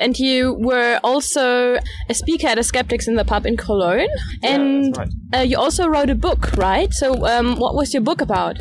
And 0.00 0.18
you 0.18 0.54
were 0.58 1.00
also 1.02 1.78
a 2.08 2.14
speaker 2.14 2.48
at 2.48 2.58
a 2.58 2.62
Skeptics 2.62 3.08
in 3.08 3.14
the 3.14 3.24
Pub 3.24 3.46
in 3.46 3.56
Cologne, 3.56 4.08
and 4.42 4.96
right. 4.96 5.08
uh, 5.34 5.40
you 5.40 5.58
also 5.58 5.86
wrote 5.86 6.10
a 6.10 6.14
book, 6.14 6.52
right? 6.56 6.92
So, 6.92 7.26
um, 7.26 7.56
what 7.56 7.74
was 7.74 7.92
your 7.92 8.02
book 8.02 8.20
about? 8.20 8.58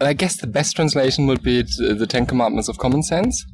I 0.00 0.12
guess 0.12 0.36
the 0.40 0.46
best 0.46 0.76
translation 0.76 1.26
would 1.26 1.42
be 1.42 1.62
the 1.62 2.06
Ten 2.08 2.26
Commandments 2.26 2.68
of 2.68 2.78
Common 2.78 3.02
Sense, 3.02 3.44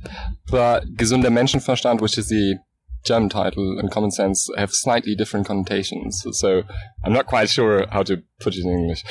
but 0.51 0.85
gesunder 0.97 1.31
Menschenverstand, 1.31 2.01
which 2.01 2.18
is 2.18 2.29
the 2.29 2.59
German 3.05 3.29
title 3.29 3.79
and 3.79 3.90
Common 3.90 4.11
Sense 4.11 4.49
have 4.57 4.73
slightly 4.73 5.14
different 5.14 5.47
connotations. 5.47 6.25
So 6.33 6.62
I'm 7.05 7.12
not 7.12 7.27
quite 7.27 7.49
sure 7.49 7.87
how 7.90 8.03
to 8.05 8.23
put 8.40 8.55
it 8.57 8.64
in 8.64 8.71
English. 8.71 9.05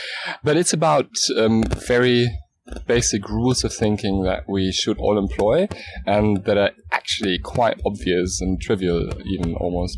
But 0.44 0.58
it's 0.58 0.74
about 0.74 1.10
um, 1.38 1.64
very 1.64 2.30
basic 2.80 3.30
rules 3.30 3.64
of 3.64 3.74
thinking 3.74 4.24
that 4.24 4.48
we 4.48 4.72
should 4.72 4.98
all 4.98 5.18
employ 5.18 5.68
and 6.06 6.44
that 6.46 6.58
are 6.58 6.72
actually 6.92 7.38
quite 7.40 7.80
obvious 7.86 8.42
and 8.42 8.62
trivial 8.62 9.10
even 9.26 9.56
almost 9.56 9.98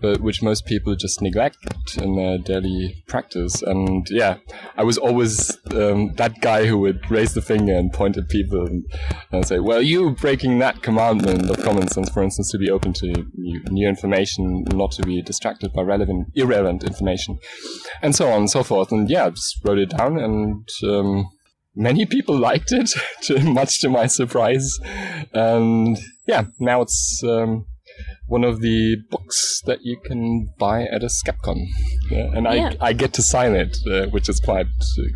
but 0.00 0.20
which 0.20 0.42
most 0.42 0.66
people 0.66 0.94
just 0.94 1.20
neglect 1.22 1.56
in 1.96 2.16
their 2.16 2.38
daily 2.38 3.02
practice. 3.06 3.62
And 3.62 4.06
yeah 4.10 4.38
i 4.76 4.82
was 4.82 4.98
always 4.98 5.58
um, 5.72 6.14
that 6.14 6.40
guy 6.40 6.66
who 6.66 6.78
would 6.78 7.10
raise 7.10 7.34
the 7.34 7.42
finger 7.42 7.74
and 7.74 7.92
point 7.92 8.16
at 8.16 8.28
people 8.28 8.66
and, 8.66 8.84
and, 9.32 9.46
say 9.46 9.58
well 9.58 9.80
you 9.80 10.10
breaking 10.10 10.58
that 10.58 10.82
commandment 10.82 11.48
of 11.50 11.62
common 11.62 11.88
sense 11.88 12.10
for 12.10 12.22
instance 12.22 12.50
to 12.50 12.58
be 12.58 12.70
open 12.70 12.92
to 12.92 13.06
new, 13.34 13.62
new 13.70 13.88
information 13.88 14.64
not 14.72 14.90
to 14.92 15.02
be 15.02 15.22
distracted 15.22 15.72
by 15.72 15.82
relevant 15.82 16.28
irrelevant 16.34 16.84
information 16.84 17.38
and 18.02 18.14
so 18.14 18.30
on 18.30 18.40
and 18.40 18.50
so 18.50 18.62
forth. 18.62 18.92
And 18.92 19.08
yeah 19.08 19.30
just 19.30 19.58
wrote 19.64 19.78
it 19.78 19.90
down 19.90 20.18
and 20.18 20.68
um, 20.84 21.28
many 21.78 22.04
people 22.04 22.36
liked 22.36 22.72
it, 22.72 22.90
to, 23.22 23.40
much 23.40 23.80
to 23.80 23.88
my 23.88 24.06
surprise. 24.06 24.78
And 25.32 25.96
yeah, 26.26 26.44
now 26.58 26.82
it's 26.82 27.22
um, 27.24 27.66
one 28.26 28.44
of 28.44 28.60
the 28.60 28.96
books 29.10 29.62
that 29.64 29.78
you 29.82 29.98
can 30.04 30.50
buy 30.58 30.82
at 30.82 31.02
a 31.02 31.06
Skepcon, 31.06 31.64
yeah, 32.10 32.30
and 32.34 32.44
yeah. 32.44 32.72
I 32.80 32.88
I 32.88 32.92
get 32.92 33.12
to 33.14 33.22
sign 33.22 33.54
it, 33.54 33.76
uh, 33.90 34.06
which 34.08 34.28
is 34.28 34.40
quite 34.40 34.66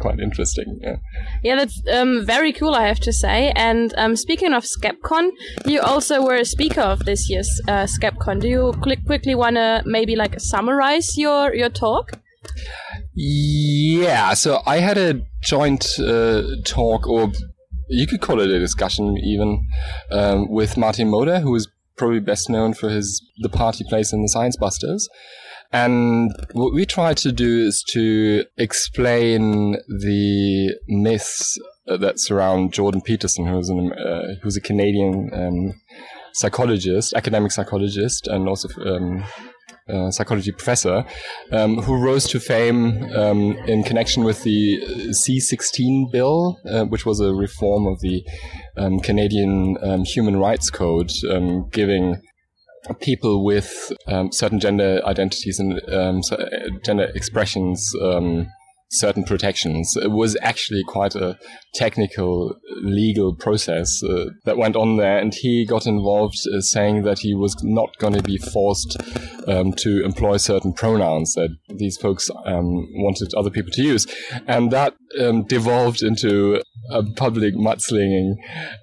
quite 0.01 0.19
interesting. 0.21 0.79
Yeah, 0.81 0.97
yeah 1.43 1.57
that's 1.57 1.83
um, 1.93 2.25
very 2.25 2.53
cool, 2.53 2.75
I 2.75 2.87
have 2.87 3.01
to 3.01 3.13
say. 3.13 3.53
And 3.55 3.93
um, 3.99 4.17
speaking 4.17 4.55
of 4.55 4.65
Skepcon, 4.65 5.31
you 5.67 5.81
also 5.81 6.25
were 6.25 6.37
a 6.37 6.45
speaker 6.45 6.81
of 6.81 7.01
this 7.05 7.29
year's 7.29 7.51
uh, 7.69 7.87
Skepcon. 7.87 8.41
Do 8.41 8.49
you 8.49 8.73
quickly 8.81 9.35
want 9.35 9.57
to 9.57 9.83
maybe 9.85 10.17
like 10.17 10.41
summarize 10.41 11.19
your 11.19 11.55
your 11.55 11.71
talk? 11.71 12.19
Yeah, 13.15 14.35
so 14.35 14.63
I 14.67 14.79
had 14.79 14.97
a 14.97 15.23
joint 15.43 15.87
uh, 15.99 16.43
talk, 16.65 17.07
or 17.07 17.31
you 17.89 18.07
could 18.07 18.21
call 18.21 18.41
it 18.41 18.51
a 18.51 18.59
discussion, 18.59 19.19
even 19.19 19.67
um, 20.11 20.49
with 20.49 20.77
Martin 20.77 21.11
Moder, 21.11 21.41
who 21.41 21.55
is 21.55 21.69
probably 21.97 22.21
best 22.21 22.49
known 22.49 22.73
for 22.73 22.89
his 22.89 23.23
the 23.39 23.51
part 23.51 23.77
he 23.77 23.85
plays 23.85 24.13
in 24.13 24.23
the 24.23 24.29
Science 24.29 24.57
Busters. 24.57 25.09
And 25.73 26.33
what 26.53 26.75
we 26.75 26.85
tried 26.85 27.17
to 27.19 27.33
do 27.33 27.67
is 27.67 27.83
to 27.91 28.45
explain 28.59 29.73
the 29.89 30.75
myths 30.87 31.59
that 31.87 32.19
surround 32.19 32.73
Jordan 32.73 33.01
Peterson, 33.01 33.47
who's 33.47 33.69
an 33.69 33.93
uh, 33.93 34.35
who's 34.43 34.57
a 34.57 34.61
Canadian 34.61 35.31
um, 35.33 35.81
psychologist, 36.35 37.13
academic 37.15 37.53
psychologist, 37.53 38.27
and 38.27 38.49
also 38.49 38.69
um, 38.85 39.25
uh, 39.89 40.11
psychology 40.11 40.53
professor, 40.53 41.05
um, 41.51 41.79
who 41.83 41.97
rose 41.97 42.27
to 42.29 42.41
fame 42.41 43.03
um, 43.15 43.57
in 43.67 43.83
connection 43.83 44.25
with 44.25 44.43
the 44.43 44.81
C16 45.11 46.11
bill, 46.13 46.59
uh, 46.69 46.85
which 46.85 47.05
was 47.05 47.21
a 47.21 47.33
reform 47.35 47.87
of 47.87 48.01
the 48.01 48.25
um, 48.77 49.01
Canadian 49.01 49.77
um, 49.83 50.05
Human 50.05 50.37
Rights 50.37 50.71
Code, 50.71 51.11
um, 51.31 51.69
giving 51.71 52.21
people 53.01 53.45
with 53.45 53.93
um, 54.09 54.33
certain 54.33 54.59
gender 54.59 55.01
identities 55.05 55.61
and 55.61 55.81
gender 56.85 57.11
expressions 57.15 57.93
certain 58.93 59.25
protections. 59.25 59.97
It 59.97 60.11
was 60.11 60.37
actually 60.43 60.83
quite 60.87 61.15
a 61.15 61.39
technical 61.75 62.55
legal 62.83 63.35
process 63.35 64.03
uh, 64.03 64.27
that 64.45 64.59
went 64.59 64.77
on 64.77 64.97
there, 64.97 65.19
and 65.19 65.35
he 65.35 65.65
got 65.67 65.87
involved 65.87 66.37
uh, 66.55 66.61
saying 66.61 67.03
that 67.03 67.21
he 67.21 67.35
was 67.35 67.57
not 67.63 67.97
going 67.99 68.15
to 68.15 68.23
be 68.23 68.37
forced 68.37 68.97
um, 69.49 69.73
to 69.73 70.05
employ 70.05 70.37
certain 70.37 70.73
pronouns 70.73 71.35
that 71.35 71.57
these 71.69 71.97
folks 71.97 72.31
um, 72.45 72.87
wanted 72.97 73.33
other 73.35 73.51
people 73.51 73.73
to 73.73 73.83
use, 73.83 74.07
and 74.47 74.71
that 74.71 74.95
um, 75.21 75.45
devolved 75.45 76.03
into 76.03 76.63
a 76.91 77.03
public 77.17 77.55
mudslinging 77.55 78.35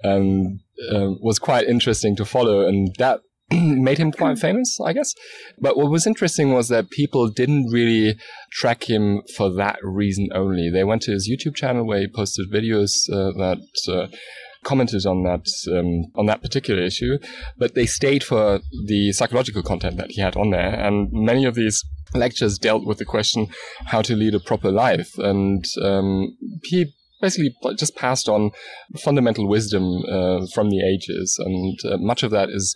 and 0.04 0.60
uh, 0.92 1.12
was 1.22 1.40
quite 1.40 1.68
interesting 1.68 2.16
to 2.16 2.26
follow, 2.26 2.68
and 2.68 2.96
that 2.98 3.22
made 3.52 3.98
him 3.98 4.12
quite 4.12 4.38
famous, 4.38 4.80
I 4.84 4.94
guess. 4.94 5.14
But 5.60 5.78
what 5.78 5.92
was 5.92 6.06
interesting 6.06 6.54
was 6.54 6.68
that 6.70 6.90
people 6.90 7.30
didn't 7.30 7.72
really 7.72 8.18
track 8.52 8.90
him 8.90 9.22
for 9.36 9.52
that 9.54 9.80
reason 9.82 10.30
only. 10.34 10.70
They 10.70 10.84
went 10.84 11.02
to 11.04 11.12
his 11.12 11.30
YouTube 11.30 11.56
channel 11.56 11.86
where 11.86 12.00
he 12.00 12.08
posted 12.08 12.52
videos 12.52 13.10
uh, 13.12 13.32
that 13.38 13.60
uh, 13.88 14.16
commented 14.64 15.06
on 15.06 15.24
that 15.24 15.48
um, 15.72 16.12
on 16.16 16.26
that 16.26 16.42
particular 16.42 16.82
issue, 16.82 17.18
but 17.58 17.76
they 17.76 17.86
stayed 17.86 18.24
for 18.24 18.60
the 18.88 19.12
psychological 19.14 19.64
content 19.64 19.98
that 19.98 20.12
he 20.12 20.22
had 20.22 20.36
on 20.36 20.52
there, 20.52 20.74
and 20.74 21.10
many 21.12 21.46
of 21.46 21.56
these 21.56 21.84
lectures 22.14 22.58
dealt 22.58 22.86
with 22.86 22.98
the 22.98 23.06
question 23.06 23.48
how 23.86 24.02
to 24.02 24.16
lead 24.16 24.36
a 24.36 24.40
proper 24.40 24.72
life, 24.72 25.18
and 25.18 25.66
um, 25.82 26.38
he 26.64 26.94
basically 27.22 27.54
just 27.78 27.96
passed 27.96 28.30
on 28.30 28.52
fundamental 28.98 29.48
wisdom 29.48 30.04
uh, 30.10 30.46
from 30.54 30.70
the 30.70 30.82
ages, 30.86 31.38
and 31.40 31.78
uh, 31.86 31.98
much 31.98 32.24
of 32.24 32.32
that 32.32 32.50
is 32.50 32.76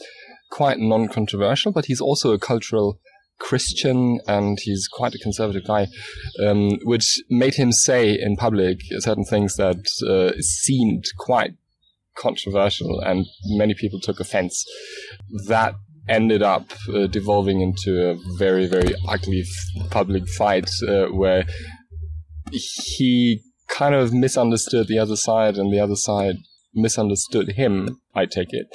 quite 0.54 0.78
non-controversial, 0.78 1.72
but 1.72 1.86
he's 1.86 2.00
also 2.00 2.32
a 2.32 2.38
cultural 2.38 3.00
Christian 3.39 4.20
and 4.28 4.60
he's 4.62 4.88
quite 4.88 5.16
a 5.16 5.18
conservative 5.18 5.66
guy, 5.66 5.88
um, 6.46 6.78
which 6.84 7.20
made 7.28 7.56
him 7.56 7.72
say 7.72 8.13
in 8.13 8.36
public 8.36 8.78
certain 9.00 9.26
things 9.26 9.56
that 9.56 9.82
uh, 10.08 10.32
seemed 10.39 11.06
quite 11.18 11.56
controversial 12.16 13.00
and 13.00 13.26
many 13.46 13.74
people 13.74 14.00
took 14.00 14.20
offense. 14.20 14.63
That 15.48 15.74
ended 16.08 16.44
up 16.44 16.72
uh, 16.94 17.08
devolving 17.08 17.62
into 17.62 18.10
a 18.10 18.16
very, 18.38 18.68
very 18.68 18.94
ugly 19.08 19.44
public 19.89 20.30
fight 20.30 20.70
uh, 20.88 21.06
where 21.06 21.46
he 22.52 23.42
kind 23.70 23.96
of 23.96 24.13
misunderstood 24.13 24.88
the 24.88 25.00
other 25.00 25.16
side 25.16 25.58
and 25.58 25.74
the 25.74 25.80
other 25.80 25.96
side 25.96 26.36
misunderstood 26.76 27.54
him, 27.54 28.00
I 28.15 28.26
take 28.26 28.49
it. 28.52 28.67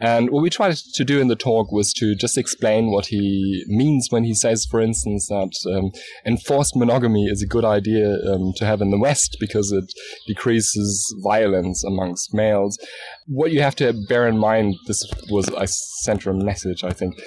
And 0.00 0.30
what 0.30 0.42
we 0.42 0.50
tried 0.50 0.76
to 0.76 1.04
do 1.04 1.20
in 1.20 1.28
the 1.28 1.36
talk 1.36 1.72
was 1.72 1.92
to 1.94 2.14
just 2.14 2.38
explain 2.38 2.92
what 2.92 3.06
he 3.06 3.64
means 3.66 4.08
when 4.10 4.24
he 4.24 4.34
says, 4.34 4.64
for 4.64 4.80
instance, 4.80 5.26
that 5.28 5.52
um, 5.74 5.90
enforced 6.24 6.76
monogamy 6.76 7.26
is 7.26 7.42
a 7.42 7.46
good 7.46 7.64
idea 7.64 8.16
um, 8.30 8.52
to 8.56 8.64
have 8.64 8.80
in 8.80 8.90
the 8.90 8.98
West 8.98 9.36
because 9.40 9.72
it 9.72 9.92
decreases 10.26 11.14
violence 11.22 11.82
amongst 11.84 12.32
males. 12.32 12.78
What 13.26 13.50
you 13.50 13.60
have 13.60 13.74
to 13.76 13.92
bear 14.08 14.28
in 14.28 14.38
mind, 14.38 14.76
this 14.86 15.04
was 15.30 15.48
a 15.48 15.66
central 15.66 16.36
message, 16.36 16.84
I 16.84 16.90
think, 16.90 17.20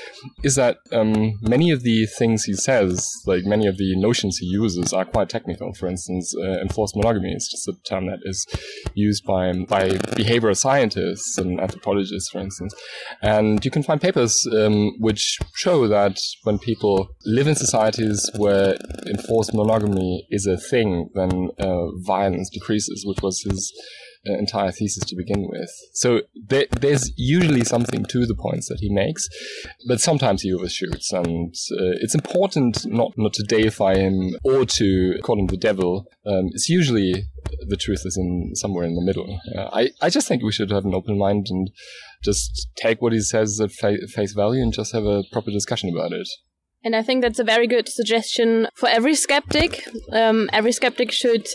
is 0.44 0.56
that 0.56 0.78
um, 0.94 1.38
many 1.42 1.72
of 1.72 1.84
the 1.84 2.06
things 2.06 2.46
he 2.46 2.54
says, 2.54 3.06
like 3.26 3.44
many 3.44 3.68
of 3.68 3.78
the 3.78 3.96
notions 3.98 4.38
he 4.38 4.46
uses, 4.46 4.94
are 4.94 5.04
quite 5.04 5.28
technical. 5.28 5.74
For 5.74 5.88
instance, 5.88 6.34
uh, 6.42 6.62
enforced 6.62 6.96
monogamy 6.96 7.34
is 7.34 7.50
just 7.50 7.68
a 7.68 7.74
term 7.90 8.06
that 8.08 8.20
is 8.24 8.46
used 8.94 9.26
by 9.26 9.52
by 9.68 9.90
behavioral 9.90 10.56
scientists 10.56 11.38
and 11.38 11.49
anthropologists, 11.58 12.30
for 12.30 12.40
instance. 12.40 12.76
And 13.22 13.64
you 13.64 13.72
can 13.72 13.84
find 13.84 14.02
papers 14.02 14.46
um, 14.54 14.92
which 15.00 15.38
show 15.56 15.88
that 15.88 16.18
when 16.44 16.60
people 16.60 17.10
live 17.26 17.48
in 17.48 17.56
societies 17.56 18.30
where 18.38 18.76
enforced 19.08 19.54
monogamy 19.54 20.26
is 20.30 20.46
a 20.46 20.58
thing, 20.58 21.10
then 21.16 21.50
uh, 21.60 21.88
violence 22.06 22.50
decreases, 22.50 23.06
which 23.06 23.22
was 23.22 23.42
his 23.42 23.72
uh, 24.28 24.34
entire 24.34 24.72
thesis 24.72 25.06
to 25.06 25.16
begin 25.16 25.48
with. 25.50 25.72
So 25.94 26.22
there, 26.36 26.66
there's 26.72 27.12
usually 27.16 27.64
something 27.64 28.06
to 28.06 28.26
the 28.26 28.36
points 28.36 28.68
that 28.68 28.80
he 28.80 28.90
makes, 28.92 29.28
but 29.88 30.02
sometimes 30.02 30.42
he 30.42 30.54
overshoots, 30.54 31.12
and 31.14 31.54
uh, 31.72 31.96
it's 32.02 32.16
important 32.16 32.86
not 32.86 33.14
not 33.18 33.34
to 33.34 33.44
deify 33.44 33.96
him 33.96 34.36
or 34.44 34.66
to 34.66 35.20
call 35.24 35.40
him 35.40 35.48
the 35.48 35.58
devil. 35.58 36.06
Um, 36.26 36.50
it's 36.54 36.70
usually 36.70 37.26
the 37.68 37.78
truth 37.78 38.02
is 38.06 38.18
in 38.18 38.52
somewhere 38.56 38.86
in 38.86 38.96
the 38.96 39.02
middle. 39.02 39.40
Uh, 39.56 39.70
I 39.72 39.92
I 40.02 40.10
just 40.10 40.28
think 40.28 40.44
we 40.44 40.52
should 40.52 40.72
have 40.72 40.86
an 40.86 40.96
open 40.96 41.18
mind 41.18 41.48
and 41.50 41.70
just 42.24 42.68
take 42.76 43.02
what 43.02 43.14
he 43.14 43.22
says 43.22 43.60
at 43.62 43.72
fa- 43.72 44.08
face 44.08 44.34
value 44.34 44.62
and 44.62 44.74
just 44.74 44.92
have 44.94 45.06
a 45.06 45.24
proper 45.32 45.52
discussion 45.52 45.90
about 45.90 46.12
it. 46.12 46.28
And 46.82 46.96
I 46.96 47.02
think 47.02 47.22
that's 47.22 47.40
a 47.40 47.44
very 47.44 47.68
good 47.68 47.90
suggestion 47.90 48.68
for 48.74 48.88
every 48.88 49.14
skeptic. 49.14 49.86
Um, 50.14 50.50
every 50.54 50.72
skeptic 50.72 51.12
should 51.12 51.46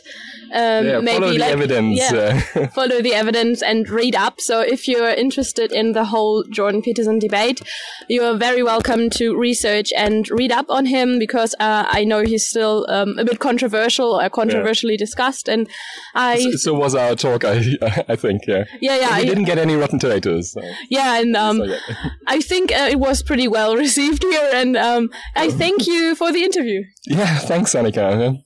um, 0.53 0.87
yeah, 0.87 1.01
maybe 1.01 1.19
follow 1.19 1.29
like, 1.29 1.39
the 1.39 1.47
evidence. 1.47 1.99
Yeah, 1.99 2.43
uh. 2.55 2.67
follow 2.75 3.01
the 3.01 3.15
evidence 3.15 3.63
and 3.63 3.89
read 3.89 4.15
up. 4.15 4.39
So 4.39 4.61
if 4.61 4.87
you're 4.87 5.09
interested 5.09 5.73
in 5.73 5.93
the 5.93 6.05
whole 6.05 6.45
Jordan 6.51 6.83
Peterson 6.83 7.19
debate, 7.19 7.63
you 8.07 8.23
are 8.23 8.37
very 8.37 8.63
welcome 8.63 9.09
to 9.11 9.35
research 9.35 9.95
and 9.97 10.29
read 10.29 10.53
up 10.53 10.67
on 10.69 10.85
him 10.85 11.19
because 11.19 11.55
uh, 11.59 11.87
I 11.89 12.05
know 12.05 12.23
he's 12.23 12.47
still 12.47 12.85
um, 12.91 13.19
a 13.19 13.25
bit 13.25 13.39
controversial 13.39 14.21
or 14.21 14.29
controversially 14.29 14.95
yeah. 14.95 14.99
discussed. 14.99 15.49
And 15.49 15.71
I 16.15 16.39
so, 16.39 16.51
so, 16.51 16.75
was 16.75 16.95
our 16.95 17.15
talk. 17.17 17.47
I 17.47 17.65
I 18.09 18.17
think 18.17 18.43
yeah 18.47 18.65
yeah 18.83 18.97
yeah. 18.97 19.19
We 19.21 19.25
didn't 19.25 19.45
get 19.45 19.57
any 19.57 19.75
Rotten 19.75 19.99
Tomatoes. 19.99 20.53
So. 20.53 20.61
Yeah, 20.91 21.19
and 21.19 21.35
um, 21.35 21.67
so. 21.67 21.79
I 22.27 22.43
think 22.43 22.73
uh, 22.73 22.89
it 22.91 23.01
was 23.01 23.23
pretty 23.23 23.49
well 23.49 23.75
received 23.87 24.23
here 24.23 24.51
and. 24.53 24.77
Um, 24.77 25.11
I 25.35 25.51
thank 25.51 25.87
you 25.87 26.15
for 26.15 26.33
the 26.33 26.43
interview. 26.43 26.83
Yeah, 27.07 27.39
thanks, 27.39 27.75
Annika. 27.75 28.43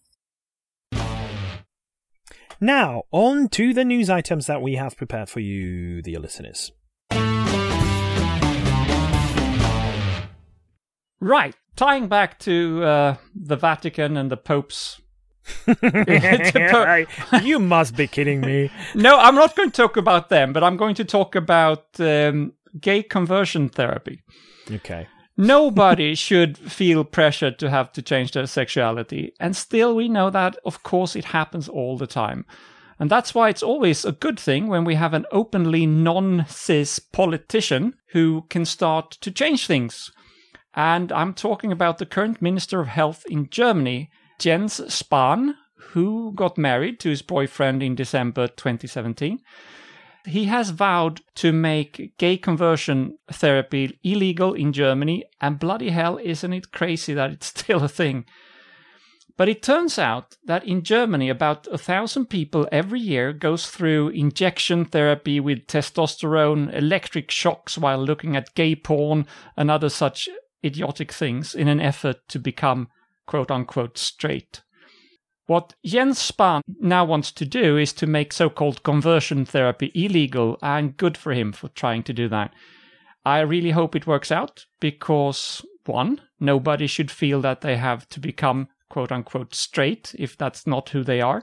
Now, 2.61 3.05
on 3.13 3.49
to 3.51 3.73
the 3.73 3.85
news 3.85 4.11
items 4.11 4.47
that 4.47 4.61
we 4.61 4.75
have 4.75 4.97
prepared 4.97 5.29
for 5.29 5.39
you, 5.39 6.03
dear 6.03 6.19
listeners. 6.19 6.73
Right. 11.21 11.55
Tying 11.77 12.09
back 12.09 12.39
to 12.41 12.83
uh, 12.83 13.17
the 13.35 13.57
Vatican 13.57 14.17
and 14.17 14.31
the 14.31 14.37
Pope's. 14.37 15.01
The 15.67 17.41
you 17.43 17.59
must 17.59 17.97
be 17.97 18.07
kidding 18.07 18.41
me. 18.41 18.71
no, 18.95 19.19
I'm 19.19 19.35
not 19.35 19.57
going 19.57 19.71
to 19.71 19.77
talk 19.77 19.97
about 19.97 20.29
them, 20.29 20.53
but 20.53 20.63
I'm 20.63 20.77
going 20.77 20.95
to 20.97 21.05
talk 21.05 21.35
about 21.35 21.87
um, 22.01 22.53
gay 22.79 23.03
conversion 23.03 23.69
therapy. 23.69 24.23
Okay. 24.71 25.07
Nobody 25.39 26.15
should 26.27 26.59
feel 26.59 27.05
pressured 27.05 27.59
to 27.61 27.71
have 27.71 27.93
to 27.93 28.03
change 28.03 28.33
their 28.33 28.47
sexuality. 28.47 29.33
And 29.41 29.57
still, 29.57 29.95
we 29.95 30.09
know 30.09 30.29
that, 30.29 30.57
of 30.65 30.83
course, 30.83 31.17
it 31.17 31.27
happens 31.27 31.69
all 31.69 31.97
the 31.97 32.07
time. 32.07 32.45
And 32.99 33.09
that's 33.09 33.35
why 33.35 33.49
it's 33.49 33.63
always 33.63 34.05
a 34.05 34.13
good 34.13 34.41
thing 34.41 34.67
when 34.67 34.85
we 34.85 34.97
have 34.97 35.15
an 35.15 35.25
openly 35.31 35.87
non 35.87 36.45
cis 36.49 36.99
politician 36.99 37.95
who 38.13 38.45
can 38.51 38.65
start 38.65 39.13
to 39.13 39.31
change 39.31 39.67
things. 39.67 40.11
And 40.75 41.13
I'm 41.13 41.33
talking 41.33 41.71
about 41.71 41.99
the 41.99 42.07
current 42.07 42.43
Minister 42.43 42.81
of 42.81 42.89
Health 42.89 43.25
in 43.31 43.49
Germany, 43.51 44.11
Jens 44.39 44.81
Spahn, 44.81 45.55
who 45.91 46.33
got 46.35 46.59
married 46.59 46.99
to 47.01 47.11
his 47.11 47.23
boyfriend 47.23 47.83
in 47.83 47.95
December 47.95 48.49
2017 48.49 49.41
he 50.29 50.45
has 50.45 50.71
vowed 50.71 51.21
to 51.37 51.53
make 51.53 52.13
gay 52.19 52.37
conversion 52.37 53.19
therapy 53.31 53.99
illegal 54.03 54.55
in 54.55 54.73
Germany, 54.73 55.25
and 55.41 55.59
bloody 55.59 55.91
hell, 55.91 56.19
isn't 56.23 56.53
it 56.53 56.73
crazy 56.73 57.15
that 57.15 57.31
it's 57.31 57.47
still 57.61 57.83
a 57.83 57.89
thing? 57.89 58.25
But 59.37 59.49
it 59.49 59.63
turns 59.63 60.01
out 60.01 60.37
that 60.47 60.65
in 60.65 60.83
Germany, 60.83 61.29
about 61.29 61.69
a 61.69 61.79
thousand 61.79 62.27
people 62.27 62.69
every 62.73 62.99
year 62.99 63.33
goes 63.33 63.71
through 63.71 64.09
injection 64.09 64.85
therapy 64.85 65.39
with 65.39 65.69
testosterone, 65.69 66.75
electric 66.75 67.31
shocks 67.31 67.79
while 67.79 68.05
looking 68.05 68.35
at 68.35 68.55
gay 68.55 68.75
porn 68.75 69.27
and 69.57 69.71
other 69.71 69.89
such 69.89 70.29
idiotic 70.65 71.13
things 71.13 71.55
in 71.55 71.69
an 71.69 71.81
effort 71.81 72.17
to 72.29 72.41
become 72.41 72.89
quote 73.27 73.53
unquote 73.53 73.97
straight. 73.97 74.63
What 75.49 75.73
Jens 75.83 76.19
Spahn 76.19 76.61
now 76.79 77.07
wants 77.07 77.33
to 77.33 77.47
do 77.47 77.79
is 77.79 77.95
to 77.95 78.07
make 78.07 78.35
so 78.35 78.51
called 78.51 78.83
conversion 78.83 79.47
therapy 79.47 79.91
illegal, 79.95 80.59
and 80.61 80.95
good 80.95 81.17
for 81.17 81.33
him 81.33 81.53
for 81.53 81.69
trying 81.69 82.03
to 82.03 82.13
do 82.13 82.29
that. 82.29 82.53
I 83.25 83.41
really 83.41 83.71
hope 83.71 83.97
it 83.97 84.07
works 84.07 84.31
out 84.31 84.67
because, 84.79 85.65
one, 85.87 86.21
nobody 86.39 86.87
should 86.87 87.11
feel 87.11 87.41
that 87.41 87.63
they 87.63 87.79
have 87.79 88.07
to 88.11 88.21
become 88.21 88.69
quote 88.91 89.11
unquote 89.11 89.55
straight 89.55 90.15
if 90.19 90.37
that's 90.37 90.67
not 90.67 90.91
who 90.91 91.03
they 91.03 91.23
are. 91.23 91.43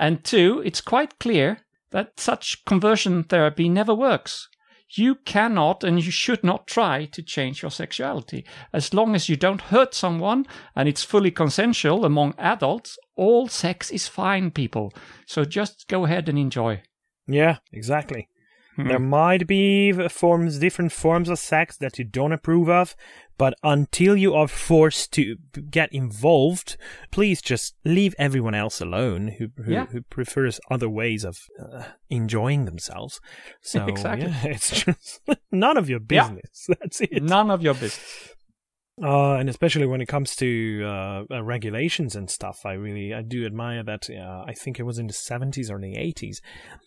And 0.00 0.24
two, 0.24 0.60
it's 0.64 0.80
quite 0.80 1.20
clear 1.20 1.58
that 1.92 2.18
such 2.18 2.64
conversion 2.64 3.22
therapy 3.22 3.68
never 3.68 3.94
works. 3.94 4.48
You 4.90 5.16
cannot 5.16 5.82
and 5.82 6.02
you 6.02 6.10
should 6.10 6.44
not 6.44 6.66
try 6.66 7.06
to 7.06 7.22
change 7.22 7.62
your 7.62 7.70
sexuality. 7.70 8.44
As 8.72 8.94
long 8.94 9.14
as 9.14 9.28
you 9.28 9.36
don't 9.36 9.60
hurt 9.60 9.94
someone 9.94 10.46
and 10.76 10.88
it's 10.88 11.02
fully 11.02 11.30
consensual 11.30 12.04
among 12.04 12.34
adults, 12.38 12.98
all 13.16 13.48
sex 13.48 13.90
is 13.90 14.08
fine, 14.08 14.50
people. 14.50 14.92
So 15.26 15.44
just 15.44 15.88
go 15.88 16.04
ahead 16.04 16.28
and 16.28 16.38
enjoy. 16.38 16.82
Yeah, 17.26 17.58
exactly. 17.72 18.28
There 18.76 18.98
might 18.98 19.46
be 19.46 19.92
forms, 20.08 20.58
different 20.58 20.92
forms 20.92 21.28
of 21.28 21.38
sex 21.38 21.76
that 21.76 21.98
you 21.98 22.04
don't 22.04 22.32
approve 22.32 22.68
of, 22.68 22.96
but 23.38 23.54
until 23.62 24.16
you 24.16 24.34
are 24.34 24.48
forced 24.48 25.12
to 25.12 25.36
get 25.70 25.92
involved, 25.92 26.76
please 27.10 27.40
just 27.42 27.74
leave 27.84 28.14
everyone 28.18 28.54
else 28.54 28.80
alone 28.80 29.28
who 29.38 29.48
who, 29.64 29.72
Yeah. 29.72 29.86
who 29.86 30.02
prefers 30.02 30.60
other 30.70 30.88
ways 30.88 31.24
of 31.24 31.38
uh, 31.60 31.84
enjoying 32.10 32.64
themselves. 32.64 33.20
So 33.62 33.86
Exactly. 33.88 34.28
yeah, 34.28 34.46
it's 34.54 34.70
just 34.84 35.20
none 35.52 35.76
of 35.76 35.88
your 35.88 36.00
Yeah. 36.10 36.28
business. 36.28 36.66
That's 36.80 37.00
it. 37.00 37.22
None 37.22 37.50
of 37.50 37.62
your 37.62 37.74
business. 37.74 38.33
Uh, 39.02 39.34
and 39.34 39.48
especially 39.48 39.86
when 39.86 40.00
it 40.00 40.06
comes 40.06 40.36
to 40.36 40.82
uh, 40.84 41.24
uh, 41.28 41.42
regulations 41.42 42.14
and 42.14 42.30
stuff, 42.30 42.60
I 42.64 42.74
really 42.74 43.12
I 43.12 43.22
do 43.22 43.44
admire 43.44 43.82
that. 43.82 44.08
Uh, 44.08 44.44
I 44.46 44.52
think 44.52 44.78
it 44.78 44.84
was 44.84 44.98
in 44.98 45.08
the 45.08 45.12
seventies 45.12 45.68
or 45.70 45.80
the 45.80 45.96
eighties, 45.96 46.40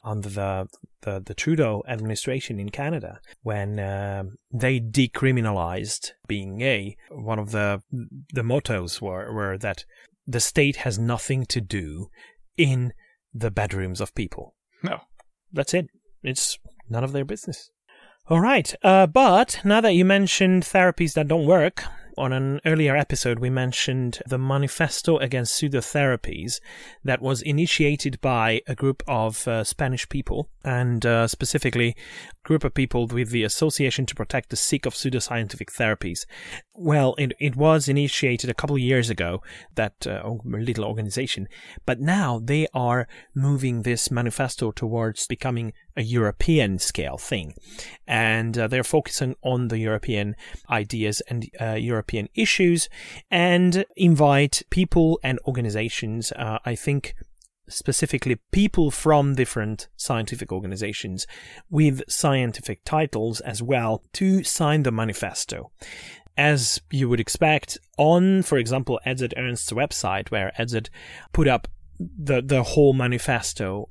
under 0.06 0.30
the, 0.30 0.68
the 1.02 1.22
the 1.26 1.34
Trudeau 1.34 1.84
administration 1.86 2.60
in 2.60 2.70
Canada, 2.70 3.20
when 3.44 3.78
um 3.80 4.38
they 4.54 4.80
decriminalized 4.80 6.12
being 6.28 6.60
gay. 6.60 6.96
One 7.10 7.40
of 7.40 7.52
the 7.52 7.82
the 8.34 8.44
mottos 8.44 9.02
were 9.02 9.34
were 9.34 9.58
that 9.58 9.84
the 10.26 10.40
state 10.40 10.78
has 10.78 10.98
nothing 10.98 11.46
to 11.48 11.60
do 11.60 12.08
in 12.58 12.94
the 13.34 13.52
bedrooms 13.52 14.00
of 14.00 14.16
people. 14.16 14.56
No. 14.82 15.00
That's 15.52 15.74
it. 15.74 15.88
It's 16.24 16.58
none 16.90 17.04
of 17.04 17.12
their 17.12 17.26
business. 17.26 17.70
All 18.30 18.42
right. 18.42 18.74
Uh, 18.84 19.08
but 19.08 19.62
now 19.64 19.80
that 19.80 19.94
you 19.94 20.04
mentioned 20.04 20.64
therapies 20.64 21.14
that 21.14 21.30
don't 21.30 21.46
work, 21.46 21.84
on 22.18 22.34
an 22.34 22.60
earlier 22.66 22.96
episode, 22.96 23.40
we 23.40 23.50
mentioned 23.50 24.20
the 24.26 24.38
Manifesto 24.38 25.18
Against 25.18 25.62
Pseudotherapies 25.62 26.60
that 27.04 27.22
was 27.22 27.42
initiated 27.42 28.20
by 28.22 28.62
a 28.68 28.76
group 28.76 29.04
of 29.08 29.48
uh, 29.48 29.64
Spanish 29.64 30.10
people, 30.10 30.50
and 30.64 31.06
uh, 31.06 31.28
specifically 31.28 31.96
group 32.48 32.64
of 32.64 32.74
people 32.74 33.06
with 33.08 33.30
the 33.32 33.44
Association 33.44 34.06
to 34.06 34.16
Protect 34.16 34.50
the 34.50 34.56
Sick 34.56 34.86
of 34.86 34.94
Pseudoscientific 34.94 35.70
Therapies. 35.70 36.26
Well, 36.74 37.14
it, 37.18 37.34
it 37.42 37.58
was 37.58 37.90
initiated 37.90 38.50
a 38.50 38.54
couple 38.54 38.78
of 38.78 38.82
years 38.82 39.10
ago, 39.10 39.42
that 39.76 40.08
uh, 40.08 40.36
little 40.46 40.86
organization, 40.86 41.50
but 41.86 42.00
now 42.00 42.40
they 42.42 42.66
are 42.74 43.06
moving 43.36 43.82
this 43.82 44.10
manifesto 44.10 44.72
towards 44.72 45.28
becoming 45.28 45.74
a 45.98 46.04
European 46.04 46.80
scale 46.80 47.18
thing. 47.18 47.54
And 48.08 48.58
uh, 48.58 48.68
they're 48.68 48.84
focusing 48.86 49.36
on 49.42 49.68
the 49.68 49.80
European 49.80 50.36
ideas 50.70 51.22
and 51.30 51.50
uh, 51.60 51.74
European 51.74 52.30
issues 52.34 52.88
and 53.30 53.84
invite 53.98 54.64
people 54.70 55.20
and 55.22 55.38
organizations, 55.46 56.32
uh, 56.32 56.60
I 56.64 56.76
think 56.76 57.14
specifically 57.70 58.38
people 58.52 58.92
from 58.92 59.36
different 59.36 59.88
scientific 59.96 60.52
organizations 60.52 61.28
with 61.70 62.02
scientific 62.08 62.84
titles 62.84 63.40
as 63.42 63.62
well 63.62 64.04
to 64.14 64.44
sign 64.44 64.84
the 64.84 64.92
manifesto 64.92 65.72
as 66.38 66.80
you 66.92 67.10
would 67.10 67.20
expect, 67.20 67.80
on, 67.98 68.44
for 68.44 68.58
example, 68.60 69.00
Edzard 69.06 69.34
Ernst's 69.36 69.72
website, 69.72 70.30
where 70.30 70.52
Edzard 70.60 70.90
put 71.34 71.48
up 71.48 71.68
the 72.00 72.42
the 72.42 72.64
whole 72.64 72.94
manifesto. 72.94 73.90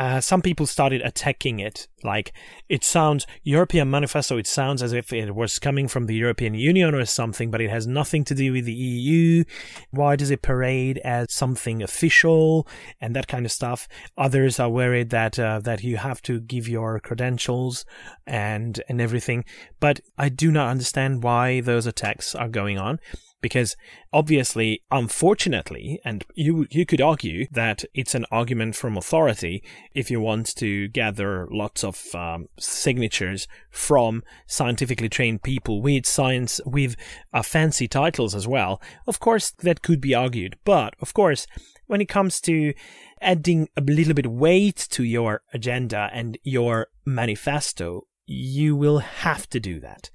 Uh, 0.00 0.18
some 0.18 0.40
people 0.40 0.64
started 0.64 1.02
attacking 1.02 1.60
it. 1.60 1.86
Like, 2.02 2.32
it 2.70 2.82
sounds, 2.82 3.26
European 3.42 3.90
manifesto, 3.90 4.38
it 4.38 4.46
sounds 4.46 4.82
as 4.82 4.94
if 4.94 5.12
it 5.12 5.34
was 5.34 5.58
coming 5.58 5.88
from 5.88 6.06
the 6.06 6.14
European 6.14 6.54
Union 6.54 6.94
or 6.94 7.04
something, 7.04 7.50
but 7.50 7.60
it 7.60 7.68
has 7.68 7.86
nothing 7.86 8.24
to 8.24 8.34
do 8.34 8.50
with 8.50 8.64
the 8.64 8.72
EU. 8.72 9.44
Why 9.90 10.16
does 10.16 10.30
it 10.30 10.40
parade 10.40 10.96
as 11.04 11.30
something 11.30 11.82
official 11.82 12.66
and 12.98 13.14
that 13.14 13.28
kind 13.28 13.44
of 13.44 13.52
stuff? 13.52 13.88
Others 14.16 14.58
are 14.58 14.70
worried 14.70 15.10
that, 15.10 15.38
uh, 15.38 15.60
that 15.64 15.84
you 15.84 15.98
have 15.98 16.22
to 16.22 16.40
give 16.40 16.66
your 16.66 16.98
credentials 16.98 17.84
and, 18.26 18.82
and 18.88 19.02
everything. 19.02 19.44
But 19.80 20.00
I 20.16 20.30
do 20.30 20.50
not 20.50 20.70
understand 20.70 21.22
why 21.22 21.60
those 21.60 21.84
attacks 21.84 22.34
are 22.34 22.48
going 22.48 22.78
on 22.78 23.00
because 23.40 23.76
obviously, 24.12 24.82
unfortunately, 24.90 26.00
and 26.04 26.24
you 26.34 26.66
you 26.70 26.86
could 26.86 27.00
argue 27.00 27.46
that 27.50 27.84
it's 27.94 28.14
an 28.14 28.26
argument 28.30 28.76
from 28.76 28.96
authority 28.96 29.62
if 29.94 30.10
you 30.10 30.20
want 30.20 30.54
to 30.56 30.88
gather 30.88 31.46
lots 31.50 31.84
of 31.84 32.14
um, 32.14 32.46
signatures 32.58 33.48
from 33.70 34.22
scientifically 34.46 35.08
trained 35.08 35.42
people 35.42 35.80
with 35.80 36.06
science 36.06 36.60
with 36.64 36.96
uh, 37.32 37.42
fancy 37.42 37.88
titles 37.88 38.34
as 38.34 38.46
well. 38.46 38.80
Of 39.06 39.20
course, 39.20 39.50
that 39.62 39.82
could 39.82 40.00
be 40.00 40.14
argued, 40.14 40.56
but 40.64 40.94
of 41.00 41.14
course, 41.14 41.46
when 41.86 42.00
it 42.00 42.08
comes 42.08 42.40
to 42.42 42.72
adding 43.20 43.68
a 43.76 43.80
little 43.80 44.14
bit 44.14 44.26
weight 44.26 44.86
to 44.90 45.04
your 45.04 45.42
agenda 45.52 46.08
and 46.12 46.38
your 46.42 46.88
manifesto, 47.04 48.06
you 48.30 48.76
will 48.76 48.98
have 48.98 49.48
to 49.50 49.58
do 49.58 49.80
that. 49.80 50.10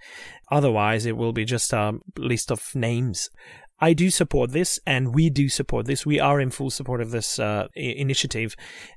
Otherwise, 0.50 1.06
it 1.06 1.18
will 1.18 1.34
be 1.34 1.44
just 1.44 1.74
a 1.74 2.00
list 2.18 2.52
of 2.52 2.74
names. 2.74 3.30
I 3.80 3.92
do 3.92 4.10
support 4.10 4.52
this, 4.52 4.80
and 4.88 5.14
we 5.14 5.30
do 5.30 5.50
support 5.50 5.86
this. 5.86 6.06
We 6.06 6.18
are 6.18 6.40
in 6.40 6.50
full 6.50 6.70
support 6.70 7.02
of 7.02 7.12
this 7.12 7.40
uh, 7.40 7.68
I- 7.76 7.80
initiative, 7.80 8.56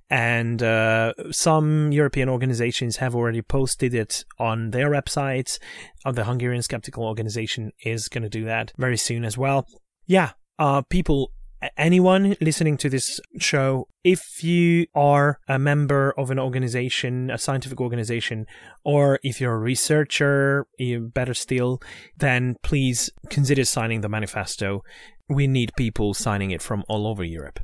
and 0.09 0.63
uh, 0.63 1.15
some 1.33 1.91
European 1.91 2.29
organizations 2.29 2.99
have 2.99 3.17
already 3.17 3.43
posted 3.43 3.93
it 3.93 4.25
on 4.39 4.71
their 4.71 4.89
websites. 4.89 5.59
Uh, 6.05 6.13
the 6.13 6.25
Hungarian 6.25 6.63
Skeptical 6.63 7.05
Organization 7.05 7.73
is 7.85 8.09
going 8.09 8.23
to 8.23 8.29
do 8.29 8.45
that 8.45 8.73
very 8.79 8.97
soon 8.97 9.25
as 9.25 9.37
well. 9.37 9.67
Yeah, 10.07 10.31
uh, 10.61 10.83
people 10.83 11.33
anyone 11.77 12.37
listening 12.41 12.77
to 12.79 12.89
this 12.89 13.21
show, 13.39 13.89
if 14.05 14.43
you 14.43 14.87
are 14.95 15.41
a 15.49 15.59
member 15.59 16.15
of 16.17 16.31
an 16.31 16.39
organization, 16.39 17.31
a 17.31 17.39
scientific 17.39 17.81
organization, 17.81 18.47
or 18.85 19.19
if 19.23 19.41
you're 19.41 19.55
a 19.55 19.59
researcher, 19.59 20.67
better 21.15 21.35
still, 21.35 21.81
then 22.17 22.57
please 22.63 23.11
consider 23.29 23.65
signing 23.65 24.01
the 24.01 24.09
manifesto. 24.09 24.83
We 25.29 25.47
need 25.47 25.73
people 25.77 26.15
signing 26.15 26.51
it 26.51 26.63
from 26.63 26.85
all 26.89 27.07
over 27.07 27.25
Europe. 27.25 27.61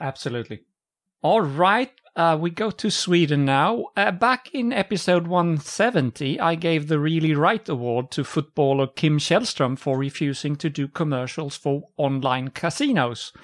Absolutely. 0.00 0.62
All 1.22 1.42
right, 1.42 1.92
uh, 2.16 2.38
we 2.40 2.48
go 2.48 2.70
to 2.70 2.90
Sweden 2.90 3.44
now. 3.44 3.88
Uh, 3.94 4.10
back 4.10 4.48
in 4.54 4.72
episode 4.72 5.26
170, 5.26 6.40
I 6.40 6.54
gave 6.54 6.88
the 6.88 6.98
Really 6.98 7.34
Right 7.34 7.68
award 7.68 8.10
to 8.12 8.24
footballer 8.24 8.86
Kim 8.86 9.18
Källström 9.18 9.78
for 9.78 9.98
refusing 9.98 10.56
to 10.56 10.70
do 10.70 10.88
commercials 10.88 11.58
for 11.58 11.82
online 11.98 12.48
casinos. 12.48 13.34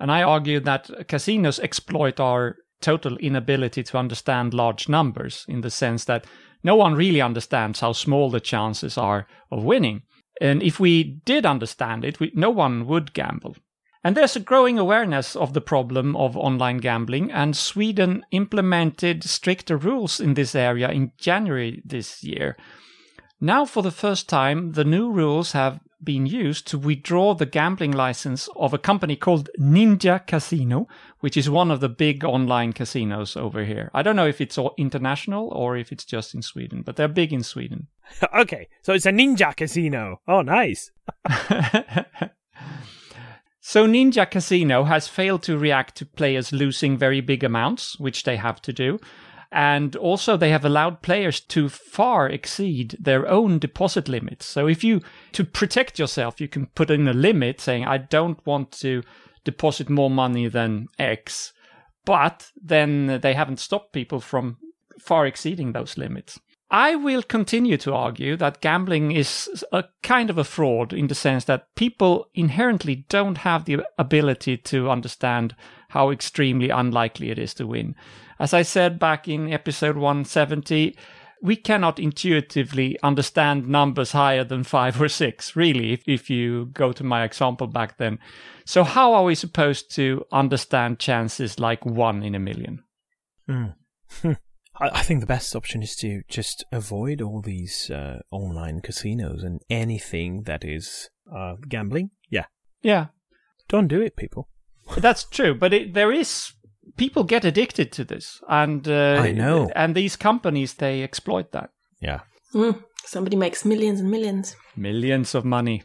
And 0.00 0.10
I 0.10 0.24
argued 0.24 0.64
that 0.64 1.06
casinos 1.06 1.60
exploit 1.60 2.18
our 2.18 2.56
total 2.80 3.16
inability 3.18 3.84
to 3.84 3.98
understand 3.98 4.52
large 4.52 4.88
numbers 4.88 5.46
in 5.46 5.60
the 5.60 5.70
sense 5.70 6.04
that 6.06 6.26
no 6.64 6.74
one 6.74 6.96
really 6.96 7.20
understands 7.20 7.78
how 7.78 7.92
small 7.92 8.30
the 8.30 8.40
chances 8.40 8.98
are 8.98 9.28
of 9.52 9.62
winning. 9.62 10.02
And 10.40 10.60
if 10.60 10.80
we 10.80 11.20
did 11.24 11.46
understand 11.46 12.04
it, 12.04 12.18
we, 12.18 12.32
no 12.34 12.50
one 12.50 12.84
would 12.88 13.12
gamble. 13.12 13.54
And 14.04 14.16
there's 14.16 14.34
a 14.34 14.40
growing 14.40 14.78
awareness 14.78 15.36
of 15.36 15.52
the 15.52 15.60
problem 15.60 16.16
of 16.16 16.36
online 16.36 16.78
gambling, 16.78 17.30
and 17.30 17.56
Sweden 17.56 18.24
implemented 18.32 19.22
stricter 19.22 19.76
rules 19.76 20.18
in 20.18 20.34
this 20.34 20.54
area 20.54 20.90
in 20.90 21.12
January 21.18 21.80
this 21.84 22.24
year. 22.24 22.56
Now, 23.40 23.64
for 23.64 23.82
the 23.82 23.90
first 23.90 24.28
time, 24.28 24.72
the 24.72 24.84
new 24.84 25.10
rules 25.10 25.52
have 25.52 25.80
been 26.02 26.26
used 26.26 26.66
to 26.68 26.78
withdraw 26.78 27.34
the 27.34 27.46
gambling 27.46 27.92
license 27.92 28.48
of 28.56 28.74
a 28.74 28.78
company 28.78 29.14
called 29.14 29.50
Ninja 29.58 30.26
Casino, 30.26 30.88
which 31.20 31.36
is 31.36 31.48
one 31.48 31.70
of 31.70 31.80
the 31.80 31.88
big 31.88 32.24
online 32.24 32.72
casinos 32.72 33.36
over 33.36 33.64
here. 33.64 33.90
I 33.94 34.02
don't 34.02 34.16
know 34.16 34.26
if 34.26 34.40
it's 34.40 34.58
international 34.78 35.48
or 35.48 35.76
if 35.76 35.92
it's 35.92 36.04
just 36.04 36.34
in 36.34 36.42
Sweden, 36.42 36.82
but 36.82 36.96
they're 36.96 37.08
big 37.08 37.32
in 37.32 37.42
Sweden. 37.42 37.86
okay, 38.34 38.68
so 38.82 38.92
it's 38.92 39.06
a 39.06 39.12
ninja 39.12 39.56
casino. 39.56 40.20
Oh, 40.26 40.42
nice. 40.42 40.90
So 43.64 43.86
Ninja 43.86 44.28
Casino 44.28 44.82
has 44.84 45.06
failed 45.06 45.44
to 45.44 45.56
react 45.56 45.94
to 45.98 46.04
players 46.04 46.52
losing 46.52 46.98
very 46.98 47.20
big 47.20 47.44
amounts, 47.44 47.98
which 47.98 48.24
they 48.24 48.36
have 48.36 48.60
to 48.62 48.72
do. 48.72 48.98
And 49.52 49.94
also 49.94 50.36
they 50.36 50.50
have 50.50 50.64
allowed 50.64 51.00
players 51.00 51.38
to 51.40 51.68
far 51.68 52.28
exceed 52.28 52.96
their 52.98 53.28
own 53.28 53.60
deposit 53.60 54.08
limits. 54.08 54.46
So 54.46 54.66
if 54.66 54.82
you, 54.82 55.00
to 55.30 55.44
protect 55.44 55.96
yourself, 56.00 56.40
you 56.40 56.48
can 56.48 56.66
put 56.74 56.90
in 56.90 57.06
a 57.06 57.12
limit 57.12 57.60
saying, 57.60 57.84
I 57.84 57.98
don't 57.98 58.44
want 58.44 58.72
to 58.80 59.04
deposit 59.44 59.88
more 59.88 60.10
money 60.10 60.48
than 60.48 60.88
X. 60.98 61.52
But 62.04 62.50
then 62.60 63.20
they 63.20 63.34
haven't 63.34 63.60
stopped 63.60 63.92
people 63.92 64.18
from 64.18 64.56
far 64.98 65.24
exceeding 65.24 65.70
those 65.70 65.96
limits. 65.96 66.40
I 66.72 66.96
will 66.96 67.22
continue 67.22 67.76
to 67.76 67.92
argue 67.92 68.34
that 68.38 68.62
gambling 68.62 69.12
is 69.12 69.62
a 69.72 69.84
kind 70.02 70.30
of 70.30 70.38
a 70.38 70.44
fraud 70.44 70.94
in 70.94 71.08
the 71.08 71.14
sense 71.14 71.44
that 71.44 71.74
people 71.76 72.30
inherently 72.32 73.04
don't 73.10 73.36
have 73.38 73.66
the 73.66 73.84
ability 73.98 74.56
to 74.56 74.88
understand 74.88 75.54
how 75.90 76.10
extremely 76.10 76.70
unlikely 76.70 77.28
it 77.28 77.38
is 77.38 77.52
to 77.54 77.66
win. 77.66 77.94
As 78.40 78.54
I 78.54 78.62
said 78.62 78.98
back 78.98 79.28
in 79.28 79.52
episode 79.52 79.96
170, 79.96 80.96
we 81.42 81.56
cannot 81.56 81.98
intuitively 81.98 82.98
understand 83.02 83.68
numbers 83.68 84.12
higher 84.12 84.44
than 84.44 84.64
five 84.64 84.98
or 84.98 85.10
six, 85.10 85.54
really, 85.54 85.92
if, 85.92 86.08
if 86.08 86.30
you 86.30 86.70
go 86.72 86.90
to 86.92 87.04
my 87.04 87.22
example 87.22 87.66
back 87.66 87.98
then. 87.98 88.18
So, 88.64 88.82
how 88.82 89.12
are 89.12 89.24
we 89.24 89.34
supposed 89.34 89.94
to 89.96 90.24
understand 90.32 91.00
chances 91.00 91.58
like 91.58 91.84
one 91.84 92.22
in 92.22 92.34
a 92.34 92.38
million? 92.38 92.82
Mm. 93.46 93.74
I 94.92 95.02
think 95.02 95.20
the 95.20 95.26
best 95.26 95.54
option 95.54 95.82
is 95.82 95.94
to 95.96 96.22
just 96.28 96.64
avoid 96.72 97.20
all 97.22 97.40
these 97.40 97.90
uh, 97.90 98.20
online 98.30 98.80
casinos 98.80 99.42
and 99.42 99.60
anything 99.70 100.42
that 100.42 100.64
is 100.64 101.10
uh, 101.32 101.54
gambling. 101.68 102.10
Yeah. 102.30 102.46
Yeah. 102.82 103.06
Don't 103.68 103.88
do 103.88 104.00
it, 104.00 104.16
people. 104.16 104.48
That's 104.96 105.24
true, 105.24 105.54
but 105.54 105.72
it, 105.72 105.94
there 105.94 106.12
is 106.12 106.52
people 106.96 107.24
get 107.24 107.44
addicted 107.44 107.92
to 107.92 108.04
this, 108.04 108.40
and 108.48 108.86
uh, 108.88 109.20
I 109.20 109.32
know, 109.32 109.70
and 109.74 109.94
these 109.94 110.16
companies 110.16 110.74
they 110.74 111.02
exploit 111.02 111.52
that. 111.52 111.70
Yeah. 112.00 112.20
Mm, 112.54 112.82
somebody 113.04 113.36
makes 113.36 113.64
millions 113.64 114.00
and 114.00 114.10
millions. 114.10 114.56
Millions 114.76 115.34
of 115.34 115.44
money. 115.44 115.82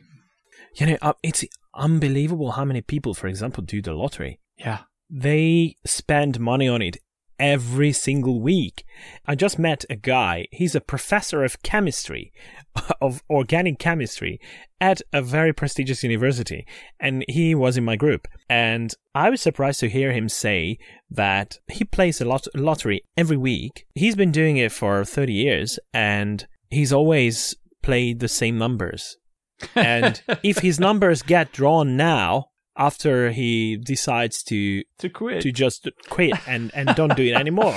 You 0.75 0.87
know, 0.87 0.97
uh, 1.01 1.13
it's 1.23 1.45
unbelievable 1.75 2.51
how 2.51 2.65
many 2.65 2.81
people, 2.81 3.13
for 3.13 3.27
example, 3.27 3.63
do 3.63 3.81
the 3.81 3.93
lottery. 3.93 4.39
Yeah. 4.57 4.79
They 5.09 5.77
spend 5.85 6.39
money 6.39 6.67
on 6.67 6.81
it 6.81 6.97
every 7.39 7.91
single 7.91 8.41
week. 8.41 8.83
I 9.25 9.35
just 9.35 9.59
met 9.59 9.85
a 9.89 9.95
guy, 9.95 10.47
he's 10.51 10.75
a 10.75 10.81
professor 10.81 11.43
of 11.43 11.61
chemistry, 11.63 12.31
of 13.01 13.23
organic 13.29 13.79
chemistry 13.79 14.39
at 14.79 15.01
a 15.11 15.21
very 15.21 15.53
prestigious 15.53 16.03
university, 16.03 16.65
and 16.99 17.25
he 17.27 17.55
was 17.55 17.77
in 17.77 17.85
my 17.85 17.95
group. 17.95 18.27
And 18.49 18.93
I 19.15 19.29
was 19.29 19.41
surprised 19.41 19.79
to 19.81 19.89
hear 19.89 20.11
him 20.11 20.29
say 20.29 20.77
that 21.09 21.57
he 21.67 21.83
plays 21.83 22.21
a 22.21 22.25
lot 22.25 22.47
lottery 22.55 23.01
every 23.15 23.37
week. 23.37 23.85
He's 23.95 24.15
been 24.15 24.31
doing 24.31 24.57
it 24.57 24.71
for 24.71 25.03
30 25.03 25.33
years 25.33 25.79
and 25.93 26.45
he's 26.69 26.93
always 26.93 27.55
played 27.81 28.19
the 28.19 28.27
same 28.27 28.57
numbers. 28.57 29.17
And 29.75 30.21
if 30.43 30.59
his 30.59 30.79
numbers 30.79 31.23
get 31.23 31.51
drawn 31.51 31.97
now, 31.97 32.49
after 32.77 33.31
he 33.31 33.77
decides 33.77 34.43
to 34.43 34.83
to 34.99 35.09
quit 35.09 35.41
to 35.41 35.51
just 35.51 35.89
quit 36.09 36.35
and 36.47 36.71
and 36.73 36.95
don't 36.95 37.15
do 37.15 37.23
it 37.23 37.33
anymore 37.43 37.75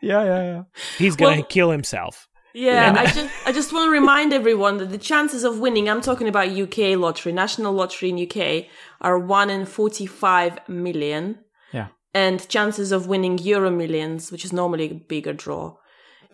yeah 0.00 0.24
yeah 0.24 0.42
yeah 0.42 0.62
he's 0.98 1.16
gonna 1.16 1.36
well, 1.36 1.44
kill 1.44 1.70
himself 1.70 2.28
yeah, 2.54 2.94
I 2.98 3.06
just 3.06 3.46
I 3.46 3.52
just 3.52 3.72
want 3.72 3.86
to 3.86 3.90
remind 3.90 4.32
everyone 4.32 4.76
that 4.78 4.90
the 4.90 4.98
chances 4.98 5.42
of 5.44 5.58
winning, 5.58 5.88
I'm 5.88 6.02
talking 6.02 6.28
about 6.28 6.48
UK 6.48 6.98
lottery, 6.98 7.32
national 7.32 7.72
lottery 7.72 8.10
in 8.10 8.28
UK, 8.28 8.66
are 9.00 9.18
1 9.18 9.50
in 9.50 9.64
45 9.64 10.68
million. 10.68 11.38
Yeah. 11.72 11.88
And 12.12 12.46
chances 12.48 12.92
of 12.92 13.06
winning 13.06 13.38
Euro 13.38 13.70
Millions, 13.70 14.30
which 14.30 14.44
is 14.44 14.52
normally 14.52 14.90
a 14.90 14.94
bigger 14.94 15.32
draw, 15.32 15.76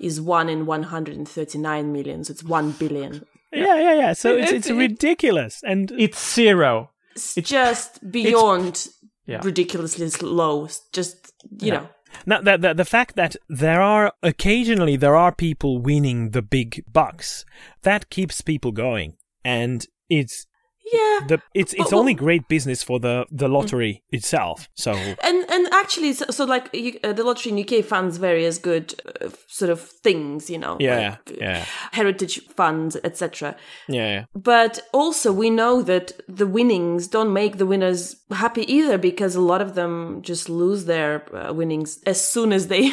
is 0.01 0.21
1 0.21 0.49
in 0.49 0.67
139 0.67 1.93
million. 1.93 2.25
So 2.25 2.33
it's 2.33 2.43
1 2.43 2.73
billion. 2.73 3.25
Yeah, 3.53 3.79
yeah, 3.79 3.95
yeah. 3.95 4.13
So 4.13 4.37
it's 4.37 4.53
it's 4.53 4.71
ridiculous 4.71 5.63
and 5.65 5.91
it's 5.93 6.35
zero 6.35 6.91
it's, 7.19 7.39
it's 7.39 7.51
just 7.51 8.11
beyond 8.11 8.69
it's, 8.69 8.89
yeah. 9.27 9.41
ridiculously 9.43 10.09
low. 10.23 10.69
Just 10.93 11.33
you 11.51 11.69
yeah. 11.69 11.75
know. 11.75 11.89
Now, 12.25 12.41
the, 12.41 12.57
the 12.57 12.75
the 12.75 12.85
fact 12.85 13.17
that 13.17 13.37
there 13.49 13.83
are 13.83 14.13
occasionally 14.23 14.97
there 14.97 15.17
are 15.17 15.35
people 15.35 15.79
winning 15.79 16.31
the 16.31 16.43
big 16.43 16.85
bucks 16.91 17.45
that 17.83 18.09
keeps 18.09 18.41
people 18.41 18.73
going, 18.73 19.17
and 19.45 19.87
it's 20.09 20.47
yeah. 20.93 21.27
The 21.27 21.43
it's 21.55 21.73
it's 21.75 21.93
well, 21.93 22.01
only 22.01 22.15
great 22.15 22.49
business 22.49 22.83
for 22.83 22.99
the 23.01 23.27
the 23.31 23.49
lottery 23.49 24.03
itself 24.11 24.69
so. 24.75 24.93
And 24.93 25.45
and 25.51 25.69
actually 25.73 26.13
so, 26.13 26.27
so 26.31 26.45
like 26.45 26.69
you, 26.73 26.99
uh, 27.05 27.13
the 27.13 27.25
lottery 27.25 27.53
in 27.53 27.61
uk 27.61 27.85
funds 27.85 28.17
various 28.17 28.59
good 28.59 28.95
uh, 29.21 29.29
sort 29.47 29.71
of 29.71 29.81
things 29.81 30.51
you 30.51 30.59
know 30.59 30.77
yeah 30.81 31.17
like, 31.27 31.39
yeah. 31.39 31.65
heritage 31.93 32.41
funds 32.49 32.97
etc 33.05 33.57
yeah, 33.89 34.09
yeah. 34.09 34.25
But 34.35 34.81
also 34.93 35.33
we 35.33 35.51
know 35.51 35.83
that 35.83 36.13
the 36.29 36.47
winnings 36.47 37.09
don't 37.09 37.33
make 37.33 37.59
the 37.59 37.67
winners 37.67 38.17
happy 38.31 38.71
either 38.73 38.99
because 38.99 39.35
a 39.35 39.41
lot 39.41 39.61
of 39.61 39.75
them 39.75 40.23
just 40.23 40.49
lose 40.49 40.85
their 40.85 41.25
uh, 41.35 41.53
winnings 41.53 42.01
as 42.07 42.21
soon 42.21 42.53
as 42.53 42.69
they 42.69 42.93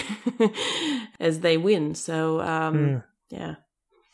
as 1.19 1.41
they 1.41 1.57
win. 1.57 1.95
So 1.95 2.41
um 2.41 2.75
mm. 2.75 3.03
yeah. 3.29 3.55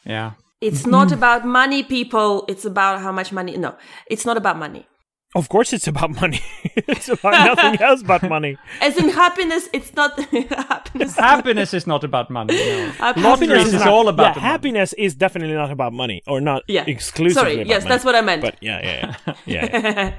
Yeah 0.05 0.31
it's 0.61 0.85
not 0.85 1.07
mm-hmm. 1.07 1.17
about 1.17 1.45
money, 1.45 1.83
people. 1.83 2.45
It's 2.47 2.65
about 2.65 3.01
how 3.01 3.11
much 3.11 3.31
money. 3.31 3.57
No, 3.57 3.75
it's 4.05 4.25
not 4.25 4.37
about 4.37 4.57
money. 4.57 4.85
Of 5.33 5.47
course, 5.47 5.71
it's 5.71 5.87
about 5.87 6.11
money. 6.11 6.41
it's 6.75 7.07
about 7.07 7.55
nothing 7.55 7.81
else 7.87 8.03
but 8.03 8.21
money. 8.23 8.57
As 8.81 8.97
in 8.97 9.09
happiness, 9.09 9.69
it's 9.71 9.93
not 9.95 10.19
happiness. 10.51 11.15
happiness 11.15 11.73
is 11.73 11.87
not 11.87 12.03
about 12.03 12.29
money. 12.29 12.53
No. 12.53 12.89
Happiness 13.13 13.67
is, 13.67 13.75
is 13.75 13.81
all 13.81 14.09
about. 14.09 14.35
Yeah, 14.35 14.41
happiness 14.41 14.93
money. 14.95 15.05
is 15.05 15.15
definitely 15.15 15.55
not 15.55 15.71
about 15.71 15.93
money, 15.93 16.21
or 16.27 16.41
not 16.41 16.63
yeah. 16.67 16.83
exclusively. 16.85 17.33
Sorry, 17.33 17.67
yes, 17.67 17.83
money. 17.83 17.89
that's 17.89 18.05
what 18.05 18.15
I 18.15 18.21
meant. 18.21 18.41
But 18.41 18.57
yeah, 18.61 18.81
yeah, 18.83 19.15
yeah, 19.25 19.35
yeah. 19.45 19.79
yeah. 19.79 20.13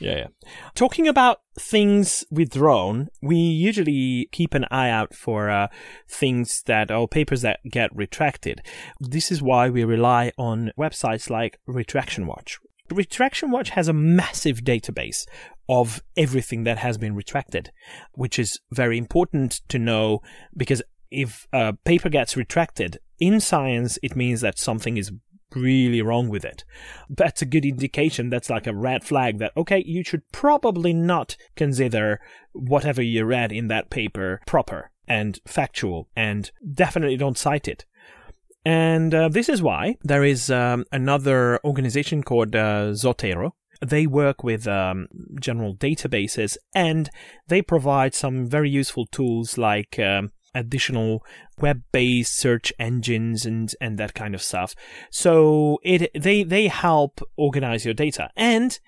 Yeah, 0.00 0.16
yeah. 0.16 0.26
Talking 0.74 1.08
about 1.08 1.40
things 1.58 2.24
withdrawn, 2.30 3.08
we 3.20 3.36
usually 3.36 4.28
keep 4.32 4.54
an 4.54 4.64
eye 4.70 4.90
out 4.90 5.14
for 5.14 5.50
uh, 5.50 5.68
things 6.08 6.62
that 6.66 6.90
or 6.90 7.08
papers 7.08 7.42
that 7.42 7.60
get 7.68 7.94
retracted. 7.94 8.62
This 9.00 9.30
is 9.32 9.42
why 9.42 9.68
we 9.70 9.84
rely 9.84 10.32
on 10.38 10.72
websites 10.78 11.30
like 11.30 11.58
Retraction 11.66 12.26
Watch. 12.26 12.58
Retraction 12.90 13.50
Watch 13.50 13.70
has 13.70 13.88
a 13.88 13.92
massive 13.92 14.60
database 14.60 15.26
of 15.68 16.02
everything 16.16 16.64
that 16.64 16.78
has 16.78 16.96
been 16.96 17.14
retracted, 17.14 17.70
which 18.14 18.38
is 18.38 18.60
very 18.70 18.96
important 18.96 19.60
to 19.68 19.78
know 19.78 20.20
because 20.56 20.82
if 21.10 21.46
a 21.52 21.74
paper 21.84 22.08
gets 22.08 22.36
retracted 22.36 22.98
in 23.18 23.40
science, 23.40 23.98
it 24.02 24.16
means 24.16 24.40
that 24.40 24.58
something 24.58 24.96
is 24.96 25.12
really 25.54 26.02
wrong 26.02 26.28
with 26.28 26.44
it. 26.44 26.64
That's 27.08 27.42
a 27.42 27.46
good 27.46 27.64
indication. 27.64 28.30
That's 28.30 28.50
like 28.50 28.66
a 28.66 28.74
red 28.74 29.04
flag 29.04 29.38
that, 29.38 29.52
okay, 29.56 29.82
you 29.86 30.04
should 30.04 30.30
probably 30.32 30.92
not 30.92 31.36
consider 31.56 32.20
whatever 32.52 33.02
you 33.02 33.24
read 33.24 33.52
in 33.52 33.68
that 33.68 33.90
paper 33.90 34.40
proper 34.46 34.90
and 35.06 35.40
factual 35.46 36.08
and 36.14 36.50
definitely 36.74 37.16
don't 37.16 37.38
cite 37.38 37.68
it. 37.68 37.84
And 38.64 39.14
uh, 39.14 39.28
this 39.28 39.48
is 39.48 39.62
why 39.62 39.96
there 40.02 40.24
is 40.24 40.50
um, 40.50 40.84
another 40.92 41.58
organization 41.64 42.22
called 42.22 42.54
uh, 42.54 42.90
Zotero. 42.92 43.52
they 43.80 44.06
work 44.06 44.44
with 44.44 44.66
um, 44.66 45.06
general 45.40 45.74
databases 45.74 46.56
and 46.74 47.08
they 47.46 47.62
provide 47.62 48.14
some 48.14 48.46
very 48.46 48.68
useful 48.68 49.06
tools 49.06 49.56
like 49.56 49.98
um, 49.98 50.32
additional 50.58 51.24
web-based 51.60 52.36
search 52.36 52.72
engines 52.78 53.46
and 53.46 53.72
and 53.80 53.98
that 53.98 54.14
kind 54.14 54.34
of 54.34 54.42
stuff. 54.42 54.74
So 55.10 55.78
it 55.82 56.10
they 56.14 56.42
they 56.42 56.68
help 56.68 57.20
organize 57.36 57.84
your 57.84 57.94
data 57.94 58.30
and 58.36 58.78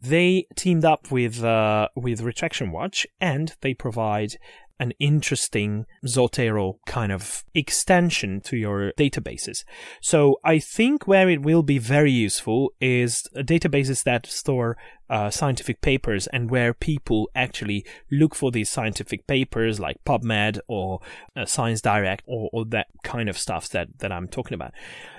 they 0.00 0.46
teamed 0.56 0.84
up 0.84 1.10
with 1.10 1.42
uh, 1.42 1.88
with 1.96 2.20
Retraction 2.20 2.70
Watch 2.70 3.06
and 3.20 3.54
they 3.62 3.74
provide 3.74 4.36
an 4.78 4.92
interesting 4.98 5.86
Zotero 6.04 6.74
kind 6.86 7.12
of 7.12 7.44
extension 7.54 8.40
to 8.42 8.56
your 8.56 8.92
databases. 8.98 9.64
So 10.00 10.36
I 10.44 10.58
think 10.58 11.06
where 11.06 11.28
it 11.28 11.42
will 11.42 11.62
be 11.62 11.78
very 11.78 12.12
useful 12.12 12.72
is 12.80 13.28
databases 13.36 14.04
that 14.04 14.26
store 14.26 14.76
uh, 15.08 15.30
scientific 15.30 15.80
papers 15.80 16.26
and 16.28 16.50
where 16.50 16.74
people 16.74 17.30
actually 17.34 17.84
look 18.10 18.34
for 18.34 18.50
these 18.50 18.68
scientific 18.68 19.26
papers 19.26 19.78
like 19.78 19.96
PubMed 20.04 20.58
or 20.68 21.00
uh, 21.36 21.44
Science 21.44 21.80
Direct 21.80 22.24
or, 22.26 22.50
or 22.52 22.64
that 22.66 22.88
kind 23.02 23.28
of 23.28 23.38
stuff 23.38 23.68
that, 23.70 23.98
that 23.98 24.12
I'm 24.12 24.28
talking 24.28 24.54
about. 24.54 24.72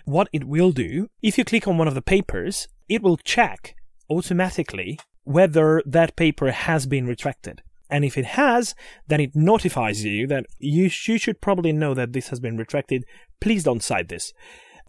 What 0.06 0.30
it 0.34 0.44
will 0.44 0.72
do, 0.72 1.10
if 1.22 1.38
you 1.38 1.46
click 1.46 1.68
on 1.68 1.78
one 1.78 1.88
of 1.88 1.96
the 1.96 2.02
papers, 2.02 2.68
it 2.90 3.02
will 3.02 3.18
check 3.18 3.76
automatically 4.10 5.00
whether 5.24 5.82
that 5.86 6.16
paper 6.16 6.52
has 6.52 6.86
been 6.86 7.06
retracted. 7.06 7.62
And 7.90 8.04
if 8.04 8.18
it 8.18 8.26
has, 8.26 8.76
then 9.08 9.20
it 9.20 9.36
notifies 9.36 10.04
you 10.04 10.28
that 10.28 10.46
you, 10.60 10.90
you 11.06 11.18
should 11.18 11.42
probably 11.42 11.72
know 11.72 11.94
that 11.94 12.14
this 12.14 12.30
has 12.30 12.40
been 12.40 12.58
retracted. 12.58 13.06
Please 13.40 13.64
don't 13.64 13.84
cite 13.84 14.10
this. 14.10 14.34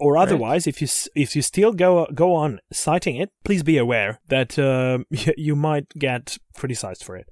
Or 0.00 0.16
otherwise, 0.16 0.66
right. 0.66 0.74
if 0.74 0.80
you 0.80 0.88
if 1.16 1.34
you 1.34 1.42
still 1.42 1.72
go 1.72 2.06
go 2.14 2.34
on 2.34 2.60
citing 2.72 3.16
it, 3.16 3.30
please 3.44 3.64
be 3.64 3.78
aware 3.78 4.20
that 4.28 4.56
uh, 4.58 4.98
you 5.36 5.56
might 5.56 5.88
get 5.98 6.38
criticized 6.54 7.02
for 7.02 7.16
it. 7.16 7.28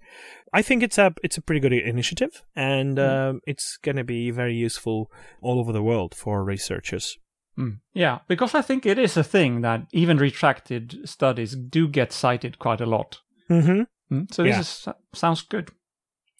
I 0.52 0.62
think 0.62 0.82
it's 0.82 0.98
a 0.98 1.14
it's 1.22 1.38
a 1.38 1.42
pretty 1.42 1.60
good 1.60 1.72
initiative, 1.72 2.42
and 2.56 2.98
mm. 2.98 3.38
it's 3.46 3.76
going 3.82 3.96
to 3.96 4.04
be 4.04 4.30
very 4.30 4.54
useful 4.54 5.10
all 5.40 5.60
over 5.60 5.72
the 5.72 5.82
world 5.82 6.14
for 6.14 6.42
researchers. 6.42 7.18
Mm. 7.58 7.78
Yeah, 7.94 8.18
because 8.28 8.54
I 8.54 8.62
think 8.62 8.84
it 8.84 8.98
is 8.98 9.16
a 9.16 9.24
thing 9.24 9.62
that 9.62 9.86
even 9.92 10.18
retracted 10.18 11.08
studies 11.08 11.54
do 11.54 11.88
get 11.88 12.12
cited 12.12 12.58
quite 12.58 12.80
a 12.80 12.86
lot. 12.86 13.20
Mm-hmm. 13.48 13.82
Mm, 14.10 14.32
so 14.32 14.42
this 14.42 14.54
yeah. 14.54 14.60
is, 14.60 14.88
sounds 15.18 15.42
good. 15.42 15.70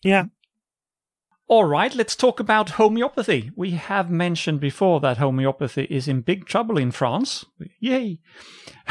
Yeah. 0.03 0.27
All 1.49 1.64
right, 1.64 1.95
let's 1.95 2.17
talk 2.17 2.41
about 2.41 2.71
homeopathy. 2.71 3.53
We 3.55 3.73
have 3.73 4.11
mentioned 4.11 4.59
before 4.59 4.99
that 5.01 5.19
homeopathy 5.19 5.87
is 5.89 6.09
in 6.09 6.23
big 6.23 6.45
trouble 6.45 6.77
in 6.77 6.91
France. 6.91 7.45
Yay! 7.79 8.19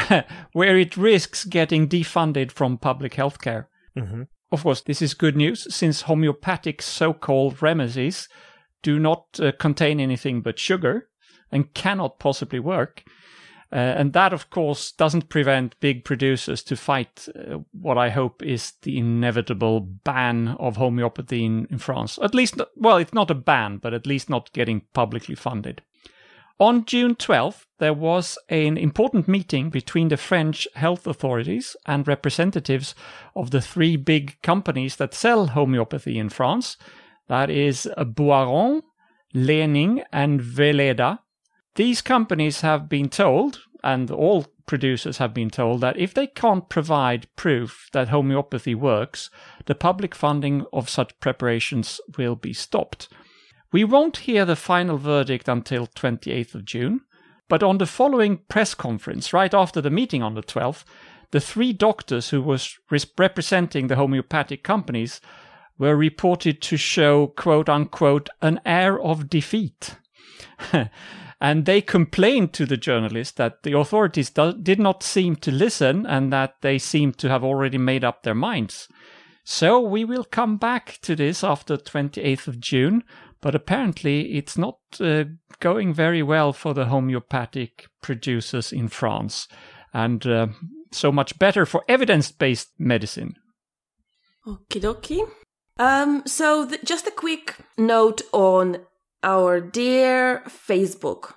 Where 0.52 0.78
it 0.78 0.96
risks 0.96 1.44
getting 1.44 1.86
defunded 1.86 2.50
from 2.50 2.78
public 2.78 3.12
healthcare. 3.12 3.66
Mm-hmm. 3.96 4.22
Of 4.50 4.62
course, 4.62 4.80
this 4.80 5.02
is 5.02 5.12
good 5.12 5.36
news 5.36 5.72
since 5.74 6.02
homeopathic 6.02 6.80
so 6.80 7.12
called 7.12 7.60
remedies 7.60 8.28
do 8.82 8.98
not 8.98 9.38
uh, 9.40 9.52
contain 9.52 10.00
anything 10.00 10.40
but 10.40 10.58
sugar 10.58 11.08
and 11.50 11.74
cannot 11.74 12.18
possibly 12.18 12.60
work. 12.60 13.04
Uh, 13.72 13.76
and 13.76 14.12
that, 14.12 14.32
of 14.32 14.48
course, 14.50 14.92
doesn't 14.92 15.28
prevent 15.28 15.78
big 15.80 16.04
producers 16.04 16.62
to 16.62 16.76
fight 16.76 17.28
uh, 17.34 17.58
what 17.72 17.98
I 17.98 18.10
hope 18.10 18.42
is 18.42 18.74
the 18.82 18.96
inevitable 18.96 19.80
ban 19.80 20.56
of 20.60 20.76
homeopathy 20.76 21.44
in, 21.44 21.66
in 21.70 21.78
France. 21.78 22.18
At 22.22 22.34
least, 22.34 22.60
well, 22.76 22.96
it's 22.96 23.12
not 23.12 23.30
a 23.30 23.34
ban, 23.34 23.78
but 23.78 23.92
at 23.92 24.06
least 24.06 24.30
not 24.30 24.52
getting 24.52 24.82
publicly 24.92 25.34
funded. 25.34 25.82
On 26.58 26.86
June 26.86 27.16
12th, 27.16 27.66
there 27.78 27.92
was 27.92 28.38
an 28.48 28.78
important 28.78 29.28
meeting 29.28 29.68
between 29.68 30.08
the 30.08 30.16
French 30.16 30.66
health 30.74 31.06
authorities 31.06 31.76
and 31.84 32.08
representatives 32.08 32.94
of 33.34 33.50
the 33.50 33.60
three 33.60 33.96
big 33.96 34.40
companies 34.42 34.96
that 34.96 35.12
sell 35.12 35.48
homeopathy 35.48 36.18
in 36.18 36.30
France. 36.30 36.78
That 37.28 37.50
is 37.50 37.86
Boiron, 37.98 38.82
Lehning, 39.34 40.02
and 40.12 40.40
Weleda. 40.40 41.18
These 41.76 42.00
companies 42.00 42.62
have 42.62 42.88
been 42.88 43.10
told, 43.10 43.60
and 43.84 44.10
all 44.10 44.46
producers 44.66 45.18
have 45.18 45.34
been 45.34 45.50
told, 45.50 45.82
that 45.82 45.98
if 45.98 46.14
they 46.14 46.26
can't 46.26 46.68
provide 46.70 47.28
proof 47.36 47.90
that 47.92 48.08
homeopathy 48.08 48.74
works, 48.74 49.28
the 49.66 49.74
public 49.74 50.14
funding 50.14 50.64
of 50.72 50.88
such 50.88 51.18
preparations 51.20 52.00
will 52.16 52.34
be 52.34 52.54
stopped. 52.54 53.08
We 53.72 53.84
won't 53.84 54.18
hear 54.18 54.46
the 54.46 54.56
final 54.56 54.96
verdict 54.96 55.48
until 55.48 55.86
28th 55.86 56.54
of 56.54 56.64
June, 56.64 57.02
but 57.46 57.62
on 57.62 57.76
the 57.76 57.86
following 57.86 58.38
press 58.48 58.74
conference, 58.74 59.34
right 59.34 59.52
after 59.52 59.82
the 59.82 59.90
meeting 59.90 60.22
on 60.22 60.34
the 60.34 60.42
12th, 60.42 60.84
the 61.30 61.40
three 61.40 61.74
doctors 61.74 62.30
who 62.30 62.40
was 62.40 62.78
representing 63.18 63.88
the 63.88 63.96
homeopathic 63.96 64.62
companies 64.62 65.20
were 65.76 65.94
reported 65.94 66.62
to 66.62 66.78
show 66.78 67.26
quote 67.26 67.68
unquote 67.68 68.30
an 68.40 68.60
air 68.64 68.98
of 68.98 69.28
defeat. 69.28 69.96
And 71.40 71.66
they 71.66 71.82
complained 71.82 72.54
to 72.54 72.64
the 72.64 72.78
journalist 72.78 73.36
that 73.36 73.62
the 73.62 73.76
authorities 73.76 74.30
do- 74.30 74.54
did 74.54 74.78
not 74.78 75.02
seem 75.02 75.36
to 75.36 75.50
listen 75.50 76.06
and 76.06 76.32
that 76.32 76.54
they 76.62 76.78
seemed 76.78 77.18
to 77.18 77.28
have 77.28 77.44
already 77.44 77.78
made 77.78 78.04
up 78.04 78.22
their 78.22 78.34
minds. 78.34 78.88
So 79.44 79.80
we 79.80 80.04
will 80.04 80.24
come 80.24 80.56
back 80.56 80.98
to 81.02 81.14
this 81.14 81.44
after 81.44 81.76
28th 81.76 82.48
of 82.48 82.58
June, 82.58 83.04
but 83.40 83.54
apparently 83.54 84.36
it's 84.36 84.58
not 84.58 84.78
uh, 84.98 85.24
going 85.60 85.94
very 85.94 86.22
well 86.22 86.52
for 86.52 86.74
the 86.74 86.86
homeopathic 86.86 87.86
producers 88.02 88.72
in 88.72 88.88
France. 88.88 89.46
And 89.92 90.26
uh, 90.26 90.48
so 90.90 91.12
much 91.12 91.38
better 91.38 91.66
for 91.66 91.84
evidence 91.88 92.32
based 92.32 92.70
medicine. 92.78 93.36
Okie 94.46 94.80
dokie. 94.80 95.28
Um, 95.78 96.22
so, 96.26 96.66
th- 96.66 96.82
just 96.84 97.06
a 97.06 97.10
quick 97.10 97.56
note 97.76 98.22
on 98.32 98.78
our 99.22 99.60
dear 99.60 100.42
Facebook. 100.46 101.34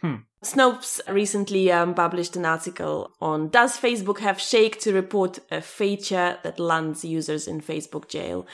Hmm. 0.00 0.16
Snopes 0.44 1.00
recently 1.08 1.72
um, 1.72 1.94
published 1.94 2.36
an 2.36 2.44
article 2.44 3.10
on 3.20 3.48
Does 3.48 3.76
Facebook 3.76 4.20
have 4.20 4.40
shake 4.40 4.78
to 4.80 4.92
report 4.92 5.40
a 5.50 5.60
feature 5.60 6.38
that 6.44 6.60
lands 6.60 7.04
users 7.04 7.48
in 7.48 7.60
Facebook 7.60 8.08
jail? 8.08 8.46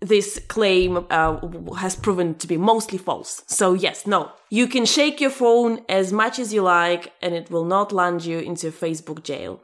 This 0.00 0.40
claim 0.48 1.06
uh, 1.10 1.38
has 1.76 1.96
proven 1.96 2.34
to 2.36 2.46
be 2.46 2.56
mostly 2.56 2.96
false. 2.96 3.42
So, 3.46 3.74
yes, 3.74 4.06
no, 4.06 4.32
you 4.48 4.66
can 4.66 4.86
shake 4.86 5.20
your 5.20 5.30
phone 5.30 5.84
as 5.88 6.12
much 6.12 6.38
as 6.38 6.52
you 6.52 6.62
like 6.62 7.12
and 7.20 7.34
it 7.34 7.50
will 7.50 7.66
not 7.66 7.92
land 7.92 8.24
you 8.24 8.38
into 8.38 8.72
Facebook 8.72 9.22
jail. 9.22 9.60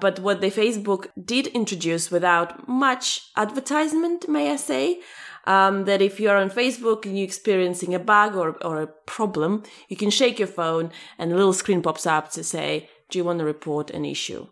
But 0.00 0.18
what 0.18 0.40
the 0.40 0.50
Facebook 0.50 1.06
did 1.24 1.46
introduce 1.48 2.10
without 2.10 2.68
much 2.68 3.30
advertisement, 3.36 4.28
may 4.28 4.50
I 4.50 4.56
say, 4.56 5.00
um, 5.48 5.86
that 5.86 6.02
if 6.02 6.20
you're 6.20 6.36
on 6.36 6.50
Facebook 6.50 7.06
and 7.06 7.18
you're 7.18 7.24
experiencing 7.24 7.94
a 7.94 7.98
bug 7.98 8.36
or, 8.36 8.62
or 8.62 8.82
a 8.82 8.86
problem, 8.86 9.62
you 9.88 9.96
can 9.96 10.10
shake 10.10 10.38
your 10.38 10.46
phone 10.46 10.92
and 11.18 11.32
a 11.32 11.36
little 11.36 11.54
screen 11.54 11.80
pops 11.80 12.06
up 12.06 12.30
to 12.32 12.44
say, 12.44 12.88
Do 13.08 13.18
you 13.18 13.24
want 13.24 13.38
to 13.38 13.46
report 13.46 13.90
an 13.90 14.04
issue? 14.04 14.46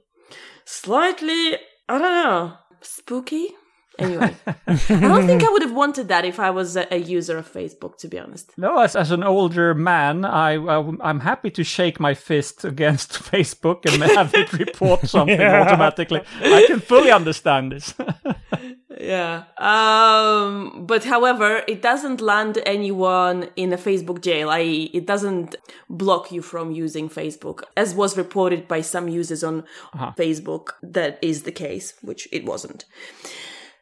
Slightly, 0.64 1.56
I 1.88 1.98
don't 1.98 2.00
know, 2.00 2.54
spooky? 2.80 3.50
Anyway, 3.98 4.34
I 4.46 4.76
don't 4.88 5.26
think 5.26 5.42
I 5.42 5.48
would 5.48 5.62
have 5.62 5.72
wanted 5.72 6.08
that 6.08 6.24
if 6.24 6.38
I 6.38 6.50
was 6.50 6.76
a, 6.76 6.92
a 6.92 6.98
user 6.98 7.38
of 7.38 7.50
Facebook, 7.50 7.96
to 7.98 8.08
be 8.08 8.18
honest. 8.18 8.52
No, 8.58 8.78
as, 8.78 8.94
as 8.94 9.10
an 9.10 9.22
older 9.22 9.74
man, 9.74 10.24
I, 10.24 10.56
I 10.56 11.10
am 11.10 11.20
happy 11.20 11.50
to 11.52 11.64
shake 11.64 11.98
my 11.98 12.12
fist 12.14 12.64
against 12.64 13.12
Facebook 13.32 13.90
and 13.90 14.02
have 14.02 14.34
it 14.34 14.52
report 14.64 15.08
something 15.08 15.40
yeah. 15.40 15.62
automatically. 15.62 16.22
I 16.40 16.64
can 16.66 16.80
fully 16.80 17.10
understand 17.10 17.72
this. 17.72 17.94
yeah. 19.00 19.44
Um, 19.56 20.84
but 20.86 21.04
however, 21.04 21.62
it 21.66 21.80
doesn't 21.80 22.20
land 22.20 22.58
anyone 22.66 23.48
in 23.56 23.72
a 23.72 23.78
Facebook 23.78 24.20
jail, 24.20 24.50
i.e., 24.50 24.90
it 24.92 25.06
doesn't 25.06 25.56
block 25.88 26.30
you 26.30 26.42
from 26.42 26.70
using 26.70 27.08
Facebook, 27.08 27.62
as 27.76 27.94
was 27.94 28.18
reported 28.18 28.68
by 28.68 28.82
some 28.82 29.08
users 29.08 29.42
on 29.42 29.64
uh-huh. 29.94 30.12
Facebook. 30.18 30.72
That 30.82 31.18
is 31.22 31.44
the 31.44 31.52
case, 31.52 31.94
which 32.02 32.28
it 32.30 32.44
wasn't. 32.44 32.84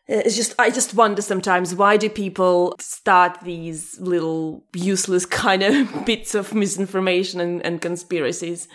Uh, 0.07 0.21
it's 0.25 0.37
just 0.37 0.55
i 0.59 0.69
just 0.69 0.93
wonder 0.93 1.23
sometimes 1.23 1.75
why 1.75 1.97
do 1.97 2.11
people 2.11 2.75
start 2.79 3.39
these 3.43 3.99
little 4.01 4.63
useless 4.75 5.25
kind 5.45 5.63
of 5.63 6.05
bits 6.05 6.35
of 6.35 6.53
misinformation 6.55 7.41
and, 7.41 7.65
and 7.65 7.81
conspiracies 7.81 8.69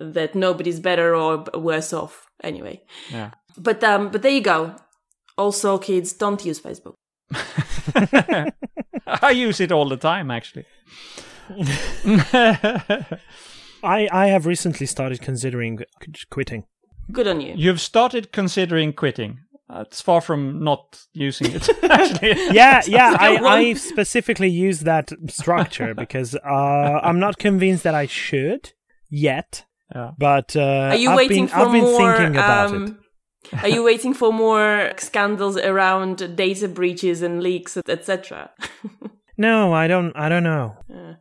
that 0.00 0.34
nobody's 0.34 0.80
better 0.80 1.14
or 1.14 1.44
worse 1.54 1.92
off? 1.92 2.26
Anyway. 2.42 2.82
Yeah. 3.10 3.30
But 3.56 3.82
um 3.84 4.10
but 4.10 4.22
there 4.22 4.32
you 4.32 4.40
go. 4.40 4.76
Also 5.36 5.78
kids 5.78 6.12
don't 6.12 6.44
use 6.44 6.60
facebook. 6.60 6.94
I 9.06 9.30
use 9.30 9.60
it 9.60 9.72
all 9.72 9.88
the 9.88 9.96
time 9.96 10.30
actually. 10.30 10.66
I 13.82 14.08
i 14.12 14.26
have 14.26 14.46
recently 14.46 14.86
started 14.86 15.20
considering 15.20 15.80
quitting. 16.30 16.64
Good 17.10 17.26
on 17.26 17.40
you. 17.40 17.54
You've 17.56 17.80
started 17.80 18.32
considering 18.32 18.92
quitting 18.92 19.40
uh, 19.70 19.84
it's 19.86 20.00
far 20.00 20.20
from 20.20 20.62
not 20.64 21.04
using 21.12 21.52
it. 21.52 21.68
Actually, 21.84 22.30
yeah, 22.54 22.82
yeah. 22.86 23.16
I, 23.18 23.36
I 23.36 23.72
specifically 23.74 24.48
use 24.48 24.80
that 24.80 25.12
structure 25.28 25.94
because 26.04 26.34
uh, 26.34 27.00
I'm 27.02 27.18
not 27.20 27.38
convinced 27.38 27.84
that 27.84 27.94
I 27.94 28.06
should 28.06 28.72
yet. 29.10 29.64
Yeah. 29.94 30.12
But 30.18 30.54
uh, 30.56 30.60
Are 30.92 30.96
you 30.96 31.10
I've 31.10 31.16
waiting 31.16 31.46
been, 31.46 31.48
for 31.48 31.56
I've 31.56 31.72
been 31.72 31.82
more? 31.82 32.16
thinking 32.16 32.36
about 32.36 32.70
it. 32.74 32.76
um, 32.76 32.98
are 33.62 33.68
you 33.68 33.82
waiting 33.82 34.12
for 34.14 34.32
more 34.32 34.92
scandals 34.98 35.56
around 35.56 36.36
data 36.36 36.68
breaches 36.68 37.22
and 37.22 37.42
leaks, 37.42 37.76
etc.? 37.76 38.50
No, 39.38 39.72
I 39.72 39.86
don't. 39.86 40.12
I 40.16 40.28
don't 40.28 40.42
know. 40.42 40.76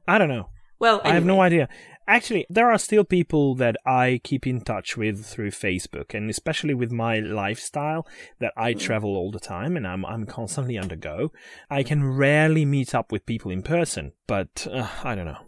I 0.07 0.17
don't 0.17 0.27
know. 0.27 0.49
well, 0.79 0.99
I 1.03 1.13
have 1.13 1.23
no 1.25 1.39
idea. 1.41 1.69
Actually, 2.09 2.45
there 2.49 2.71
are 2.71 2.77
still 2.77 3.03
people 3.03 3.53
that 3.55 3.75
I 3.85 4.21
keep 4.23 4.47
in 4.47 4.61
touch 4.61 4.95
with 4.95 5.25
through 5.25 5.51
Facebook, 5.51 6.13
and 6.13 6.29
especially 6.29 6.73
with 6.73 6.89
my 6.89 7.19
lifestyle 7.19 8.07
that 8.39 8.53
I 8.55 8.73
travel 8.73 9.17
all 9.17 9.29
the 9.29 9.41
time 9.41 9.75
and 9.75 9.85
I'm 9.85 10.05
I'm 10.05 10.25
constantly 10.25 10.77
on 10.77 10.87
the 10.87 10.95
go. 10.95 11.33
I 11.69 11.83
can 11.83 12.15
rarely 12.15 12.63
meet 12.63 12.95
up 12.95 13.11
with 13.11 13.25
people 13.25 13.51
in 13.51 13.61
person, 13.61 14.13
but 14.25 14.65
uh, 14.71 14.87
I 15.03 15.15
don't 15.15 15.25
know. 15.25 15.43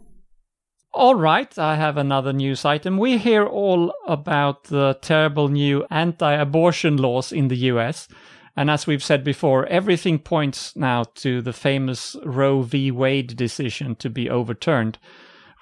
All 0.92 1.14
right, 1.14 1.56
I 1.56 1.76
have 1.76 1.96
another 1.96 2.32
news 2.32 2.64
item. 2.64 2.98
We 2.98 3.16
hear 3.16 3.46
all 3.46 3.94
about 4.06 4.64
the 4.64 4.98
terrible 5.00 5.48
new 5.48 5.86
anti 5.88 6.32
abortion 6.32 6.98
laws 6.98 7.32
in 7.32 7.48
the 7.48 7.70
US. 7.72 8.06
And 8.54 8.68
as 8.68 8.86
we've 8.86 9.02
said 9.02 9.24
before, 9.24 9.64
everything 9.66 10.18
points 10.18 10.76
now 10.76 11.04
to 11.14 11.40
the 11.40 11.54
famous 11.54 12.16
Roe 12.24 12.60
v. 12.62 12.90
Wade 12.90 13.34
decision 13.36 13.94
to 13.96 14.10
be 14.10 14.28
overturned. 14.28 14.98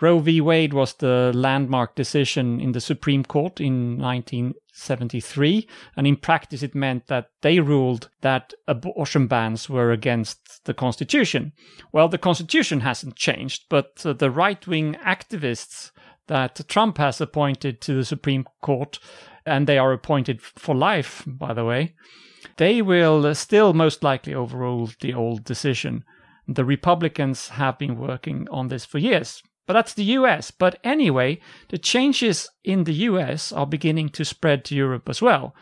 Roe 0.01 0.21
v. 0.21 0.41
Wade 0.41 0.73
was 0.73 0.95
the 0.95 1.33
landmark 1.35 1.97
decision 1.97 2.61
in 2.61 2.73
the 2.73 2.81
Supreme 2.81 3.25
Court 3.25 3.61
in 3.61 3.99
1973. 3.99 5.69
And 5.97 6.07
in 6.07 6.17
practice, 6.17 6.63
it 6.63 6.75
meant 6.75 7.09
that 7.09 7.31
they 7.43 7.59
ruled 7.59 8.09
that 8.21 8.55
abortion 8.69 9.27
bans 9.27 9.69
were 9.69 9.91
against 9.91 10.65
the 10.65 10.75
Constitution. 10.75 11.53
Well, 11.93 12.09
the 12.09 12.19
Constitution 12.19 12.81
hasn't 12.81 13.17
changed, 13.17 13.65
but 13.69 14.03
uh, 14.05 14.13
the 14.13 14.31
right 14.31 14.65
wing 14.67 14.95
activists 15.05 15.91
that 16.29 16.61
Trump 16.69 16.99
has 16.99 17.21
appointed 17.21 17.81
to 17.81 17.95
the 17.95 18.05
Supreme 18.05 18.45
Court, 18.63 18.99
and 19.45 19.67
they 19.67 19.79
are 19.79 19.93
appointed 19.93 20.41
for 20.41 20.75
life, 20.75 21.25
by 21.27 21.53
the 21.53 21.65
way, 21.65 21.95
they 22.57 22.83
will 22.83 23.35
still 23.35 23.73
most 23.73 24.03
likely 24.05 24.35
overrule 24.35 24.91
the 25.01 25.15
old 25.15 25.45
decision. 25.45 26.05
The 26.47 26.65
Republicans 26.65 27.49
have 27.49 27.79
been 27.79 27.99
working 27.99 28.47
on 28.51 28.69
this 28.69 28.85
for 28.85 28.99
years. 28.99 29.43
But 29.69 29.75
that's 29.75 29.93
the 29.93 30.17
US. 30.17 30.51
But 30.51 30.81
anyway, 30.83 31.41
the 31.69 31.77
changes 31.77 32.49
in 32.65 32.85
the 32.85 32.95
US 33.11 33.53
are 33.53 33.67
beginning 33.67 34.09
to 34.11 34.25
spread 34.25 34.65
to 34.65 34.75
Europe 34.75 35.11
as 35.11 35.21
well. 35.21 35.55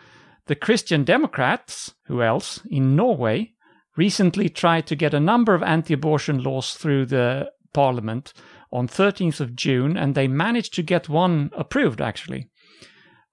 The 0.46 0.54
Christian 0.54 1.02
Democrats, 1.02 1.92
who 2.04 2.22
else, 2.22 2.60
in 2.70 2.94
Norway, 2.94 3.54
recently 3.96 4.48
tried 4.48 4.86
to 4.86 4.94
get 4.94 5.12
a 5.12 5.18
number 5.18 5.56
of 5.56 5.62
anti 5.64 5.92
abortion 5.92 6.40
laws 6.40 6.74
through 6.74 7.06
the 7.06 7.50
parliament 7.74 8.32
on 8.72 8.86
13th 8.86 9.40
of 9.40 9.56
June, 9.56 9.96
and 9.96 10.14
they 10.14 10.28
managed 10.28 10.74
to 10.74 10.84
get 10.84 11.08
one 11.08 11.50
approved 11.56 12.00
actually. 12.00 12.48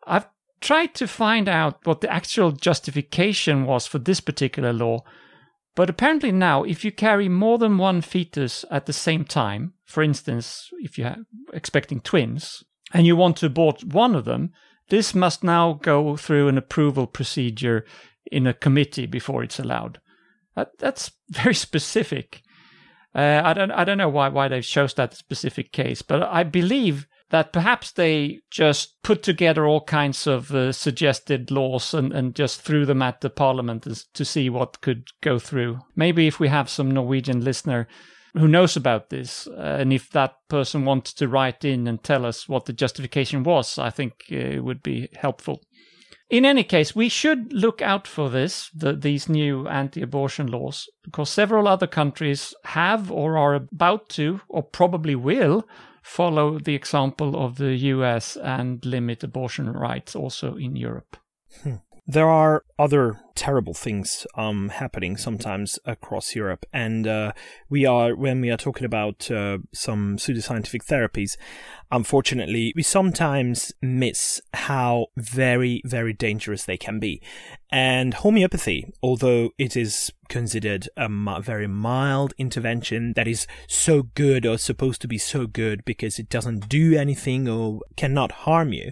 I've 0.08 0.28
tried 0.60 0.96
to 0.96 1.08
find 1.08 1.48
out 1.48 1.86
what 1.86 2.02
the 2.02 2.12
actual 2.12 2.52
justification 2.52 3.66
was 3.66 3.86
for 3.86 4.00
this 4.00 4.20
particular 4.20 4.74
law, 4.74 5.04
but 5.76 5.90
apparently 5.90 6.32
now, 6.32 6.64
if 6.64 6.86
you 6.86 6.92
carry 6.92 7.28
more 7.30 7.58
than 7.58 7.78
one 7.78 8.02
fetus 8.02 8.64
at 8.70 8.86
the 8.86 8.94
same 8.94 9.26
time, 9.26 9.74
for 9.86 10.04
instance, 10.04 10.70
if 10.80 10.98
you're 10.98 11.16
expecting 11.54 12.00
twins, 12.00 12.64
and 12.94 13.08
you 13.08 13.16
want 13.16 13.38
to 13.38 13.48
abort 13.48 13.84
one 13.84 14.16
of 14.16 14.26
them, 14.26 14.52
this 14.90 15.16
must 15.16 15.44
now 15.44 15.74
go 15.74 16.16
through 16.16 16.48
an 16.48 16.58
approval 16.58 17.08
procedure 17.08 17.86
in 18.32 18.46
a 18.46 18.54
committee 18.54 19.08
before 19.08 19.44
it's 19.44 19.60
allowed. 19.60 20.00
That, 20.56 20.78
that's 20.78 21.12
very 21.30 21.56
specific. 21.56 22.44
Uh, 23.16 23.42
I 23.44 23.54
don't 23.54 23.72
I 23.72 23.84
don't 23.84 24.00
know 24.00 24.10
why 24.10 24.30
why 24.30 24.48
they 24.48 24.62
chose 24.62 24.96
that 24.96 25.14
specific 25.14 25.72
case, 25.72 26.02
but 26.02 26.24
I 26.24 26.44
believe 26.44 27.08
that 27.34 27.52
perhaps 27.52 27.94
they 27.94 28.40
just 28.52 29.02
put 29.02 29.24
together 29.24 29.66
all 29.66 29.84
kinds 29.84 30.28
of 30.28 30.54
uh, 30.54 30.72
suggested 30.72 31.50
laws 31.50 31.92
and, 31.92 32.14
and 32.14 32.36
just 32.36 32.62
threw 32.62 32.86
them 32.86 33.02
at 33.02 33.22
the 33.22 33.30
parliament 33.32 33.88
to 34.14 34.24
see 34.24 34.52
what 34.52 34.82
could 34.82 35.08
go 35.22 35.40
through. 35.40 35.80
Maybe 35.96 36.28
if 36.28 36.40
we 36.40 36.48
have 36.50 36.70
some 36.70 36.92
Norwegian 36.92 37.44
listener 37.44 37.88
who 38.36 38.48
knows 38.48 38.76
about 38.76 39.10
this, 39.10 39.48
uh, 39.48 39.78
and 39.80 39.92
if 39.92 40.12
that 40.12 40.36
person 40.48 40.86
wants 40.86 41.12
to 41.14 41.28
write 41.28 41.66
in 41.66 41.88
and 41.88 42.04
tell 42.04 42.24
us 42.24 42.48
what 42.48 42.66
the 42.66 42.74
justification 42.74 43.42
was, 43.42 43.80
I 43.80 43.90
think 43.90 44.14
uh, 44.32 44.36
it 44.36 44.64
would 44.64 44.84
be 44.84 45.10
helpful. 45.16 45.64
In 46.30 46.46
any 46.46 46.64
case, 46.64 46.96
we 46.96 47.10
should 47.10 47.52
look 47.52 47.82
out 47.82 48.08
for 48.08 48.30
this, 48.30 48.70
the, 48.76 48.94
these 48.94 49.28
new 49.28 49.68
anti 49.68 50.04
abortion 50.04 50.46
laws, 50.46 50.88
because 51.04 51.32
several 51.32 51.68
other 51.68 51.88
countries 51.88 52.54
have 52.66 53.12
or 53.12 53.40
are 53.40 53.56
about 53.56 54.10
to, 54.10 54.42
or 54.50 54.62
probably 54.62 55.16
will, 55.16 55.66
follow 56.04 56.60
the 56.60 56.76
example 56.76 57.36
of 57.44 57.58
the 57.58 57.76
US 57.76 58.38
and 58.38 58.86
limit 58.86 59.24
abortion 59.24 59.72
rights 59.72 60.16
also 60.16 60.56
in 60.56 60.76
Europe. 60.76 61.18
There 62.06 62.30
are 62.30 62.66
other 62.78 63.22
terrible 63.34 63.74
things 63.74 64.28
um, 64.36 64.68
happening 64.68 65.16
sometimes 65.16 65.80
across 65.86 66.36
Europe, 66.36 66.66
and 66.74 67.08
uh, 67.08 67.32
we 67.70 67.86
are 67.86 68.14
when 68.14 68.42
we 68.42 68.52
are 68.52 68.58
talking 68.58 68.84
about 68.84 69.32
uh, 69.32 69.60
some 69.74 70.18
pseudoscientific 70.18 70.86
therapies. 70.86 71.38
Unfortunately, 71.92 72.74
we 72.76 72.84
sometimes 72.84 73.72
miss 73.82 74.42
how 74.54 75.08
very, 75.16 75.82
very 75.86 76.12
dangerous 76.12 76.66
they 76.66 76.76
can 76.76 77.00
be. 77.00 77.22
And 77.74 78.14
homeopathy, 78.14 78.94
although 79.02 79.50
it 79.58 79.76
is 79.76 80.14
considered 80.30 80.88
a 80.96 81.10
very 81.42 81.66
mild 81.66 82.32
intervention 82.38 83.14
that 83.16 83.28
is 83.28 83.48
so 83.68 84.04
good 84.14 84.46
or 84.46 84.60
supposed 84.60 85.02
to 85.02 85.08
be 85.08 85.18
so 85.18 85.48
good 85.48 85.84
because 85.84 86.20
it 86.20 86.30
doesn't 86.30 86.70
do 86.70 86.96
anything 86.96 87.50
or 87.50 87.82
cannot 87.98 88.32
harm 88.46 88.74
you, 88.74 88.92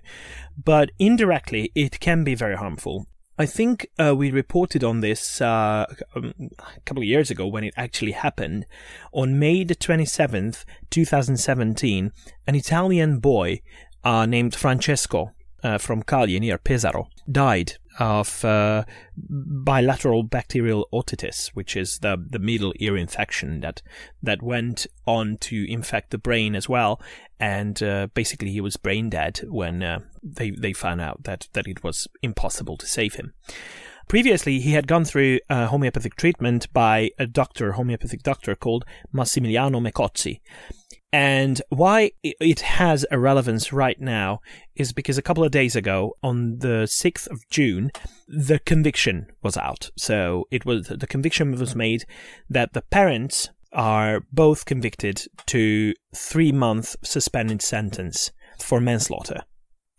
but 0.57 0.89
indirectly 0.97 1.71
it 1.75 1.99
can 1.99 2.23
be 2.23 2.33
very 2.33 2.55
harmful. 2.55 3.05
I 3.37 3.45
think 3.45 3.85
uh, 3.99 4.15
we 4.15 4.31
reported 4.31 4.83
on 4.83 5.01
this 5.01 5.39
uh, 5.41 5.85
um, 6.15 6.33
a 6.57 6.79
couple 6.83 7.03
of 7.03 7.07
years 7.07 7.29
ago 7.29 7.45
when 7.45 7.63
it 7.63 7.75
actually 7.77 8.13
happened. 8.13 8.65
On 9.11 9.37
May 9.37 9.63
the 9.63 9.75
27th, 9.75 10.65
2017, 10.89 12.11
an 12.47 12.55
Italian 12.55 13.19
boy 13.19 13.61
uh, 14.03 14.25
named 14.25 14.55
Francesco 14.55 15.33
uh, 15.63 15.77
from 15.77 16.03
Cagli 16.03 16.39
near 16.39 16.57
Pesaro 16.57 17.07
died 17.31 17.73
of 17.99 18.43
uh, 18.45 18.83
bilateral 19.17 20.23
bacterial 20.23 20.87
otitis, 20.93 21.49
which 21.49 21.75
is 21.75 21.99
the, 21.99 22.17
the 22.29 22.39
middle 22.39 22.73
ear 22.77 22.97
infection 22.97 23.59
that 23.61 23.81
that 24.23 24.41
went 24.41 24.87
on 25.05 25.37
to 25.37 25.69
infect 25.69 26.11
the 26.11 26.17
brain 26.17 26.55
as 26.55 26.69
well. 26.69 27.01
And 27.39 27.81
uh, 27.81 28.07
basically, 28.13 28.51
he 28.51 28.61
was 28.61 28.77
brain 28.77 29.09
dead 29.09 29.41
when 29.47 29.83
uh, 29.83 29.99
they 30.23 30.51
they 30.51 30.73
found 30.73 31.01
out 31.01 31.23
that 31.23 31.47
that 31.53 31.67
it 31.67 31.83
was 31.83 32.07
impossible 32.21 32.77
to 32.77 32.85
save 32.85 33.15
him. 33.15 33.33
Previously, 34.07 34.59
he 34.59 34.73
had 34.73 34.87
gone 34.87 35.05
through 35.05 35.39
homeopathic 35.49 36.15
treatment 36.15 36.71
by 36.73 37.11
a 37.17 37.25
doctor, 37.25 37.73
homeopathic 37.73 38.23
doctor 38.23 38.55
called 38.55 38.83
Massimiliano 39.13 39.79
Mecozzi. 39.79 40.41
And 41.13 41.61
why 41.69 42.11
it 42.23 42.61
has 42.61 43.05
a 43.11 43.19
relevance 43.19 43.73
right 43.73 43.99
now 43.99 44.39
is 44.75 44.93
because 44.93 45.17
a 45.17 45.21
couple 45.21 45.43
of 45.43 45.51
days 45.51 45.75
ago, 45.75 46.15
on 46.23 46.59
the 46.59 46.85
6th 46.87 47.29
of 47.29 47.47
June, 47.49 47.91
the 48.29 48.59
conviction 48.59 49.27
was 49.43 49.57
out. 49.57 49.89
So 49.97 50.45
it 50.51 50.65
was 50.65 50.87
the 50.87 51.07
conviction 51.07 51.51
was 51.51 51.75
made 51.75 52.05
that 52.49 52.71
the 52.71 52.81
parents 52.81 53.49
are 53.73 54.21
both 54.31 54.65
convicted 54.65 55.25
to 55.47 55.93
three 56.15 56.51
month 56.51 56.95
suspended 57.03 57.61
sentence 57.61 58.31
for 58.59 58.79
manslaughter. 58.79 59.43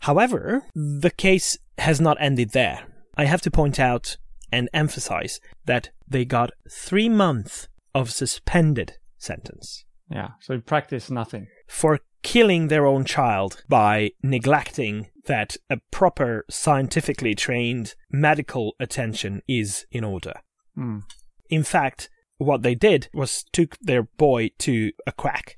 However, 0.01 0.65
the 0.75 1.11
case 1.11 1.59
has 1.79 2.01
not 2.01 2.17
ended 2.21 2.51
there. 2.53 2.87
I 3.17 3.27
have 3.27 3.43
to 3.43 3.51
point 3.51 3.79
out 3.79 4.17
and 4.51 4.69
emphasize 4.73 5.41
that 5.67 5.91
they 6.09 6.25
got 6.25 6.51
three 6.71 7.09
months 7.09 7.69
of 7.95 8.11
suspended 8.11 8.95
sentence 9.19 9.85
Yeah, 10.13 10.31
so 10.41 10.55
in 10.55 10.63
practice, 10.63 11.11
nothing. 11.11 11.49
for 11.69 12.01
killing 12.23 12.69
their 12.69 12.87
own 12.87 13.05
child 13.05 13.65
by 13.69 14.13
neglecting 14.23 15.09
that 15.27 15.57
a 15.69 15.79
proper 15.91 16.45
scientifically 16.51 17.35
trained 17.35 17.95
medical 18.11 18.75
attention 18.81 19.43
is 19.49 19.87
in 19.91 20.05
order. 20.05 20.35
Hmm. 20.75 21.01
In 21.49 21.63
fact, 21.63 22.09
what 22.39 22.63
they 22.63 22.75
did 22.75 23.09
was 23.13 23.45
took 23.53 23.77
their 23.81 24.03
boy 24.03 24.51
to 24.59 24.93
a 25.07 25.13
quack. 25.13 25.57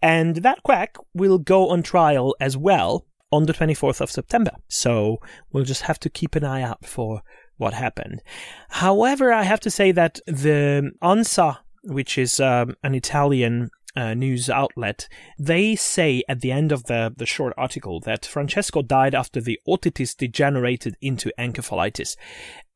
And 0.00 0.36
that 0.36 0.62
quack 0.62 0.96
will 1.14 1.38
go 1.38 1.68
on 1.68 1.82
trial 1.82 2.34
as 2.40 2.56
well 2.56 3.06
on 3.30 3.46
the 3.46 3.52
24th 3.52 4.00
of 4.00 4.10
September. 4.10 4.52
So 4.68 5.18
we'll 5.52 5.64
just 5.64 5.82
have 5.82 5.98
to 6.00 6.10
keep 6.10 6.34
an 6.34 6.44
eye 6.44 6.62
out 6.62 6.84
for 6.84 7.22
what 7.56 7.74
happened. 7.74 8.20
However, 8.68 9.32
I 9.32 9.44
have 9.44 9.60
to 9.60 9.70
say 9.70 9.92
that 9.92 10.18
the 10.26 10.90
ANSA, 11.02 11.58
which 11.84 12.18
is 12.18 12.40
um, 12.40 12.74
an 12.82 12.94
Italian 12.94 13.70
uh, 13.94 14.14
news 14.14 14.48
outlet, 14.48 15.08
they 15.38 15.76
say 15.76 16.22
at 16.28 16.40
the 16.40 16.52
end 16.52 16.72
of 16.72 16.84
the, 16.84 17.12
the 17.16 17.26
short 17.26 17.52
article 17.56 18.00
that 18.00 18.24
Francesco 18.24 18.82
died 18.82 19.14
after 19.14 19.40
the 19.40 19.60
otitis 19.68 20.16
degenerated 20.16 20.96
into 21.00 21.32
encephalitis. 21.38 22.16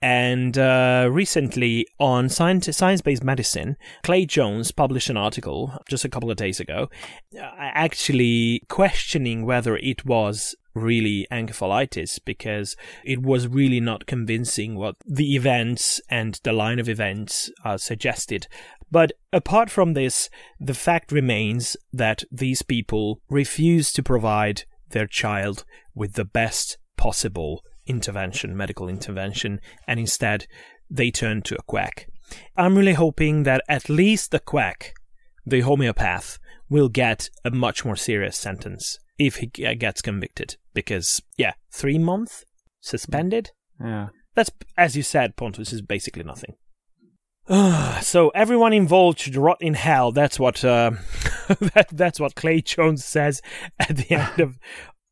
And 0.02 0.58
uh, 0.58 1.08
recently 1.10 1.86
on 1.98 2.28
Science 2.28 3.00
Based 3.02 3.24
Medicine, 3.24 3.76
Clay 4.02 4.26
Jones 4.26 4.70
published 4.70 5.08
an 5.08 5.16
article 5.16 5.72
just 5.88 6.04
a 6.04 6.08
couple 6.08 6.30
of 6.30 6.36
days 6.36 6.60
ago, 6.60 6.88
uh, 7.34 7.50
actually 7.58 8.62
questioning 8.68 9.46
whether 9.46 9.76
it 9.76 10.04
was 10.04 10.54
really 10.76 11.26
encephalitis 11.32 12.20
because 12.24 12.76
it 13.04 13.22
was 13.22 13.48
really 13.48 13.80
not 13.80 14.06
convincing 14.06 14.76
what 14.76 14.96
the 15.06 15.34
events 15.34 16.00
and 16.08 16.38
the 16.44 16.52
line 16.52 16.78
of 16.78 16.88
events 16.88 17.50
uh, 17.64 17.76
suggested. 17.76 18.46
But 18.90 19.12
apart 19.32 19.70
from 19.70 19.94
this, 19.94 20.30
the 20.60 20.74
fact 20.74 21.10
remains 21.10 21.76
that 21.92 22.22
these 22.30 22.62
people 22.62 23.20
refuse 23.28 23.92
to 23.92 24.02
provide 24.02 24.64
their 24.90 25.06
child 25.06 25.64
with 25.94 26.12
the 26.12 26.24
best 26.24 26.78
possible 26.96 27.64
intervention, 27.86 28.56
medical 28.56 28.88
intervention, 28.88 29.60
and 29.88 29.98
instead 29.98 30.46
they 30.88 31.10
turn 31.10 31.42
to 31.42 31.56
a 31.56 31.62
quack. 31.62 32.08
I'm 32.56 32.76
really 32.76 32.94
hoping 32.94 33.44
that 33.44 33.62
at 33.68 33.88
least 33.88 34.30
the 34.30 34.40
quack, 34.40 34.94
the 35.44 35.60
homeopath, 35.62 36.38
will 36.68 36.88
get 36.88 37.30
a 37.44 37.50
much 37.50 37.84
more 37.84 37.96
serious 37.96 38.36
sentence 38.36 38.98
if 39.18 39.36
he 39.36 39.46
gets 39.46 40.02
convicted. 40.02 40.56
Because, 40.74 41.22
yeah, 41.36 41.54
three 41.72 41.98
months 41.98 42.44
suspended? 42.80 43.50
Yeah. 43.80 44.08
That's, 44.34 44.50
as 44.76 44.96
you 44.96 45.02
said, 45.02 45.36
Pontus, 45.36 45.72
is 45.72 45.82
basically 45.82 46.22
nothing. 46.22 46.54
so 48.02 48.30
everyone 48.30 48.72
involved 48.72 49.20
should 49.20 49.36
rot 49.36 49.58
in 49.60 49.74
hell. 49.74 50.10
That's 50.10 50.38
what 50.38 50.64
uh, 50.64 50.92
that, 51.48 51.88
that's 51.92 52.18
what 52.18 52.34
Clay 52.34 52.60
Jones 52.60 53.04
says 53.04 53.40
at 53.78 53.96
the 53.96 54.10
end 54.10 54.40
of 54.40 54.58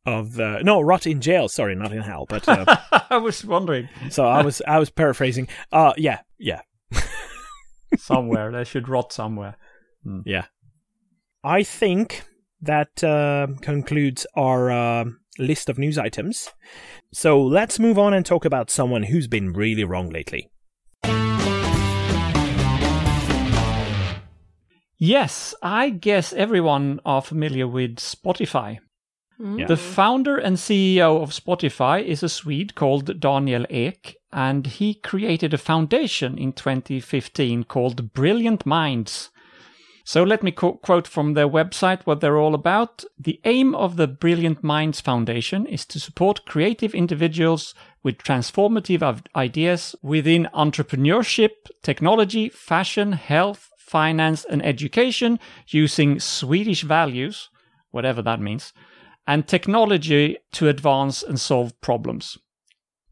of 0.05 0.39
uh, 0.39 0.59
no 0.61 0.81
rot 0.81 1.07
in 1.07 1.21
jail. 1.21 1.47
Sorry, 1.47 1.75
not 1.75 1.93
in 1.93 2.01
hell. 2.01 2.25
But 2.27 2.47
uh, 2.47 2.65
I 3.09 3.17
was 3.17 3.45
wondering. 3.45 3.87
So 4.09 4.25
I 4.25 4.43
was 4.43 4.61
I 4.67 4.79
was 4.79 4.89
paraphrasing. 4.89 5.47
Uh 5.71 5.93
yeah 5.97 6.19
yeah. 6.37 6.61
somewhere 7.97 8.51
they 8.51 8.65
should 8.65 8.89
rot 8.89 9.13
somewhere. 9.13 9.55
Mm. 10.05 10.23
Yeah. 10.25 10.45
I 11.43 11.63
think 11.63 12.25
that 12.61 13.03
uh, 13.03 13.47
concludes 13.61 14.25
our 14.35 14.71
uh, 14.71 15.05
list 15.37 15.69
of 15.69 15.77
news 15.77 15.97
items. 15.97 16.49
So 17.13 17.41
let's 17.41 17.79
move 17.79 17.97
on 17.97 18.13
and 18.13 18.25
talk 18.25 18.45
about 18.45 18.69
someone 18.69 19.03
who's 19.03 19.27
been 19.27 19.53
really 19.53 19.83
wrong 19.83 20.09
lately. 20.09 20.49
Yes, 24.97 25.53
I 25.61 25.89
guess 25.89 26.31
everyone 26.33 27.01
are 27.05 27.21
familiar 27.21 27.67
with 27.67 27.97
Spotify. 27.97 28.79
Mm. 29.39 29.67
The 29.67 29.75
founder 29.75 30.37
and 30.37 30.55
CEO 30.55 31.21
of 31.21 31.31
Spotify 31.31 32.01
is 32.03 32.23
a 32.23 32.29
Swede 32.29 32.75
called 32.75 33.19
Daniel 33.19 33.65
Ek, 33.69 34.15
and 34.31 34.65
he 34.65 34.93
created 34.93 35.53
a 35.53 35.57
foundation 35.57 36.37
in 36.37 36.53
2015 36.53 37.65
called 37.65 38.13
Brilliant 38.13 38.65
Minds. 38.65 39.29
So 40.07 40.21
let 40.21 40.43
me 40.43 40.51
co- 40.51 40.73
quote 40.73 41.07
from 41.07 41.33
their 41.33 41.49
website 41.49 42.03
what 42.03 42.21
they're 42.21 42.37
all 42.37 42.53
about. 42.53 43.03
The 43.17 43.41
aim 43.43 43.73
of 43.73 43.95
the 43.95 44.07
Brilliant 44.07 44.63
Minds 44.63 45.01
Foundation 45.01 45.65
is 45.65 45.83
to 45.87 45.99
support 45.99 46.45
creative 46.45 46.93
individuals 46.93 47.73
with 48.03 48.19
transformative 48.19 49.25
ideas 49.35 49.95
within 50.03 50.47
entrepreneurship, 50.53 51.49
technology, 51.81 52.49
fashion, 52.49 53.13
health, 53.13 53.71
finance, 53.79 54.45
and 54.45 54.63
education 54.63 55.39
using 55.69 56.19
Swedish 56.19 56.83
values, 56.83 57.49
whatever 57.89 58.21
that 58.21 58.39
means, 58.39 58.73
and 59.25 59.47
technology 59.47 60.37
to 60.51 60.69
advance 60.69 61.23
and 61.23 61.41
solve 61.41 61.81
problems. 61.81 62.37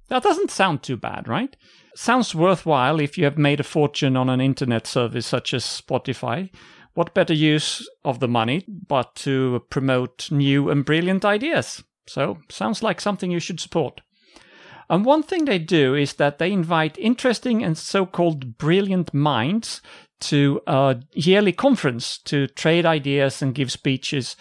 That 0.09 0.21
doesn't 0.21 0.51
sound 0.51 0.83
too 0.83 0.97
bad, 0.97 1.27
right? 1.27 1.55
Sounds 1.95 2.35
worthwhile 2.35 2.99
if 2.99 3.17
you 3.17 3.23
have 3.23 3.37
made 3.39 3.59
a 3.59 3.63
fortune 3.63 4.15
on 4.15 4.29
an 4.29 4.41
internet 4.41 4.85
service 4.85 5.25
such 5.25 5.55
as 5.55 5.63
Spotify. 5.63 6.51
What 6.93 7.13
better 7.13 7.33
use 7.33 7.87
of 8.05 8.19
the 8.19 8.27
money 8.27 8.65
but 8.67 9.15
to 9.15 9.63
promote 9.69 10.31
new 10.31 10.69
and 10.69 10.85
brilliant 10.85 11.25
ideas? 11.25 11.83
So, 12.05 12.39
sounds 12.49 12.83
like 12.83 13.01
something 13.01 13.31
you 13.31 13.39
should 13.39 13.59
support. 13.59 14.01
And 14.89 15.05
one 15.05 15.23
thing 15.23 15.45
they 15.45 15.59
do 15.59 15.95
is 15.95 16.13
that 16.15 16.37
they 16.37 16.51
invite 16.51 16.97
interesting 16.99 17.63
and 17.63 17.77
so 17.77 18.05
called 18.05 18.57
brilliant 18.57 19.13
minds 19.13 19.81
to 20.21 20.61
a 20.67 20.97
yearly 21.13 21.53
conference 21.53 22.17
to 22.19 22.47
trade 22.47 22.85
ideas 22.85 23.41
and 23.41 23.55
give 23.55 23.71
speeches. 23.71 24.35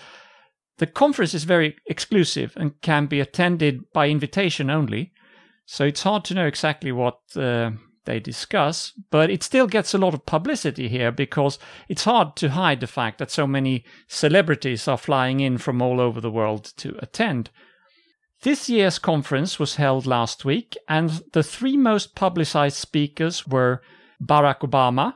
The 0.78 0.86
conference 0.86 1.34
is 1.34 1.44
very 1.44 1.76
exclusive 1.86 2.53
and 2.57 2.80
can 2.82 3.07
be 3.07 3.20
attended 3.20 3.92
by 3.92 4.09
invitation 4.09 4.68
only, 4.68 5.12
so 5.64 5.84
it's 5.84 6.03
hard 6.03 6.24
to 6.26 6.34
know 6.34 6.46
exactly 6.46 6.92
what 6.92 7.18
uh, 7.36 7.70
they 8.05 8.20
discuss, 8.20 8.92
but 9.11 9.30
it 9.30 9.42
still 9.42 9.66
gets 9.66 9.94
a 9.94 9.98
lot 9.98 10.14
of 10.14 10.26
publicity 10.26 10.88
here 10.88 11.12
because 11.12 11.59
it's 11.88 12.05
hard 12.05 12.36
to 12.36 12.50
hide 12.50 12.80
the 12.80 12.86
fact 12.86 13.18
that 13.18 13.30
so 13.30 13.46
many 13.46 13.84
celebrities 14.09 14.88
are 14.88 14.98
flying 14.98 15.40
in 15.40 15.59
from 15.59 15.80
all 15.80 16.00
over 16.00 16.20
the 16.20 16.30
world 16.30 16.72
to 16.76 16.96
attend. 17.00 17.50
This 18.42 18.68
year's 18.68 18.98
conference 18.98 19.59
was 19.59 19.76
held 19.76 20.05
last 20.05 20.44
week, 20.44 20.76
and 20.88 21.22
the 21.32 21.44
three 21.44 21.76
most 21.76 22.16
publicized 22.16 22.76
speakers 22.76 23.46
were 23.46 23.82
Barack 24.20 24.61
Obama, 24.61 25.14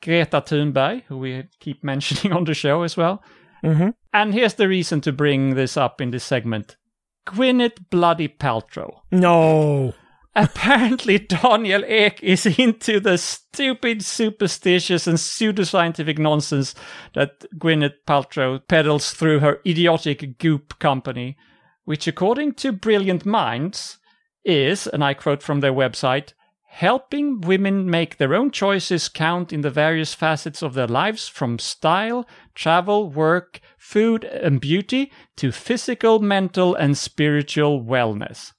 Greta 0.00 0.40
Thunberg, 0.40 1.02
who 1.04 1.18
we 1.18 1.44
keep 1.58 1.82
mentioning 1.92 2.32
on 2.32 2.44
the 2.44 2.54
show 2.54 2.82
as 2.82 2.96
well. 2.96 3.22
Mm-hmm. 3.64 3.90
And 4.12 4.32
here's 4.32 4.54
the 4.54 4.68
reason 4.68 5.00
to 5.02 5.12
bring 5.12 5.56
this 5.56 5.76
up 5.76 6.00
in 6.00 6.12
this 6.12 6.24
segment 6.24 6.76
Gwyneth 7.26 7.90
Bloody 7.90 8.28
Paltrow. 8.28 9.00
No. 9.10 9.94
Apparently, 10.40 11.18
Daniel 11.18 11.82
Ek 11.84 12.22
is 12.22 12.46
into 12.46 13.00
the 13.00 13.18
stupid, 13.18 14.04
superstitious, 14.04 15.08
and 15.08 15.18
pseudoscientific 15.18 16.16
nonsense 16.16 16.76
that 17.14 17.44
Gwyneth 17.58 17.96
Paltrow 18.06 18.60
peddles 18.68 19.10
through 19.10 19.40
her 19.40 19.58
idiotic 19.66 20.38
Goop 20.38 20.78
company, 20.78 21.36
which, 21.86 22.06
according 22.06 22.54
to 22.54 22.70
Brilliant 22.70 23.26
Minds, 23.26 23.98
is, 24.44 24.86
and 24.86 25.02
I 25.02 25.12
quote 25.12 25.42
from 25.42 25.58
their 25.58 25.72
website, 25.72 26.34
helping 26.68 27.40
women 27.40 27.90
make 27.90 28.18
their 28.18 28.36
own 28.36 28.52
choices 28.52 29.08
count 29.08 29.52
in 29.52 29.62
the 29.62 29.70
various 29.70 30.14
facets 30.14 30.62
of 30.62 30.74
their 30.74 30.86
lives 30.86 31.26
from 31.26 31.58
style, 31.58 32.28
travel, 32.54 33.10
work, 33.10 33.58
food, 33.76 34.22
and 34.22 34.60
beauty 34.60 35.10
to 35.36 35.50
physical, 35.50 36.20
mental, 36.20 36.76
and 36.76 36.96
spiritual 36.96 37.82
wellness. 37.82 38.52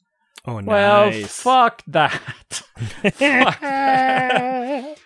Oh, 0.49 0.59
nice. 0.59 0.65
Well, 0.65 1.27
fuck 1.27 1.83
that. 1.87 2.11
fuck 3.13 3.59
that. 3.61 4.97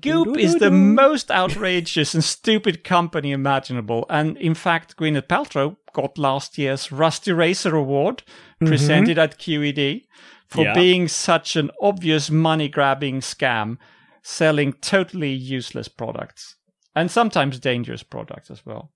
Goop 0.00 0.36
is 0.36 0.56
the 0.56 0.70
most 0.70 1.30
outrageous 1.30 2.12
and 2.12 2.22
stupid 2.22 2.84
company 2.84 3.32
imaginable, 3.32 4.04
and 4.10 4.36
in 4.36 4.54
fact, 4.54 4.98
Gwyneth 4.98 5.28
Paltrow 5.28 5.76
got 5.94 6.18
last 6.18 6.58
year's 6.58 6.92
Rusty 6.92 7.32
Razor 7.32 7.74
Award 7.74 8.22
presented 8.60 9.16
mm-hmm. 9.16 9.20
at 9.20 9.38
QED 9.38 10.04
for 10.46 10.64
yeah. 10.64 10.74
being 10.74 11.08
such 11.08 11.56
an 11.56 11.70
obvious 11.80 12.30
money 12.30 12.68
grabbing 12.68 13.20
scam, 13.20 13.78
selling 14.22 14.74
totally 14.74 15.32
useless 15.32 15.88
products 15.88 16.56
and 16.94 17.10
sometimes 17.10 17.58
dangerous 17.58 18.02
products 18.02 18.50
as 18.50 18.66
well. 18.66 18.92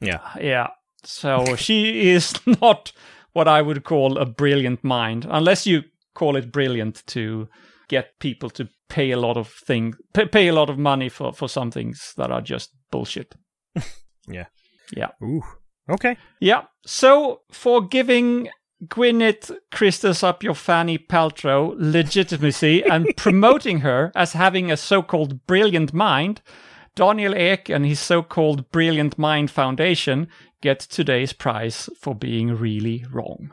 Yeah. 0.00 0.20
Yeah. 0.40 0.68
So 1.04 1.56
she 1.56 2.10
is 2.10 2.34
not 2.60 2.92
what 3.38 3.46
I 3.46 3.62
would 3.62 3.84
call 3.84 4.18
a 4.18 4.26
brilliant 4.26 4.82
mind, 4.82 5.24
unless 5.30 5.64
you 5.64 5.84
call 6.16 6.34
it 6.34 6.50
brilliant 6.50 7.06
to 7.06 7.48
get 7.88 8.18
people 8.18 8.50
to 8.50 8.68
pay 8.88 9.12
a 9.12 9.16
lot 9.16 9.36
of 9.36 9.48
things, 9.48 9.96
pay 10.12 10.48
a 10.48 10.52
lot 10.52 10.68
of 10.68 10.76
money 10.76 11.08
for, 11.08 11.32
for 11.32 11.48
some 11.48 11.70
things 11.70 12.14
that 12.16 12.32
are 12.32 12.40
just 12.40 12.70
bullshit. 12.90 13.36
yeah. 14.28 14.46
Yeah. 14.92 15.10
Ooh. 15.22 15.44
Okay. 15.88 16.16
Yeah. 16.40 16.62
So 16.84 17.42
for 17.52 17.80
giving 17.80 18.48
Gwyneth 18.88 19.56
Christus 19.70 20.24
up 20.24 20.42
your 20.42 20.54
fanny 20.54 20.98
Paltrow 20.98 21.76
legitimacy 21.78 22.82
and 22.82 23.06
promoting 23.16 23.82
her 23.82 24.10
as 24.16 24.32
having 24.32 24.68
a 24.72 24.76
so-called 24.76 25.46
brilliant 25.46 25.94
mind, 25.94 26.42
Daniel 26.98 27.32
Ek 27.36 27.68
and 27.68 27.86
his 27.86 28.00
so-called 28.00 28.72
Brilliant 28.72 29.16
Mind 29.16 29.52
Foundation 29.52 30.26
get 30.60 30.80
today's 30.80 31.32
prize 31.32 31.88
for 31.96 32.12
being 32.12 32.56
really 32.56 33.04
wrong. 33.12 33.52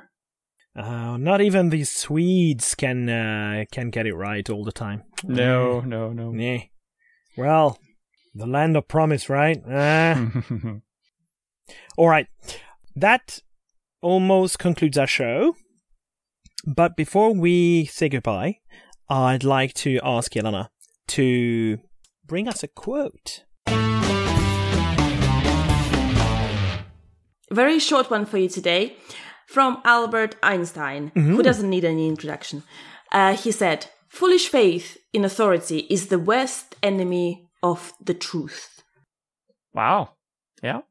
Uh, 0.76 1.16
not 1.18 1.42
even 1.42 1.70
the 1.70 1.84
Swedes 1.84 2.74
can 2.74 3.08
uh, 3.08 3.66
can 3.72 3.92
get 3.92 4.08
it 4.08 4.16
right 4.16 4.50
all 4.50 4.64
the 4.64 4.72
time. 4.72 5.04
No, 5.24 5.82
no, 5.82 6.12
no. 6.12 6.32
Nah. 6.32 6.58
Well, 7.38 7.78
the 8.34 8.48
land 8.48 8.78
of 8.78 8.88
promise, 8.88 9.30
right? 9.30 9.64
Uh. 9.64 10.26
all 11.98 12.10
right. 12.10 12.26
That 12.96 13.42
almost 14.02 14.58
concludes 14.58 14.98
our 14.98 15.06
show. 15.06 15.56
But 16.66 16.98
before 16.98 17.32
we 17.32 17.86
say 17.86 18.10
goodbye, 18.10 18.58
I'd 19.08 19.44
like 19.44 19.76
to 19.76 20.00
ask 20.04 20.34
Jelena 20.34 20.70
to 21.10 21.78
bring 22.28 22.48
us 22.48 22.64
a 22.64 22.68
quote. 22.68 23.44
Very 27.52 27.80
short 27.80 28.10
one 28.10 28.26
for 28.26 28.38
you 28.38 28.50
today 28.50 28.98
from 29.48 29.82
Albert 29.86 30.36
Einstein, 30.42 31.12
mm-hmm. 31.16 31.36
who 31.36 31.44
doesn't 31.44 31.70
need 31.70 31.86
any 31.86 32.08
introduction. 32.08 32.64
Uh, 33.12 33.36
he 33.36 33.52
said, 33.52 33.88
Foolish 34.10 34.48
faith 34.48 34.98
in 35.14 35.26
authority 35.26 35.80
is 35.90 36.08
the 36.08 36.20
worst 36.20 36.76
enemy 36.82 37.48
of 37.62 37.94
the 38.04 38.14
truth. 38.14 38.82
Wow. 39.74 40.12
Yeah. 40.64 40.82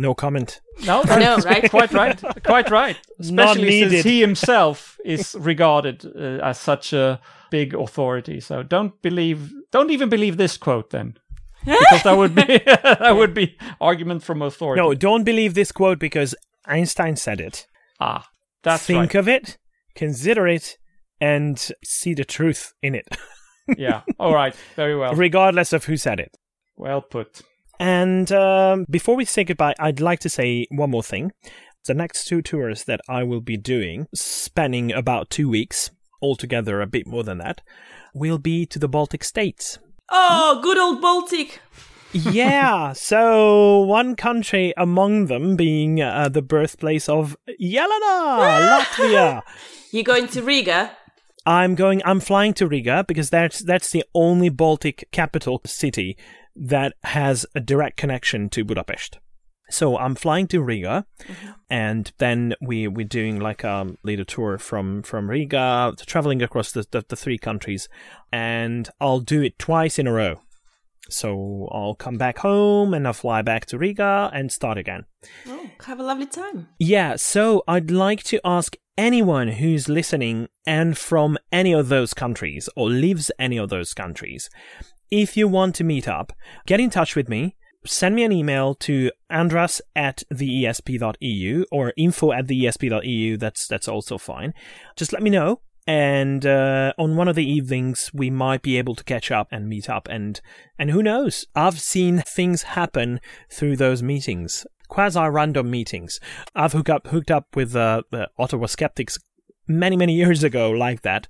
No 0.00 0.14
comment. 0.14 0.60
No, 0.86 1.02
No, 1.06 1.36
right? 1.44 1.70
quite 1.76 1.92
right. 1.92 2.18
Quite 2.42 2.70
right. 2.70 2.96
Not 3.18 3.56
Especially 3.56 3.90
since 3.90 4.04
he 4.04 4.20
himself 4.20 4.98
is 5.04 5.36
regarded 5.38 6.04
uh, 6.06 6.42
as 6.42 6.58
such 6.58 6.92
a 6.92 7.20
big 7.50 7.74
authority. 7.74 8.40
So 8.40 8.62
don't 8.62 9.00
believe, 9.02 9.52
don't 9.70 9.90
even 9.90 10.08
believe 10.08 10.36
this 10.38 10.56
quote 10.56 10.88
then, 10.90 11.18
because 11.64 12.02
that 12.04 12.16
would 12.16 12.34
be 12.34 12.60
that 12.74 13.14
would 13.16 13.34
be 13.34 13.56
argument 13.80 14.22
from 14.22 14.40
authority. 14.42 14.80
No, 14.80 14.94
don't 14.94 15.24
believe 15.24 15.52
this 15.54 15.70
quote 15.72 15.98
because 15.98 16.34
Einstein 16.64 17.16
said 17.16 17.40
it. 17.40 17.66
ah, 18.00 18.26
that's 18.62 18.84
Think 18.86 19.14
right. 19.14 19.14
of 19.16 19.28
it, 19.28 19.58
consider 19.94 20.46
it, 20.48 20.78
and 21.20 21.70
see 21.84 22.14
the 22.14 22.24
truth 22.24 22.72
in 22.82 22.94
it, 22.94 23.06
yeah. 23.76 24.02
All 24.18 24.32
right. 24.34 24.54
Very 24.76 24.96
well. 24.96 25.14
regardless 25.14 25.72
of 25.72 25.84
who 25.84 25.96
said 25.96 26.20
it. 26.20 26.36
Well 26.76 27.02
put. 27.02 27.42
And 27.80 28.30
um, 28.30 28.84
before 28.90 29.16
we 29.16 29.24
say 29.24 29.42
goodbye, 29.42 29.74
I'd 29.80 30.00
like 30.00 30.20
to 30.20 30.28
say 30.28 30.66
one 30.70 30.90
more 30.90 31.02
thing. 31.02 31.32
The 31.86 31.94
next 31.94 32.26
two 32.26 32.42
tours 32.42 32.84
that 32.84 33.00
I 33.08 33.22
will 33.22 33.40
be 33.40 33.56
doing, 33.56 34.06
spanning 34.14 34.92
about 34.92 35.30
two 35.30 35.48
weeks, 35.48 35.90
altogether 36.20 36.82
a 36.82 36.86
bit 36.86 37.06
more 37.06 37.24
than 37.24 37.38
that, 37.38 37.62
will 38.12 38.36
be 38.36 38.66
to 38.66 38.78
the 38.78 38.86
Baltic 38.86 39.24
states. 39.24 39.78
Oh, 40.10 40.60
good 40.62 40.76
old 40.76 41.00
Baltic. 41.00 41.62
yeah, 42.12 42.92
so 42.94 43.80
one 43.80 44.14
country 44.14 44.74
among 44.76 45.26
them 45.26 45.56
being 45.56 46.02
uh, 46.02 46.28
the 46.28 46.42
birthplace 46.42 47.08
of 47.08 47.34
Jelena, 47.48 47.80
Latvia. 48.82 49.40
You're 49.90 50.04
going 50.04 50.28
to 50.28 50.42
Riga? 50.42 50.94
I'm 51.46 51.74
going. 51.74 52.02
I'm 52.04 52.20
flying 52.20 52.52
to 52.54 52.66
Riga 52.66 53.04
because 53.08 53.30
that's 53.30 53.60
that's 53.60 53.90
the 53.90 54.04
only 54.14 54.50
Baltic 54.50 55.08
capital 55.10 55.62
city 55.64 56.18
that 56.56 56.94
has 57.04 57.46
a 57.54 57.60
direct 57.60 57.96
connection 57.96 58.48
to 58.50 58.64
Budapest. 58.64 59.18
So 59.70 59.96
I'm 59.96 60.16
flying 60.16 60.48
to 60.48 60.60
Riga, 60.60 61.06
mm-hmm. 61.22 61.50
and 61.70 62.12
then 62.18 62.54
we 62.60 62.88
we're 62.88 63.06
doing 63.06 63.38
like 63.38 63.62
a 63.62 63.86
little 64.02 64.24
tour 64.24 64.58
from 64.58 65.02
from 65.02 65.30
Riga, 65.30 65.94
traveling 66.06 66.42
across 66.42 66.72
the, 66.72 66.84
the 66.90 67.04
the 67.08 67.16
three 67.16 67.38
countries, 67.38 67.88
and 68.32 68.88
I'll 69.00 69.20
do 69.20 69.42
it 69.42 69.58
twice 69.58 69.98
in 69.98 70.08
a 70.08 70.12
row. 70.12 70.40
So 71.08 71.68
I'll 71.72 71.94
come 71.94 72.18
back 72.18 72.38
home 72.38 72.94
and 72.94 73.06
I'll 73.06 73.12
fly 73.12 73.42
back 73.42 73.66
to 73.66 73.78
Riga 73.78 74.30
and 74.32 74.52
start 74.52 74.78
again. 74.78 75.06
Oh, 75.46 75.70
have 75.84 75.98
a 75.98 76.04
lovely 76.04 76.26
time. 76.26 76.68
Yeah, 76.78 77.16
so 77.16 77.62
I'd 77.66 77.90
like 77.90 78.22
to 78.24 78.40
ask 78.44 78.76
anyone 78.96 79.48
who's 79.48 79.88
listening 79.88 80.48
and 80.66 80.96
from 80.96 81.38
any 81.50 81.72
of 81.72 81.88
those 81.88 82.14
countries 82.14 82.68
or 82.76 82.90
lives 82.90 83.30
any 83.38 83.56
of 83.56 83.70
those 83.70 83.94
countries, 83.94 84.50
if 85.10 85.36
you 85.36 85.48
want 85.48 85.74
to 85.76 85.84
meet 85.84 86.08
up, 86.08 86.32
get 86.66 86.80
in 86.80 86.90
touch 86.90 87.16
with 87.16 87.28
me. 87.28 87.56
Send 87.86 88.14
me 88.14 88.24
an 88.24 88.32
email 88.32 88.74
to 88.74 89.10
andras 89.30 89.80
at 89.96 90.22
theesp.eu 90.32 91.64
or 91.72 91.94
info 91.96 92.32
at 92.32 92.46
theesp.eu. 92.46 93.36
That's, 93.38 93.66
that's 93.66 93.88
also 93.88 94.18
fine. 94.18 94.52
Just 94.96 95.12
let 95.12 95.22
me 95.22 95.30
know. 95.30 95.62
And 95.86 96.44
uh, 96.44 96.92
on 96.98 97.16
one 97.16 97.26
of 97.26 97.36
the 97.36 97.50
evenings, 97.50 98.10
we 98.12 98.28
might 98.28 98.60
be 98.60 98.76
able 98.76 98.94
to 98.94 99.04
catch 99.04 99.30
up 99.30 99.48
and 99.50 99.66
meet 99.66 99.88
up. 99.88 100.08
And, 100.10 100.40
and 100.78 100.90
who 100.90 101.02
knows? 101.02 101.46
I've 101.54 101.80
seen 101.80 102.18
things 102.18 102.62
happen 102.62 103.20
through 103.50 103.76
those 103.76 104.02
meetings 104.02 104.66
quasi 104.90 105.20
random 105.20 105.70
meetings. 105.70 106.20
I've 106.54 106.72
hooked 106.72 106.90
up 106.90 107.06
hooked 107.06 107.30
up 107.30 107.56
with 107.56 107.74
uh, 107.74 108.02
the 108.10 108.28
Ottawa 108.38 108.66
Skeptics 108.66 109.18
many 109.66 109.96
many 109.96 110.14
years 110.22 110.44
ago 110.44 110.70
like 110.70 111.00
that, 111.02 111.26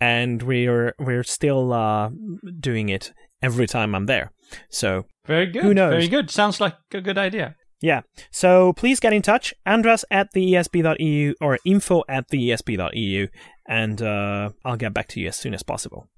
and 0.00 0.42
we're 0.42 0.94
we're 0.98 1.22
still 1.22 1.72
uh, 1.72 2.10
doing 2.58 2.88
it 2.88 3.12
every 3.42 3.66
time 3.66 3.94
I'm 3.94 4.06
there. 4.06 4.30
So 4.70 5.06
Very 5.26 5.46
good. 5.46 5.62
Who 5.64 5.74
knows? 5.74 5.90
Very 5.92 6.08
good. 6.08 6.30
Sounds 6.30 6.60
like 6.60 6.76
a 6.92 7.00
good 7.00 7.18
idea. 7.18 7.54
yeah, 7.80 8.02
so 8.30 8.72
please 8.74 9.00
get 9.00 9.12
in 9.12 9.22
touch, 9.22 9.52
Andras 9.66 10.04
at 10.10 10.28
the 10.32 10.52
esp.eu 10.52 11.34
or 11.40 11.58
info 11.64 12.02
at 12.08 12.28
the 12.28 12.50
esp.eu, 12.50 13.26
and 13.66 14.00
uh, 14.02 14.50
I'll 14.64 14.76
get 14.76 14.94
back 14.94 15.08
to 15.08 15.20
you 15.20 15.28
as 15.28 15.36
soon 15.36 15.54
as 15.54 15.62
possible. 15.62 16.08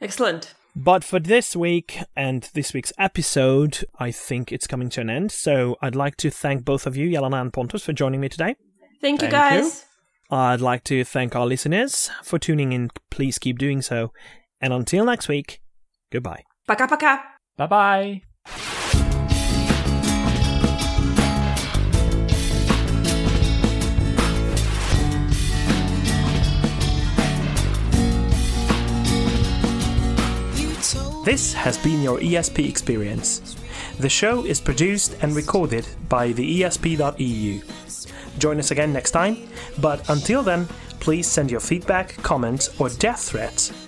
Excellent. 0.00 0.54
But 0.76 1.02
for 1.02 1.18
this 1.18 1.56
week 1.56 1.98
and 2.14 2.48
this 2.54 2.72
week's 2.72 2.92
episode, 2.98 3.84
I 3.98 4.12
think 4.12 4.52
it's 4.52 4.66
coming 4.68 4.88
to 4.90 5.00
an 5.00 5.10
end. 5.10 5.32
So 5.32 5.76
I'd 5.82 5.96
like 5.96 6.16
to 6.18 6.30
thank 6.30 6.64
both 6.64 6.86
of 6.86 6.96
you, 6.96 7.08
Jelena 7.10 7.40
and 7.40 7.52
Pontus, 7.52 7.82
for 7.84 7.92
joining 7.92 8.20
me 8.20 8.28
today. 8.28 8.54
Thank 9.00 9.22
you, 9.22 9.28
Thank 9.28 9.54
you. 9.54 9.62
guys. 9.62 9.84
I'd 10.30 10.60
like 10.60 10.84
to 10.84 11.02
thank 11.04 11.34
our 11.34 11.46
listeners 11.46 12.10
for 12.22 12.38
tuning 12.38 12.72
in. 12.72 12.90
Please 13.10 13.38
keep 13.38 13.58
doing 13.58 13.82
so. 13.82 14.12
And 14.60 14.72
until 14.72 15.04
next 15.04 15.26
week, 15.26 15.60
Goodbye. 16.10 16.44
Paka 16.66 16.86
paka. 16.86 17.22
Bye 17.56 17.66
bye. 17.66 18.22
This 31.24 31.52
has 31.52 31.76
been 31.76 32.00
your 32.00 32.18
ESP 32.20 32.66
experience. 32.66 33.56
The 33.98 34.08
show 34.08 34.46
is 34.46 34.62
produced 34.62 35.16
and 35.20 35.36
recorded 35.36 35.86
by 36.08 36.32
the 36.32 36.62
ESP.eu. 36.62 37.60
Join 38.38 38.58
us 38.58 38.70
again 38.70 38.94
next 38.94 39.10
time, 39.10 39.36
but 39.78 40.08
until 40.08 40.42
then, 40.42 40.66
please 41.00 41.26
send 41.26 41.50
your 41.50 41.60
feedback, 41.60 42.16
comments, 42.22 42.80
or 42.80 42.88
death 42.88 43.28
threats 43.28 43.87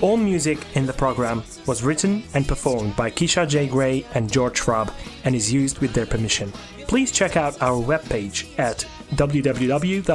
All 0.00 0.16
music 0.16 0.58
in 0.74 0.86
the 0.86 0.92
program 0.92 1.42
was 1.66 1.82
written 1.82 2.22
and 2.34 2.46
performed 2.46 2.94
by 2.96 3.10
Kisha 3.10 3.48
J. 3.48 3.66
Gray 3.68 4.04
and 4.14 4.30
George 4.30 4.58
Schwab 4.58 4.92
and 5.24 5.34
is 5.34 5.52
used 5.52 5.78
with 5.78 5.92
their 5.92 6.06
permission. 6.06 6.52
Please 6.86 7.10
check 7.10 7.36
out 7.36 7.60
our 7.62 7.82
webpage 7.82 8.46
at 8.58 8.86
www.theesp.eu, 9.12 10.10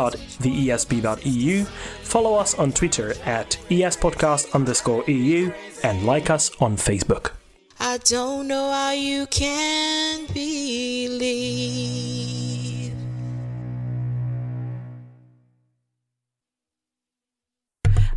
follow 2.04 2.36
us 2.36 2.54
on 2.56 2.72
Twitter 2.72 3.14
at 3.26 3.58
espodcast 3.70 4.54
underscore 4.54 5.04
EU, 5.08 5.52
and 5.84 6.06
like 6.06 6.30
us 6.30 6.52
on 6.60 6.76
Facebook. 6.76 7.32
I 7.80 7.98
don't 7.98 8.48
know 8.48 8.72
how 8.72 8.92
you 8.92 9.26
can 9.28 10.28
believe. 10.34 11.20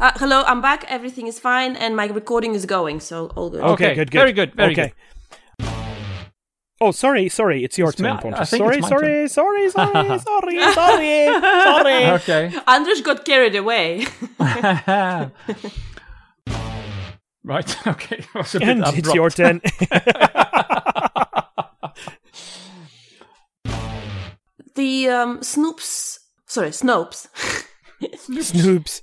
Uh, 0.03 0.11
hello, 0.17 0.43
I'm 0.49 0.61
back. 0.61 0.85
Everything 0.89 1.29
is 1.29 1.39
fine, 1.39 1.77
and 1.77 1.95
my 1.95 2.07
recording 2.07 2.57
is 2.57 2.67
going, 2.67 2.99
so 2.99 3.27
all 3.37 3.51
good. 3.51 3.61
Okay, 3.61 3.95
good, 3.95 4.11
good. 4.11 4.19
very 4.19 4.33
good, 4.33 4.53
very 4.55 4.73
okay. 4.73 4.93
Oh, 6.81 6.91
sorry, 6.91 7.29
sorry. 7.29 7.63
It's 7.63 7.79
your 7.79 7.91
It's 7.91 7.99
turn, 7.99 8.17
my- 8.17 8.21
Pontus. 8.21 8.53
I 8.53 8.59
Sorry, 8.59 8.79
it's 8.79 8.89
sorry, 8.95 9.29
sorry, 9.29 9.71
sorry, 9.71 10.19
sorry, 10.19 10.59
sorry, 10.73 11.27
sorry. 11.41 12.07
Okay. 12.19 12.53
Andras 12.67 13.01
got 13.03 13.25
carried 13.25 13.55
away. 13.55 14.05
right. 17.45 17.87
Okay. 17.87 18.17
It 18.17 18.35
was 18.35 18.57
a 18.57 18.59
bit 18.59 18.69
And 18.69 18.85
it's 18.99 19.15
your 19.15 19.31
turn. 19.31 19.61
the 24.75 25.09
um, 25.09 25.39
Snoops, 25.43 26.19
sorry, 26.47 26.71
Snopes. 26.71 27.29
Snoops. 28.17 28.53
Snoops. 28.53 29.03